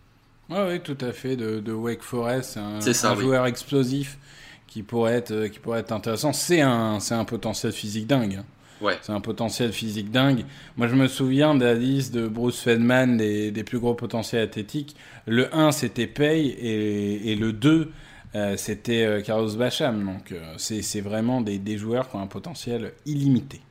Ouais, 0.49 0.65
oui, 0.67 0.79
tout 0.81 0.97
à 1.01 1.11
fait, 1.11 1.35
de, 1.35 1.59
de 1.59 1.71
Wake 1.71 2.01
Forest, 2.01 2.57
un, 2.57 2.81
ça, 2.81 3.11
un 3.11 3.15
oui. 3.15 3.21
joueur 3.21 3.45
explosif 3.45 4.17
qui 4.65 4.81
pourrait 4.81 5.13
être, 5.13 5.31
euh, 5.31 5.47
qui 5.47 5.59
pourrait 5.59 5.79
être 5.79 5.91
intéressant. 5.91 6.33
C'est 6.33 6.61
un, 6.61 6.99
c'est 6.99 7.13
un 7.15 7.25
potentiel 7.25 7.71
physique 7.71 8.07
dingue. 8.07 8.41
Ouais. 8.81 8.97
C'est 9.01 9.11
un 9.11 9.19
potentiel 9.21 9.73
physique 9.73 10.11
dingue. 10.11 10.45
Moi, 10.77 10.87
je 10.87 10.95
me 10.95 11.07
souviens 11.07 11.55
de 11.55 11.65
la 11.65 11.73
liste 11.73 12.13
de 12.13 12.27
Bruce 12.27 12.59
Feldman 12.61 13.17
des, 13.17 13.51
des 13.51 13.63
plus 13.63 13.79
gros 13.79 13.93
potentiels 13.93 14.41
athlétiques. 14.43 14.95
Le 15.25 15.53
1, 15.53 15.71
c'était 15.71 16.07
Pay, 16.07 16.47
et, 16.47 17.31
et 17.31 17.35
le 17.35 17.51
2, 17.53 17.91
euh, 18.35 18.55
c'était 18.57 19.05
euh, 19.05 19.21
Carlos 19.21 19.51
Bacham. 19.55 20.05
Donc, 20.05 20.31
euh, 20.31 20.53
c'est 20.57 21.01
vraiment 21.01 21.41
des, 21.41 21.57
des 21.59 21.77
joueurs 21.77 22.09
qui 22.09 22.15
ont 22.15 22.21
un 22.21 22.27
potentiel 22.27 22.93
illimité. 23.05 23.61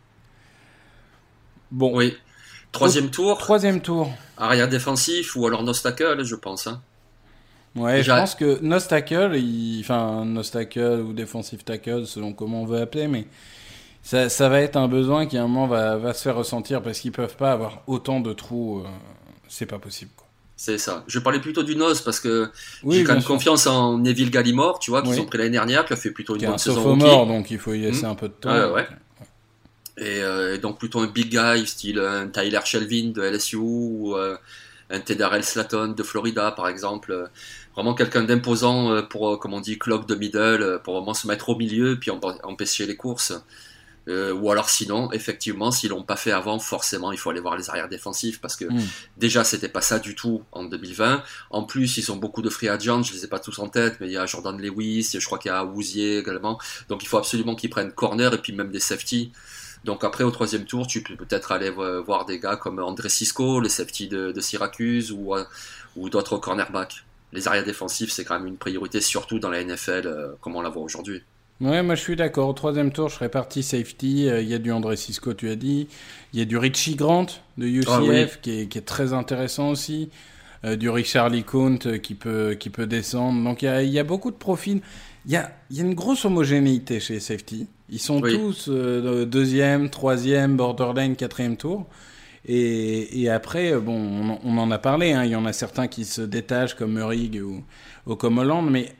Bon, 1.71 1.97
Oui. 1.97 2.17
Troisième 2.73 3.11
tour, 3.11 3.39
troisième 3.39 3.81
tour. 3.81 4.13
arrière 4.37 4.69
défensif 4.69 5.35
ou 5.37 5.47
alors 5.47 5.63
Nostacle, 5.63 6.23
je 6.23 6.35
pense. 6.35 6.67
Hein. 6.67 6.83
Ouais, 7.75 8.03
je 8.03 8.11
pense 8.11 8.35
que 8.35 8.61
Nostacle, 8.61 9.37
il... 9.37 9.81
enfin 9.81 10.25
Nostacle 10.25 11.03
ou 11.07 11.13
Defensive 11.13 11.65
Tackle, 11.65 12.07
selon 12.07 12.33
comment 12.33 12.63
on 12.63 12.67
veut 12.67 12.81
appeler, 12.81 13.09
mais 13.09 13.27
ça, 14.03 14.29
ça 14.29 14.49
va 14.49 14.61
être 14.61 14.77
un 14.77 14.89
besoin 14.89 15.27
qui 15.27 15.37
à 15.37 15.43
un 15.43 15.49
moment 15.49 15.67
va, 15.67 15.97
va 15.97 16.15
se 16.15 16.23
faire 16.23 16.37
ressentir 16.37 16.83
parce 16.83 16.99
qu'ils 17.01 17.13
peuvent 17.13 17.37
pas 17.37 17.53
avoir 17.53 17.83
autant 17.87 18.21
de 18.21 18.33
trous. 18.33 18.81
euh, 18.81 18.89
C'est 19.49 19.67
pas 19.67 19.79
possible. 19.79 20.11
Quoi. 20.17 20.27
C'est 20.57 20.79
ça. 20.79 21.05
Je 21.07 21.19
parlais 21.19 21.41
plutôt 21.41 21.63
du 21.63 21.77
Nose 21.77 22.01
parce 22.01 22.19
que 22.21 22.51
Oui, 22.83 22.97
j'ai 22.97 23.05
quand 23.05 23.13
même 23.13 23.21
sûr. 23.21 23.29
confiance 23.29 23.67
en 23.67 23.99
Neville 23.99 24.31
Gallimore, 24.31 24.79
tu 24.81 24.91
vois, 24.91 25.03
qu'ils 25.03 25.13
Oui. 25.13 25.21
ont 25.21 25.27
pris 25.27 25.39
l'année 25.39 25.51
dernière, 25.51 25.85
qui 25.85 25.93
a 25.93 25.97
fait 25.97 26.11
plutôt 26.11 26.35
une 26.35 26.43
bonne 26.43 26.55
un 26.55 26.59
saison. 26.59 26.83
rookie. 26.83 27.05
donc 27.05 27.51
il 27.51 27.59
faut 27.59 27.75
y 27.75 27.81
laisser 27.81 28.05
Mhm. 28.07 28.11
un 28.13 28.15
peu 28.15 28.29
de 28.29 28.33
temps. 28.35 28.51
Ouais, 28.53 28.71
ouais. 28.73 28.87
Et, 29.99 30.21
euh, 30.23 30.55
et 30.55 30.59
donc 30.59 30.79
plutôt 30.79 31.01
un 31.01 31.07
big 31.09 31.29
guy, 31.29 31.67
style 31.67 31.99
un 31.99 32.29
Tyler 32.29 32.61
Shelvin 32.65 33.11
de 33.11 33.23
LSU 33.23 33.57
ou 33.57 34.15
euh, 34.15 34.37
un 34.91 35.01
Tedarel 35.01 35.43
Slatton 35.45 35.89
de 35.89 36.03
Florida, 36.03 36.53
par 36.53 36.69
exemple. 36.69 37.29
Vraiment 37.75 37.95
quelqu'un 37.95 38.23
d'imposant 38.25 38.91
euh, 38.93 39.03
pour, 39.03 39.39
comme 39.41 39.55
on 39.55 39.61
dit, 39.61 39.79
clock 39.79 40.07
de 40.09 40.15
middle, 40.15 40.81
pour 40.85 40.95
vraiment 40.95 41.15
se 41.15 41.27
mettre 41.27 41.49
au 41.49 41.57
milieu 41.57 41.99
puis 42.01 42.11
emp- 42.11 42.39
empêcher 42.45 42.87
les 42.87 42.97
courses. 42.97 43.33
Euh, 44.09 44.33
ou 44.33 44.51
alors 44.51 44.71
sinon, 44.71 45.13
effectivement, 45.13 45.71
s'ils 45.71 45.91
l'ont 45.91 46.03
pas 46.03 46.17
fait 46.17 46.33
avant, 46.33 46.59
forcément, 46.59 47.13
il 47.13 47.19
faut 47.19 47.29
aller 47.31 47.41
voir 47.41 47.57
les 47.59 47.69
arrières 47.69 47.89
défensifs 47.91 48.41
parce 48.41 48.57
que 48.57 48.65
Mm. 48.65 48.83
déjà, 49.19 49.45
c'était 49.45 49.69
pas 49.69 49.83
ça 49.83 49.99
du 49.99 50.15
tout 50.15 50.43
en 50.53 50.65
2020. 50.65 51.23
En 51.51 51.63
plus, 51.65 51.99
ils 51.99 52.11
ont 52.11 52.17
beaucoup 52.17 52.41
de 52.41 52.49
free 52.49 52.69
agents, 52.69 53.03
je 53.03 53.13
les 53.13 53.25
ai 53.25 53.29
pas 53.29 53.39
tous 53.39 53.59
en 53.59 53.69
tête, 53.69 53.99
mais 54.01 54.07
il 54.07 54.13
y 54.13 54.17
a 54.17 54.25
Jordan 54.25 54.57
Lewis, 54.61 55.11
je 55.13 55.25
crois 55.27 55.39
qu'il 55.39 55.51
y 55.51 55.55
a 55.55 55.63
Wouzier 55.65 56.19
également. 56.19 56.59
Donc 56.89 57.03
il 57.03 57.07
faut 57.07 57.19
absolument 57.19 57.55
qu'ils 57.55 57.69
prennent 57.71 57.93
corner 57.93 58.33
et 58.33 58.39
puis 58.39 58.53
même 58.55 58.71
des 58.71 58.81
safety. 58.81 59.31
Donc 59.85 60.03
après, 60.05 60.25
au 60.25 60.31
troisième 60.31 60.65
tour, 60.65 60.87
tu 60.87 61.03
peux 61.03 61.15
peut-être 61.15 61.53
aller 61.53 61.71
vo- 61.71 62.03
voir 62.03 62.25
des 62.25 62.39
gars 62.41 62.57
comme 62.57 62.79
André 62.81 63.09
Cisco, 63.11 63.61
le 63.61 63.69
safety 63.69 64.09
de, 64.09 64.33
de 64.33 64.41
Syracuse, 64.41 65.13
ou, 65.13 65.35
euh, 65.37 65.45
ou 65.97 66.09
d'autres 66.11 66.39
cornerbacks. 66.39 67.05
Les 67.33 67.47
arrières 67.47 67.65
défensifs, 67.65 68.11
c'est 68.11 68.25
quand 68.25 68.39
même 68.39 68.49
une 68.49 68.57
priorité, 68.57 69.01
surtout 69.03 69.39
dans 69.39 69.51
la 69.51 69.63
NFL, 69.63 70.07
euh, 70.07 70.29
comme 70.41 70.57
on 70.57 70.63
la 70.63 70.71
voit 70.71 70.83
aujourd'hui. 70.83 71.23
Ouais, 71.61 71.83
moi 71.83 71.97
je 71.97 72.01
suis 72.03 72.15
d'accord. 72.15 72.49
Au 72.49 72.53
troisième 72.53 72.93
tour, 72.93 73.09
je 73.09 73.15
serais 73.17 73.29
parti 73.29 73.63
safety. 73.65 74.29
Euh, 74.29 74.41
Il 74.41 74.49
y 74.49 74.55
a 74.55 74.59
du 74.59 74.71
André 74.71 74.97
Cisco, 74.97 75.35
tu 75.35 75.49
as 75.51 75.57
dit. 75.57 75.89
Il 76.33 76.39
y 76.39 76.43
a 76.43 76.45
du 76.45 76.57
Richie 76.57 76.95
Grant 76.95 77.27
de 77.57 77.67
UCF 77.67 77.89
Ah 77.91 78.01
oui. 78.03 78.27
qui, 78.43 78.61
est, 78.61 78.67
qui 78.69 78.79
est 78.79 78.83
très 78.83 79.13
intéressant 79.13 79.71
aussi. 79.71 80.11
Euh, 80.65 80.77
du 80.77 80.89
Richard 80.89 81.31
LeCount 81.31 81.79
euh, 81.87 81.99
qui 81.99 82.15
peut, 82.15 82.55
qui 82.59 82.71
peut 82.71 82.87
descendre. 82.87 83.43
Donc 83.43 83.63
il 83.63 83.85
y 83.87 83.91
y 83.91 83.99
a 83.99 84.05
beaucoup 84.05 84.31
de 84.31 84.37
profils. 84.37 84.81
Il 85.27 85.33
y 85.33 85.37
a, 85.37 85.51
y 85.71 85.81
a 85.81 85.85
une 85.85 85.95
grosse 85.95 86.25
homogénéité 86.25 87.01
chez 87.01 87.19
safety. 87.21 87.67
Ils 87.91 87.99
sont 88.01 88.21
Oui. 88.21 88.35
tous 88.39 88.67
euh, 88.69 89.25
deuxième, 89.25 89.91
troisième, 89.91 90.57
borderline, 90.57 91.17
quatrième 91.17 91.57
tour. 91.57 91.87
Et, 92.47 93.21
et 93.23 93.29
après, 93.29 93.75
bon, 93.79 93.95
on, 93.95 94.29
en- 94.31 94.41
on 94.45 94.59
en 94.59 94.71
a 94.71 94.79
parlé. 94.79 95.13
hein. 95.13 95.25
Il 95.25 95.31
y 95.33 95.37
en 95.37 95.45
a 95.45 95.53
certains 95.53 95.89
qui 95.89 96.05
se 96.05 96.23
détachent 96.23 96.75
comme 96.75 96.93
Meurig 96.93 97.41
ou, 97.45 97.63
ou 98.07 98.15
comme 98.17 98.39
Hollande, 98.39 98.71
mais 98.71 98.93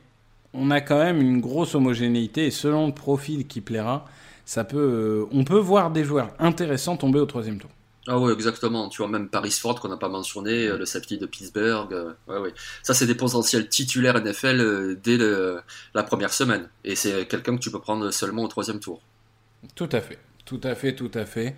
on 0.53 0.71
a 0.71 0.81
quand 0.81 0.97
même 0.97 1.21
une 1.21 1.41
grosse 1.41 1.75
homogénéité 1.75 2.45
et 2.47 2.51
selon 2.51 2.87
le 2.87 2.93
profil 2.93 3.47
qui 3.47 3.61
plaira, 3.61 4.05
ça 4.45 4.63
peut, 4.63 4.77
euh, 4.77 5.25
on 5.31 5.43
peut 5.43 5.59
voir 5.59 5.91
des 5.91 6.03
joueurs 6.03 6.33
intéressants 6.39 6.97
tomber 6.97 7.19
au 7.19 7.25
troisième 7.25 7.59
tour. 7.59 7.69
Ah 8.07 8.17
ouais, 8.17 8.33
exactement. 8.33 8.89
Tu 8.89 9.03
vois, 9.03 9.07
même 9.11 9.29
Paris 9.29 9.51
Ford 9.51 9.79
qu'on 9.79 9.89
n'a 9.89 9.97
pas 9.97 10.09
mentionné, 10.09 10.65
euh, 10.67 10.77
le 10.77 10.85
safety 10.85 11.19
de 11.19 11.27
Pittsburgh. 11.27 11.93
euh, 11.93 12.13
ouais, 12.27 12.39
ouais. 12.39 12.53
Ça, 12.81 12.95
c'est 12.95 13.05
des 13.05 13.13
potentiels 13.13 13.69
titulaires 13.69 14.15
NFL 14.17 14.97
dès 15.03 15.17
le- 15.17 15.61
la 15.93 16.01
première 16.01 16.33
semaine. 16.33 16.69
Et 16.83 16.95
c'est 16.95 17.27
quelqu'un 17.27 17.55
que 17.55 17.61
tu 17.61 17.69
peux 17.69 17.79
prendre 17.79 18.09
seulement 18.09 18.43
au 18.43 18.47
troisième 18.47 18.79
tour. 18.79 19.01
Tout 19.75 19.89
à 19.91 20.01
fait, 20.01 20.17
tout 20.45 20.61
à 20.63 20.73
fait, 20.73 20.95
tout 20.95 21.11
à 21.13 21.25
fait. 21.25 21.55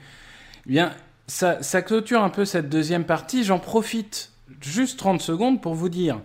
Bien, 0.65 0.91
ça, 1.27 1.63
ça 1.63 1.81
clôture 1.81 2.21
un 2.21 2.29
peu 2.29 2.43
cette 2.43 2.67
deuxième 2.67 3.05
partie. 3.05 3.45
J'en 3.45 3.59
profite 3.59 4.31
juste 4.59 4.99
30 4.99 5.21
secondes 5.21 5.61
pour 5.61 5.75
vous 5.75 5.87
dire 5.89 6.19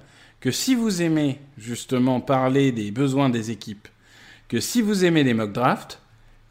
que 0.47 0.53
si 0.53 0.77
vous 0.77 1.03
aimez 1.03 1.41
justement 1.59 2.21
parler 2.21 2.71
des 2.71 2.93
besoins 2.93 3.31
des 3.31 3.51
équipes, 3.51 3.89
que 4.47 4.61
si 4.61 4.81
vous 4.81 5.05
aimez 5.05 5.25
les 5.25 5.35
mock 5.35 5.51
drafts, 5.51 6.01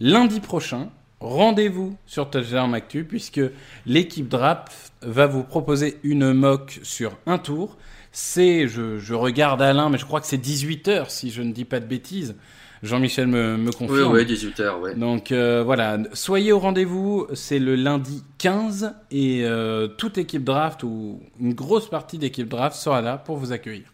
lundi 0.01 0.41
prochain, 0.41 0.89
rendez-vous 1.21 1.95
sur 2.05 2.29
Touchdown 2.29 2.75
Actu 2.75 3.05
puisque 3.05 3.39
l'équipe 3.86 4.27
draft 4.27 4.91
va 5.01 5.27
vous 5.27 5.43
proposer 5.43 5.97
une 6.03 6.34
mock 6.34 6.81
sur 6.84 7.17
un 7.25 7.38
tour. 7.38 7.77
C'est, 8.12 8.67
je, 8.67 8.97
je 8.97 9.13
regarde 9.13 9.62
Alain, 9.62 9.88
mais 9.88 9.97
je 9.97 10.05
crois 10.05 10.19
que 10.19 10.27
c'est 10.27 10.45
18h 10.45 11.10
si 11.10 11.31
je 11.31 11.41
ne 11.41 11.53
dis 11.53 11.63
pas 11.63 11.79
de 11.79 11.86
bêtises. 11.86 12.36
Jean-Michel 12.83 13.27
me, 13.27 13.57
me 13.57 13.67
Oui, 13.69 13.75
confirme. 13.75 14.13
oui, 14.13 14.25
18h, 14.25 14.79
ouais. 14.79 14.95
Donc 14.95 15.31
euh, 15.31 15.63
voilà, 15.63 15.97
soyez 16.13 16.51
au 16.51 16.59
rendez-vous, 16.59 17.27
c'est 17.33 17.59
le 17.59 17.75
lundi 17.75 18.23
15 18.38 18.93
et 19.11 19.41
euh, 19.43 19.88
toute 19.88 20.17
équipe 20.17 20.43
draft 20.43 20.83
ou 20.83 21.21
une 21.39 21.53
grosse 21.53 21.89
partie 21.89 22.17
d'équipe 22.17 22.47
draft 22.47 22.75
sera 22.75 23.01
là 23.01 23.17
pour 23.17 23.38
vous 23.38 23.51
accueillir. 23.51 23.85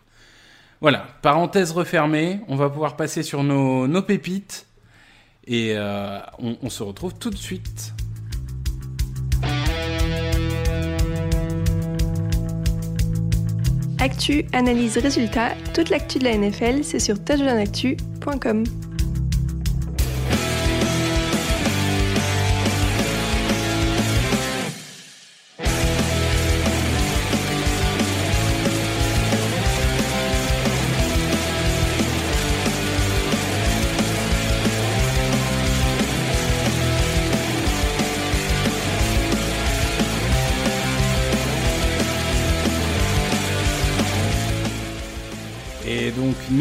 Voilà, 0.82 1.06
parenthèse 1.22 1.72
refermée, 1.72 2.40
on 2.48 2.56
va 2.56 2.70
pouvoir 2.70 2.96
passer 2.96 3.22
sur 3.24 3.44
nos, 3.44 3.88
nos 3.88 4.02
pépites 4.02 4.66
et 5.46 5.74
euh, 5.76 6.20
on, 6.40 6.58
on 6.62 6.70
se 6.70 6.82
retrouve 6.84 7.14
tout 7.20 7.30
de 7.30 7.38
suite. 7.38 7.94
Actu, 14.02 14.46
analyse, 14.52 14.98
résultat, 14.98 15.52
toute 15.76 15.92
l'actu 15.92 16.18
de 16.18 16.24
la 16.24 16.36
NFL, 16.36 16.84
c'est 16.84 16.98
sur 16.98 17.24
touchdownactu.com. 17.24 18.64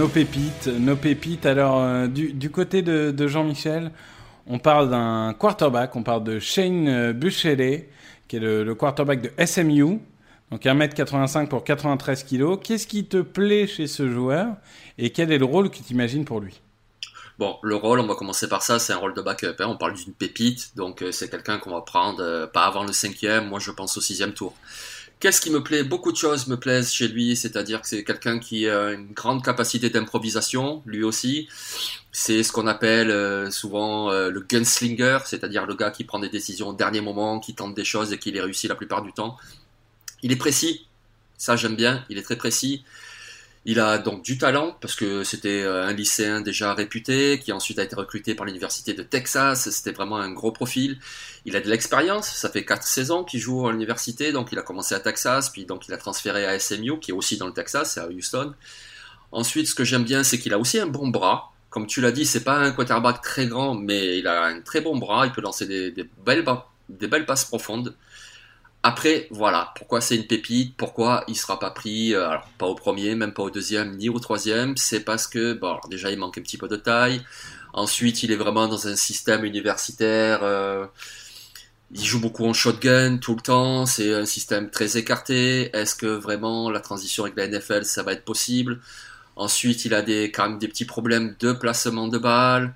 nos 0.00 0.08
pépites, 0.08 0.66
nos 0.66 0.96
pépites. 0.96 1.44
Alors 1.44 1.82
euh, 1.82 2.06
du, 2.06 2.50
côté 2.50 2.80
de, 2.80 3.28
Jean-Michel, 3.28 3.92
on 4.46 4.58
parle 4.58 4.88
d'un 4.88 5.34
quarterback, 5.38 5.94
on 5.94 6.02
parle 6.02 6.24
de 6.24 6.38
Shane 6.38 6.88
euh, 6.88 7.12
Buchele, 7.12 7.84
qui 8.26 8.36
est 8.36 8.40
le, 8.40 8.64
le 8.64 8.74
quarterback 8.74 9.20
de 9.20 9.44
SMU. 9.44 10.00
Donc 10.50 10.62
1m85 10.64 11.48
pour 11.48 11.64
93 11.64 12.24
kg. 12.24 12.58
Qu'est-ce 12.62 12.86
qui 12.86 13.04
te 13.04 13.18
plaît 13.20 13.66
chez 13.66 13.86
ce 13.86 14.10
joueur 14.10 14.54
et 14.96 15.10
quel 15.10 15.32
est 15.32 15.38
le 15.38 15.44
rôle 15.44 15.68
que 15.68 15.76
tu 15.76 15.92
imagines 15.92 16.24
pour 16.24 16.40
lui? 16.40 16.62
Bon, 17.38 17.58
le 17.62 17.76
rôle, 17.76 18.00
on 18.00 18.06
va 18.06 18.14
commencer 18.14 18.48
par 18.48 18.62
ça, 18.62 18.78
c'est 18.78 18.94
un 18.94 18.98
rôle 18.98 19.12
de 19.12 19.20
backup. 19.20 19.56
hein. 19.58 19.66
On 19.68 19.76
parle 19.76 19.96
d'une 19.96 20.14
pépite, 20.14 20.74
donc 20.76 21.02
euh, 21.02 21.12
c'est 21.12 21.28
quelqu'un 21.28 21.58
qu'on 21.58 21.72
va 21.72 21.82
prendre 21.82 22.46
pas 22.46 22.64
avant 22.64 22.84
le 22.84 22.92
cinquième, 22.94 23.48
moi 23.48 23.58
je 23.58 23.70
pense 23.70 23.98
au 23.98 24.00
sixième 24.00 24.32
tour. 24.32 24.54
Qu'est-ce 25.20 25.42
qui 25.42 25.50
me 25.50 25.62
plaît? 25.62 25.84
Beaucoup 25.84 26.12
de 26.12 26.16
choses 26.16 26.46
me 26.46 26.56
plaisent 26.56 26.90
chez 26.90 27.06
lui, 27.06 27.36
c'est-à-dire 27.36 27.82
que 27.82 27.88
c'est 27.88 28.04
quelqu'un 28.04 28.38
qui 28.38 28.66
a 28.66 28.92
une 28.92 29.12
grande 29.12 29.44
capacité 29.44 29.90
d'improvisation, 29.90 30.82
lui 30.86 31.04
aussi. 31.04 31.46
C'est 32.10 32.42
ce 32.42 32.50
qu'on 32.50 32.66
appelle 32.66 33.10
euh, 33.10 33.50
souvent 33.50 34.10
euh, 34.10 34.30
le 34.30 34.40
gunslinger, 34.40 35.18
c'est-à-dire 35.26 35.66
le 35.66 35.74
gars 35.74 35.90
qui 35.90 36.04
prend 36.04 36.20
des 36.20 36.30
décisions 36.30 36.68
au 36.68 36.72
dernier 36.72 37.02
moment, 37.02 37.38
qui 37.38 37.54
tente 37.54 37.74
des 37.74 37.84
choses 37.84 38.14
et 38.14 38.18
qui 38.18 38.32
les 38.32 38.40
réussit 38.40 38.70
la 38.70 38.74
plupart 38.74 39.02
du 39.02 39.12
temps. 39.12 39.36
Il 40.22 40.32
est 40.32 40.36
précis, 40.36 40.86
ça 41.36 41.54
j'aime 41.54 41.76
bien, 41.76 42.02
il 42.08 42.16
est 42.16 42.22
très 42.22 42.36
précis. 42.36 42.82
Il 43.66 43.78
a 43.78 43.98
donc 43.98 44.22
du 44.22 44.38
talent 44.38 44.74
parce 44.80 44.94
que 44.94 45.22
c'était 45.22 45.62
euh, 45.62 45.84
un 45.84 45.92
lycéen 45.92 46.40
déjà 46.40 46.72
réputé 46.72 47.38
qui 47.38 47.52
ensuite 47.52 47.78
a 47.78 47.82
été 47.82 47.94
recruté 47.94 48.34
par 48.34 48.46
l'université 48.46 48.94
de 48.94 49.02
Texas. 49.02 49.68
C'était 49.70 49.92
vraiment 49.92 50.16
un 50.16 50.30
gros 50.32 50.50
profil. 50.50 50.98
Il 51.44 51.56
a 51.56 51.60
de 51.60 51.68
l'expérience. 51.68 52.28
Ça 52.28 52.48
fait 52.48 52.64
quatre 52.64 52.84
saisons 52.84 53.22
qu'il 53.22 53.38
joue 53.38 53.68
à 53.68 53.72
l'université. 53.72 54.32
Donc 54.32 54.48
il 54.50 54.58
a 54.58 54.62
commencé 54.62 54.94
à 54.94 55.00
Texas, 55.00 55.50
puis 55.50 55.66
donc 55.66 55.88
il 55.88 55.94
a 55.94 55.98
transféré 55.98 56.46
à 56.46 56.58
SMU 56.58 56.98
qui 57.00 57.10
est 57.10 57.14
aussi 57.14 57.36
dans 57.36 57.46
le 57.46 57.52
Texas, 57.52 57.92
c'est 57.94 58.00
à 58.00 58.08
Houston. 58.08 58.54
Ensuite, 59.32 59.68
ce 59.68 59.74
que 59.74 59.84
j'aime 59.84 60.04
bien, 60.04 60.24
c'est 60.24 60.38
qu'il 60.38 60.54
a 60.54 60.58
aussi 60.58 60.78
un 60.78 60.86
bon 60.86 61.08
bras. 61.08 61.52
Comme 61.68 61.86
tu 61.86 62.00
l'as 62.00 62.12
dit, 62.12 62.26
c'est 62.26 62.42
pas 62.42 62.56
un 62.56 62.72
quarterback 62.72 63.22
très 63.22 63.46
grand, 63.46 63.74
mais 63.74 64.18
il 64.18 64.26
a 64.26 64.44
un 64.44 64.60
très 64.60 64.80
bon 64.80 64.96
bras. 64.96 65.26
Il 65.26 65.32
peut 65.32 65.40
lancer 65.42 65.66
des, 65.66 66.08
belles 66.24 67.26
passes 67.26 67.44
profondes. 67.44 67.94
Après, 68.82 69.28
voilà, 69.30 69.72
pourquoi 69.76 70.00
c'est 70.00 70.16
une 70.16 70.26
pépite, 70.26 70.74
pourquoi 70.76 71.24
il 71.28 71.36
sera 71.36 71.58
pas 71.58 71.70
pris, 71.70 72.14
euh, 72.14 72.28
alors 72.28 72.48
pas 72.56 72.66
au 72.66 72.74
premier, 72.74 73.14
même 73.14 73.34
pas 73.34 73.42
au 73.42 73.50
deuxième, 73.50 73.96
ni 73.96 74.08
au 74.08 74.18
troisième, 74.18 74.74
c'est 74.78 75.00
parce 75.00 75.26
que, 75.26 75.52
bon, 75.52 75.68
alors 75.68 75.88
déjà 75.88 76.10
il 76.10 76.18
manque 76.18 76.38
un 76.38 76.42
petit 76.42 76.56
peu 76.56 76.66
de 76.66 76.76
taille, 76.76 77.20
ensuite 77.74 78.22
il 78.22 78.32
est 78.32 78.36
vraiment 78.36 78.68
dans 78.68 78.88
un 78.88 78.96
système 78.96 79.44
universitaire, 79.44 80.40
euh, 80.44 80.86
il 81.92 82.04
joue 82.04 82.20
beaucoup 82.20 82.46
en 82.46 82.54
shotgun 82.54 83.18
tout 83.18 83.34
le 83.34 83.42
temps, 83.42 83.84
c'est 83.84 84.14
un 84.14 84.24
système 84.24 84.70
très 84.70 84.96
écarté, 84.96 85.70
est-ce 85.76 85.94
que 85.94 86.06
vraiment 86.06 86.70
la 86.70 86.80
transition 86.80 87.24
avec 87.24 87.36
la 87.36 87.48
NFL 87.48 87.84
ça 87.84 88.02
va 88.02 88.14
être 88.14 88.24
possible? 88.24 88.80
Ensuite 89.36 89.84
il 89.84 89.94
a 89.94 90.02
des, 90.02 90.32
quand 90.32 90.48
même 90.48 90.58
des 90.58 90.68
petits 90.68 90.86
problèmes 90.86 91.36
de 91.40 91.52
placement 91.52 92.08
de 92.08 92.18
balles, 92.18 92.74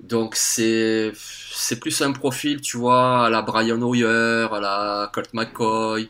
donc 0.00 0.34
c'est 0.36 1.12
c'est 1.14 1.80
plus 1.80 2.02
un 2.02 2.12
profil, 2.12 2.60
tu 2.60 2.76
vois, 2.76 3.26
à 3.26 3.30
la 3.30 3.42
Brian 3.42 3.80
Hoyer, 3.80 4.48
à 4.52 4.60
la 4.60 5.10
Colt 5.12 5.32
McCoy. 5.32 6.08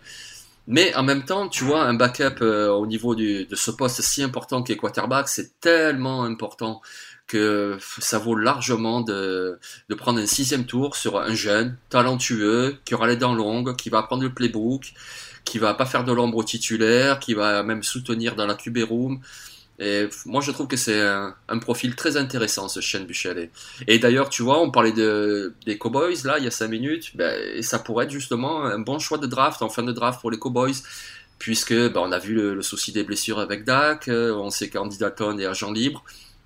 Mais 0.69 0.95
en 0.97 1.05
même 1.05 1.25
temps, 1.25 1.49
tu 1.49 1.65
vois, 1.65 1.83
un 1.83 1.95
backup 1.95 2.43
euh, 2.43 2.71
au 2.71 2.87
niveau 2.87 3.15
du, 3.15 3.47
de 3.47 3.55
ce 3.55 3.71
poste 3.71 4.03
si 4.03 4.23
important 4.23 4.63
qu'est 4.63 4.77
quarterback, 4.77 5.29
c'est 5.29 5.61
tellement 5.61 6.25
important 6.25 6.83
que 7.29 7.79
ça 7.99 8.19
vaut 8.19 8.35
largement 8.35 9.01
de, 9.01 9.59
de 9.89 9.95
prendre 9.95 10.21
un 10.21 10.27
sixième 10.27 10.65
tour 10.67 10.97
sur 10.97 11.19
un 11.21 11.35
jeune, 11.35 11.77
talentueux, 11.89 12.79
qui 12.85 12.95
aura 12.95 13.07
les 13.07 13.17
dents 13.17 13.35
longues, 13.35 13.77
qui 13.77 13.91
va 13.91 13.99
apprendre 13.99 14.23
le 14.23 14.33
playbook, 14.33 14.93
qui 15.45 15.59
va 15.59 15.75
pas 15.75 15.87
faire 15.87 16.05
de 16.05 16.13
l'ombre 16.13 16.39
au 16.39 16.45
titulaire, 16.45 17.21
qui 17.21 17.35
va 17.35 17.63
même 17.63 17.83
soutenir 17.83 18.37
dans 18.37 18.47
la 18.47 18.55
QB 18.55 18.79
room. 18.89 19.21
Et 19.79 20.09
moi, 20.25 20.41
je 20.41 20.53
trouve 20.53 20.69
que 20.69 20.77
c'est 20.77 21.01
un, 21.01 21.59
profil 21.61 21.95
très 21.97 22.17
intéressant, 22.17 22.69
ce 22.69 22.81
Shane 22.81 23.05
Buchelet. 23.05 23.51
Et 23.87 23.99
d'ailleurs, 23.99 24.31
tu 24.31 24.43
vois, 24.43 24.61
on 24.61 24.71
parlait 24.71 24.93
de, 24.93 25.55
des 25.67 25.77
Cowboys, 25.77 26.17
là, 26.25 26.39
il 26.39 26.45
y 26.45 26.47
a 26.47 26.51
5 26.51 26.69
minutes, 26.69 27.17
ben, 27.17 27.39
et 27.55 27.63
ça 27.63 27.79
pourrait 27.79 28.07
être 28.07 28.11
justement 28.11 28.65
un 28.65 28.79
bon 28.79 28.99
choix 28.99 29.19
de 29.19 29.27
draft, 29.27 29.61
en 29.63 29.69
fin 29.69 29.83
de 29.83 29.93
draft 29.93 30.21
pour 30.21 30.31
les 30.31 30.39
Cowboys, 30.39 30.77
puisque 31.39 31.75
ben, 31.75 32.01
on 32.01 32.13
a 32.13 32.19
vu 32.19 32.35
le, 32.35 32.63
souci 32.63 32.93
des 32.93 33.05
blessures 33.05 33.39
avec 33.39 33.65
Dak, 33.65 34.09
euh, 34.09 34.33
on 34.35 34.51
sait 34.51 34.71
qu'Andy 34.71 34.97
Dalton 34.97 35.39
est 35.39 35.47
agent 35.47 35.71
libre. 35.73 36.05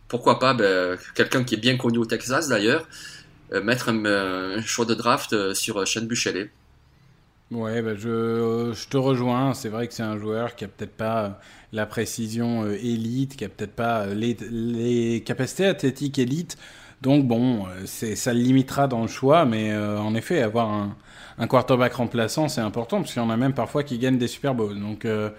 Pourquoi 0.08 0.40
pas, 0.40 0.54
ben, 0.54 0.98
quelqu'un 1.14 1.44
qui 1.44 1.54
est 1.54 1.58
bien 1.58 1.76
connu 1.76 1.98
au 1.98 2.06
Texas 2.06 2.48
d'ailleurs, 2.48 2.88
euh, 3.52 3.62
mettre 3.62 3.90
un, 3.90 4.60
choix 4.62 4.86
de 4.86 4.94
draft 4.94 5.32
euh, 5.34 5.54
sur 5.54 5.86
Shane 5.86 6.08
Buchelet. 6.08 6.50
Ouais, 7.50 7.82
ben 7.82 7.96
je, 7.96 8.72
je 8.72 8.88
te 8.88 8.96
rejoins. 8.96 9.54
C'est 9.54 9.68
vrai 9.70 9.88
que 9.88 9.94
c'est 9.94 10.04
un 10.04 10.16
joueur 10.18 10.54
qui 10.54 10.64
a 10.64 10.68
peut-être 10.68 10.96
pas 10.96 11.40
la 11.72 11.84
précision 11.84 12.62
euh, 12.64 12.74
élite, 12.74 13.36
qui 13.36 13.44
a 13.44 13.48
peut-être 13.48 13.74
pas 13.74 14.06
les, 14.06 14.36
les, 14.50 15.20
capacités 15.22 15.66
athlétiques 15.66 16.18
élite. 16.20 16.56
Donc 17.02 17.26
bon, 17.26 17.66
ça 17.86 18.34
le 18.34 18.40
limitera 18.40 18.86
dans 18.86 19.00
le 19.02 19.08
choix, 19.08 19.46
mais 19.46 19.72
euh, 19.72 19.98
en 19.98 20.14
effet, 20.14 20.42
avoir 20.42 20.68
un, 20.68 20.96
un 21.38 21.46
quarterback 21.46 21.94
remplaçant, 21.94 22.48
c'est 22.48 22.60
important 22.60 22.98
parce 22.98 23.12
qu'il 23.14 23.22
y 23.22 23.24
en 23.24 23.30
a 23.30 23.36
même 23.38 23.54
parfois 23.54 23.82
qui 23.82 23.98
gagnent 23.98 24.18
des 24.18 24.28
Super 24.28 24.54
Bowls. 24.54 24.78
Donc 24.78 25.04
euh, 25.04 25.30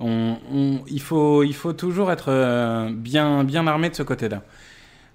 on, 0.00 0.38
on, 0.52 0.80
il 0.88 1.00
faut 1.00 1.42
il 1.44 1.54
faut 1.54 1.74
toujours 1.74 2.10
être 2.10 2.90
bien 2.92 3.44
bien 3.44 3.66
armé 3.66 3.90
de 3.90 3.94
ce 3.94 4.02
côté-là. 4.02 4.42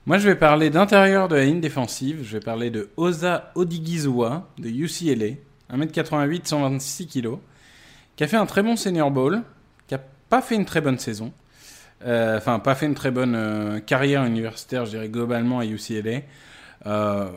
Moi, 0.05 0.19
je 0.19 0.29
vais 0.29 0.35
parler 0.35 0.69
d'intérieur 0.69 1.27
de 1.27 1.35
la 1.35 1.45
ligne 1.45 1.61
défensive. 1.61 2.19
Je 2.23 2.37
vais 2.37 2.43
parler 2.43 2.69
de 2.69 2.89
Osa 2.97 3.51
Odigizua 3.55 4.47
de 4.59 4.69
UCLA, 4.69 5.35
1m88, 5.71 6.45
126 6.45 7.07
kg, 7.07 7.37
qui 8.15 8.23
a 8.23 8.27
fait 8.27 8.37
un 8.37 8.45
très 8.45 8.63
bon 8.63 8.75
Senior 8.75 9.11
Bowl, 9.11 9.41
qui 9.87 9.95
a 9.95 10.01
pas 10.29 10.41
fait 10.41 10.55
une 10.55 10.65
très 10.65 10.81
bonne 10.81 10.99
saison. 10.99 11.31
Euh, 12.05 12.37
enfin, 12.37 12.59
pas 12.59 12.75
fait 12.75 12.85
une 12.85 12.95
très 12.95 13.11
bonne 13.11 13.35
euh, 13.35 13.79
carrière 13.79 14.25
universitaire, 14.25 14.85
je 14.85 14.91
dirais 14.91 15.09
globalement 15.09 15.59
à 15.59 15.65
UCLA. 15.65 16.21
Euh, 16.85 17.29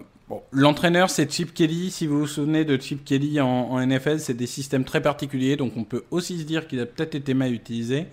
L'entraîneur, 0.52 1.08
c'est 1.08 1.30
Chip 1.32 1.54
Kelly. 1.54 1.90
Si 1.90 2.06
vous 2.06 2.20
vous 2.20 2.26
souvenez 2.26 2.66
de 2.66 2.78
Chip 2.78 3.02
Kelly 3.02 3.40
en, 3.40 3.48
en 3.48 3.86
NFL, 3.86 4.20
c'est 4.20 4.34
des 4.34 4.46
systèmes 4.46 4.84
très 4.84 5.00
particuliers, 5.00 5.56
donc 5.56 5.72
on 5.76 5.84
peut 5.84 6.04
aussi 6.10 6.38
se 6.38 6.44
dire 6.44 6.66
qu'il 6.66 6.80
a 6.80 6.86
peut-être 6.86 7.14
été 7.14 7.32
mal 7.32 7.52
utilisé. 7.54 8.08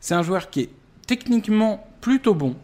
C'est 0.00 0.14
un 0.14 0.22
joueur 0.22 0.50
qui 0.50 0.60
est 0.60 0.70
techniquement 1.08 1.84
plutôt 2.00 2.34
bon. 2.34 2.54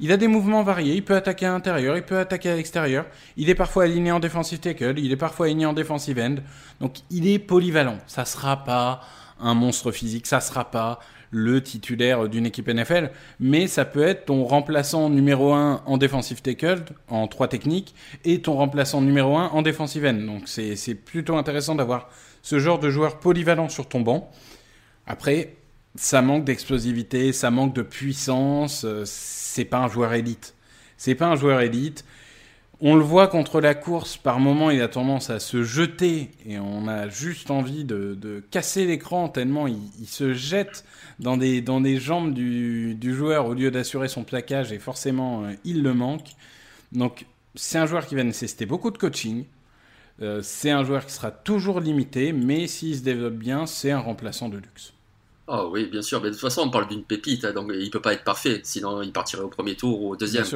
Il 0.00 0.12
a 0.12 0.16
des 0.16 0.28
mouvements 0.28 0.62
variés, 0.62 0.94
il 0.94 1.04
peut 1.04 1.16
attaquer 1.16 1.46
à 1.46 1.52
l'intérieur, 1.52 1.96
il 1.96 2.02
peut 2.02 2.18
attaquer 2.18 2.50
à 2.50 2.56
l'extérieur. 2.56 3.06
Il 3.36 3.48
est 3.50 3.54
parfois 3.54 3.84
aligné 3.84 4.12
en 4.12 4.20
defensive 4.20 4.58
tackle, 4.58 4.98
il 4.98 5.12
est 5.12 5.16
parfois 5.16 5.46
aligné 5.46 5.66
en 5.66 5.72
defensive 5.72 6.18
end. 6.18 6.36
Donc 6.80 6.98
il 7.10 7.28
est 7.28 7.38
polyvalent. 7.38 7.98
Ça 8.06 8.24
sera 8.24 8.64
pas 8.64 9.00
un 9.40 9.54
monstre 9.54 9.92
physique, 9.92 10.26
ça 10.26 10.40
sera 10.40 10.70
pas 10.70 11.00
le 11.30 11.60
titulaire 11.60 12.28
d'une 12.28 12.46
équipe 12.46 12.68
NFL, 12.68 13.10
mais 13.40 13.66
ça 13.66 13.84
peut 13.84 14.04
être 14.04 14.26
ton 14.26 14.44
remplaçant 14.44 15.10
numéro 15.10 15.52
1 15.52 15.82
en 15.84 15.98
defensive 15.98 16.42
tackle, 16.42 16.84
en 17.08 17.26
3 17.26 17.48
techniques, 17.48 17.94
et 18.24 18.40
ton 18.40 18.54
remplaçant 18.54 19.00
numéro 19.00 19.36
1 19.36 19.48
en 19.48 19.62
defensive 19.62 20.06
end. 20.06 20.14
Donc 20.14 20.42
c'est 20.46 20.94
plutôt 20.94 21.36
intéressant 21.36 21.74
d'avoir 21.74 22.08
ce 22.42 22.60
genre 22.60 22.78
de 22.78 22.88
joueur 22.88 23.18
polyvalent 23.18 23.68
sur 23.68 23.88
ton 23.88 24.00
banc. 24.00 24.30
Après, 25.06 25.56
ça 25.96 26.22
manque 26.22 26.44
d'explosivité, 26.44 27.32
ça 27.32 27.50
manque 27.50 27.74
de 27.74 27.82
puissance, 27.82 28.86
c'est 29.04 29.64
pas 29.64 29.78
un 29.78 29.88
joueur 29.88 30.12
élite. 30.14 30.54
C'est 30.96 31.14
pas 31.14 31.26
un 31.26 31.36
joueur 31.36 31.60
élite. 31.60 32.04
On 32.80 32.96
le 32.96 33.02
voit 33.02 33.28
contre 33.28 33.60
la 33.60 33.74
course, 33.74 34.16
par 34.16 34.40
moment 34.40 34.70
il 34.70 34.82
a 34.82 34.88
tendance 34.88 35.30
à 35.30 35.38
se 35.38 35.62
jeter 35.62 36.30
et 36.46 36.58
on 36.58 36.88
a 36.88 37.08
juste 37.08 37.50
envie 37.50 37.84
de, 37.84 38.44
casser 38.50 38.84
l'écran 38.84 39.28
tellement 39.28 39.66
il, 39.68 40.06
se 40.06 40.34
jette 40.34 40.84
dans 41.20 41.36
des, 41.36 41.96
jambes 41.98 42.34
du, 42.34 42.94
du 42.94 43.14
joueur 43.14 43.46
au 43.46 43.54
lieu 43.54 43.70
d'assurer 43.70 44.08
son 44.08 44.24
plaquage 44.24 44.72
et 44.72 44.78
forcément 44.78 45.44
euh, 45.44 45.52
il 45.64 45.82
le 45.82 45.94
manque. 45.94 46.30
Donc 46.92 47.26
c'est 47.54 47.78
un 47.78 47.86
joueur 47.86 48.06
qui 48.06 48.14
va 48.14 48.24
nécessiter 48.24 48.66
beaucoup 48.66 48.90
de 48.90 48.98
coaching. 48.98 49.44
Euh, 50.22 50.40
c'est 50.42 50.70
un 50.70 50.84
joueur 50.84 51.06
qui 51.06 51.12
sera 51.12 51.30
toujours 51.30 51.80
limité, 51.80 52.32
mais 52.32 52.66
s'il 52.66 52.96
se 52.96 53.02
développe 53.02 53.34
bien, 53.34 53.66
c'est 53.66 53.90
un 53.90 53.98
remplaçant 53.98 54.48
de 54.48 54.56
luxe. 54.56 54.93
Oh 55.46 55.68
oui, 55.72 55.86
bien 55.86 56.00
sûr, 56.00 56.22
mais 56.22 56.28
de 56.28 56.32
toute 56.32 56.40
façon, 56.40 56.62
on 56.62 56.70
parle 56.70 56.88
d'une 56.88 57.04
pépite, 57.04 57.44
hein, 57.44 57.52
donc 57.52 57.70
il 57.74 57.90
peut 57.90 58.00
pas 58.00 58.14
être 58.14 58.24
parfait, 58.24 58.60
sinon 58.64 59.02
il 59.02 59.12
partirait 59.12 59.42
au 59.42 59.48
premier 59.48 59.74
tour 59.76 60.00
ou 60.00 60.12
au 60.12 60.16
deuxième. 60.16 60.46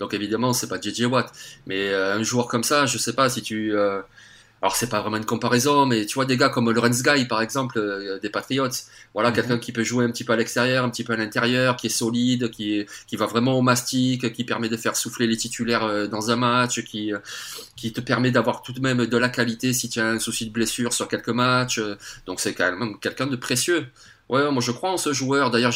Donc 0.00 0.14
évidemment, 0.14 0.52
c'est 0.52 0.66
pas 0.68 0.80
JJ 0.80 1.02
Watt. 1.04 1.30
Mais 1.66 1.90
euh, 1.90 2.16
un 2.16 2.22
joueur 2.24 2.48
comme 2.48 2.64
ça, 2.64 2.86
je 2.86 2.98
sais 2.98 3.12
pas 3.12 3.28
si 3.28 3.42
tu. 3.42 3.72
Euh... 3.76 4.02
Alors 4.60 4.76
c'est 4.76 4.88
pas 4.88 5.00
vraiment 5.00 5.16
une 5.16 5.24
comparaison, 5.24 5.86
mais 5.86 6.06
tu 6.06 6.14
vois 6.14 6.24
des 6.24 6.36
gars 6.36 6.48
comme 6.48 6.70
Lorenz 6.70 7.02
Guy, 7.02 7.26
par 7.26 7.42
exemple, 7.42 7.78
euh, 7.78 8.18
des 8.20 8.30
Patriots. 8.30 8.68
Voilà, 9.14 9.30
mm 9.30 9.32
-hmm. 9.32 9.34
quelqu'un 9.36 9.58
qui 9.58 9.72
peut 9.72 9.82
jouer 9.84 10.04
un 10.04 10.10
petit 10.10 10.24
peu 10.24 10.32
à 10.32 10.36
l'extérieur, 10.36 10.84
un 10.84 10.90
petit 10.90 11.04
peu 11.04 11.12
à 11.14 11.16
l'intérieur, 11.16 11.76
qui 11.76 11.86
est 11.88 11.96
solide, 12.02 12.50
qui, 12.50 12.78
est, 12.78 12.86
qui 13.08 13.16
va 13.16 13.26
vraiment 13.26 13.54
au 13.58 13.62
mastic, 13.62 14.32
qui 14.32 14.44
permet 14.44 14.68
de 14.68 14.76
faire 14.76 14.96
souffler 14.96 15.26
les 15.26 15.36
titulaires 15.36 15.84
euh, 15.84 16.06
dans 16.08 16.30
un 16.30 16.36
match, 16.36 16.82
qui, 16.84 17.12
qui 17.76 17.92
te 17.92 18.00
permet 18.00 18.30
d'avoir 18.36 18.62
tout 18.62 18.72
de 18.72 18.80
même 18.80 19.06
de 19.06 19.18
la 19.18 19.28
qualité 19.28 19.72
si 19.72 19.88
tu 19.88 19.98
as 20.00 20.08
un 20.16 20.20
souci 20.20 20.46
de 20.46 20.52
blessure 20.52 20.92
sur 20.92 21.06
quelques 21.12 21.34
matchs. 21.44 21.80
Donc 22.26 22.36
c'est 22.40 22.54
quand 22.54 22.70
même 22.72 22.98
quelqu'un 23.04 23.28
de 23.34 23.36
précieux. 23.46 23.82
Ouais, 24.32 24.50
moi 24.50 24.62
je 24.62 24.70
crois 24.70 24.90
en 24.90 24.96
ce 24.96 25.12
joueur. 25.12 25.50
D'ailleurs, 25.50 25.74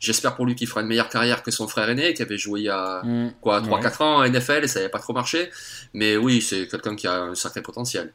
j'espère 0.00 0.34
pour 0.34 0.46
lui 0.46 0.54
qu'il 0.54 0.66
fera 0.66 0.80
une 0.80 0.86
meilleure 0.86 1.10
carrière 1.10 1.42
que 1.42 1.50
son 1.50 1.68
frère 1.68 1.90
aîné, 1.90 2.14
qui 2.14 2.22
avait 2.22 2.38
joué 2.38 2.60
il 2.60 2.64
y 2.64 2.70
a 2.70 3.02
mmh, 3.04 3.34
quoi 3.42 3.60
3-4 3.60 3.68
ouais. 3.68 4.02
ans 4.02 4.16
en 4.16 4.26
NFL 4.26 4.64
et 4.64 4.66
ça 4.66 4.78
n'avait 4.78 4.90
pas 4.90 4.98
trop 4.98 5.12
marché. 5.12 5.50
Mais 5.92 6.16
oui, 6.16 6.40
c'est 6.40 6.66
quelqu'un 6.68 6.96
qui 6.96 7.06
a 7.06 7.20
un 7.20 7.34
sacré 7.34 7.60
potentiel. 7.60 8.14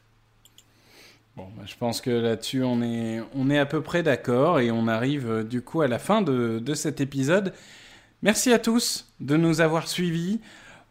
Bon, 1.35 1.45
bah, 1.55 1.61
je 1.67 1.75
pense 1.75 2.01
que 2.01 2.09
là-dessus, 2.09 2.63
on 2.63 2.81
est, 2.81 3.21
on 3.35 3.51
est 3.51 3.59
à 3.59 3.67
peu 3.67 3.81
près 3.81 4.01
d'accord 4.01 4.59
et 4.59 4.71
on 4.71 4.87
arrive 4.87 5.29
euh, 5.29 5.43
du 5.43 5.61
coup 5.61 5.81
à 5.81 5.87
la 5.87 5.99
fin 5.99 6.23
de, 6.23 6.57
de 6.57 6.73
cet 6.73 6.99
épisode. 6.99 7.53
Merci 8.23 8.51
à 8.51 8.57
tous 8.57 9.13
de 9.19 9.37
nous 9.37 9.61
avoir 9.61 9.87
suivis. 9.87 10.39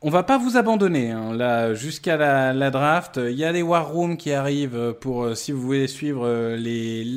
On 0.00 0.10
va 0.10 0.22
pas 0.22 0.38
vous 0.38 0.56
abandonner 0.56 1.10
hein. 1.10 1.34
là 1.34 1.74
jusqu'à 1.74 2.16
la, 2.16 2.52
la, 2.52 2.70
draft. 2.70 3.18
Il 3.20 3.36
y 3.36 3.44
a 3.44 3.50
les 3.50 3.62
war 3.62 3.90
rooms 3.90 4.16
qui 4.16 4.30
arrivent 4.30 4.94
pour 5.00 5.24
euh, 5.24 5.34
si 5.34 5.50
vous 5.50 5.60
voulez 5.60 5.88
suivre 5.88 6.24
euh, 6.24 6.56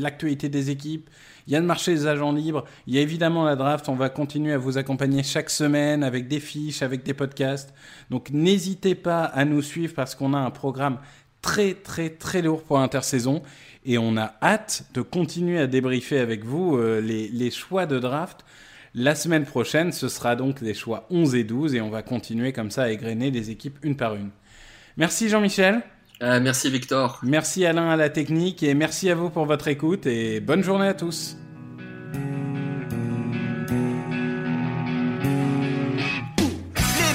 l'actualité 0.02 0.50
des 0.50 0.72
équipes. 0.72 1.08
Il 1.50 1.54
y 1.54 1.56
a 1.56 1.60
le 1.60 1.66
marché 1.66 1.96
des 1.96 2.06
agents 2.06 2.32
libres. 2.32 2.64
Il 2.86 2.94
y 2.94 3.00
a 3.00 3.02
évidemment 3.02 3.44
la 3.44 3.56
draft. 3.56 3.90
On 3.90 3.96
va 3.96 4.10
continuer 4.10 4.54
à 4.54 4.60
vous 4.60 4.78
accompagner 4.78 5.24
chaque 5.24 5.50
semaine 5.50 6.04
avec 6.04 6.28
des 6.28 6.40
fiches, 6.40 6.84
avec 6.84 7.02
des 7.02 7.16
podcasts. 7.16 7.74
Donc 8.12 8.30
n'hésitez 8.30 8.94
pas 8.94 9.24
à 9.24 9.46
nous 9.46 9.64
suivre 9.64 9.96
parce 9.96 10.14
qu'on 10.14 10.36
a 10.36 10.38
un 10.38 10.52
programme 10.52 11.00
très 11.42 11.74
très 11.74 12.12
très 12.12 12.44
lourd 12.44 12.62
pour 12.62 12.78
l'intersaison 12.78 13.42
et 13.84 13.98
on 13.98 14.16
a 14.16 14.36
hâte 14.44 14.84
de 14.94 15.02
continuer 15.02 15.58
à 15.58 15.66
débriefer 15.66 16.20
avec 16.20 16.46
vous 16.46 16.78
euh, 16.78 17.02
les, 17.02 17.50
choix 17.50 17.88
de 17.88 17.98
draft. 17.98 18.46
La 18.94 19.16
semaine 19.16 19.46
prochaine, 19.46 19.92
ce 19.92 20.08
sera 20.08 20.36
donc 20.36 20.62
les 20.62 20.76
choix 20.76 21.08
11 21.10 21.34
et 21.34 21.44
12 21.44 21.74
et 21.74 21.82
on 21.82 21.90
va 21.90 22.04
continuer 22.04 22.54
comme 22.54 22.70
ça 22.70 22.84
à 22.84 22.90
égrener 22.90 23.32
les 23.32 23.50
équipes 23.50 23.80
une 23.82 23.96
par 23.96 24.14
une. 24.14 24.30
Merci 24.98 25.30
Jean-Michel. 25.30 25.82
Euh, 26.22 26.40
merci 26.42 26.70
Victor. 26.70 27.20
Merci 27.24 27.66
Alain 27.66 27.90
à 27.90 27.96
la 27.96 28.10
technique 28.10 28.62
et 28.64 28.74
merci 28.74 29.10
à 29.10 29.16
vous 29.16 29.30
pour 29.30 29.46
votre 29.46 29.70
écoute 29.70 30.06
et 30.06 30.42
bonne 30.42 30.64
journée 30.64 30.88
à 30.88 30.94
tous. 30.94 31.38
Les 32.14 32.20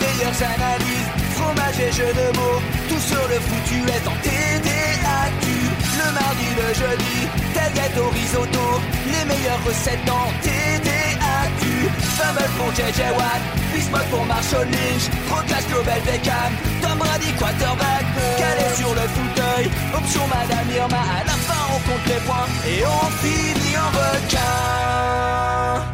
meilleures 0.01 0.43
analyses, 0.43 1.11
fromage 1.33 1.81
et 1.81 1.93
jeux 1.93 2.15
de 2.15 2.37
mots, 2.37 2.61
tout 2.89 3.01
sur 3.01 3.29
le 3.29 3.41
foutu 3.41 3.83
est 3.93 4.09
en 4.09 4.17
TDAQ. 4.23 5.53
Le 5.99 6.13
mardi, 6.15 6.49
le 6.57 6.69
jeudi, 6.75 7.29
tel 7.53 7.73
gâteau 7.75 8.09
risotto, 8.09 8.81
les 9.07 9.25
meilleures 9.27 9.65
recettes 9.67 10.09
en 10.09 10.33
TDAQ. 10.43 11.04
Fumble 12.17 12.49
pour 12.57 12.71
JJ 12.73 13.01
Watt, 13.17 13.43
Bismuth 13.73 14.09
pour 14.11 14.25
Marshall 14.27 14.67
Lynch, 14.67 15.09
Procast 15.29 15.69
Global 15.69 16.01
Beckham, 16.07 16.53
Tom 16.83 16.99
Brady 16.99 17.33
quarterback, 17.39 18.05
calé 18.39 18.75
sur 18.75 18.95
le 18.95 19.07
fauteuil, 19.17 19.71
option 19.95 20.27
Madame 20.29 20.71
Irma, 20.75 20.97
à 20.97 21.25
la 21.25 21.33
fin 21.33 21.65
on 21.75 21.79
compte 21.89 22.07
les 22.07 22.21
points. 22.27 22.49
Et 22.67 22.85
on 22.87 23.11
finit 23.23 23.77
en 23.77 23.91
requin. 23.91 25.94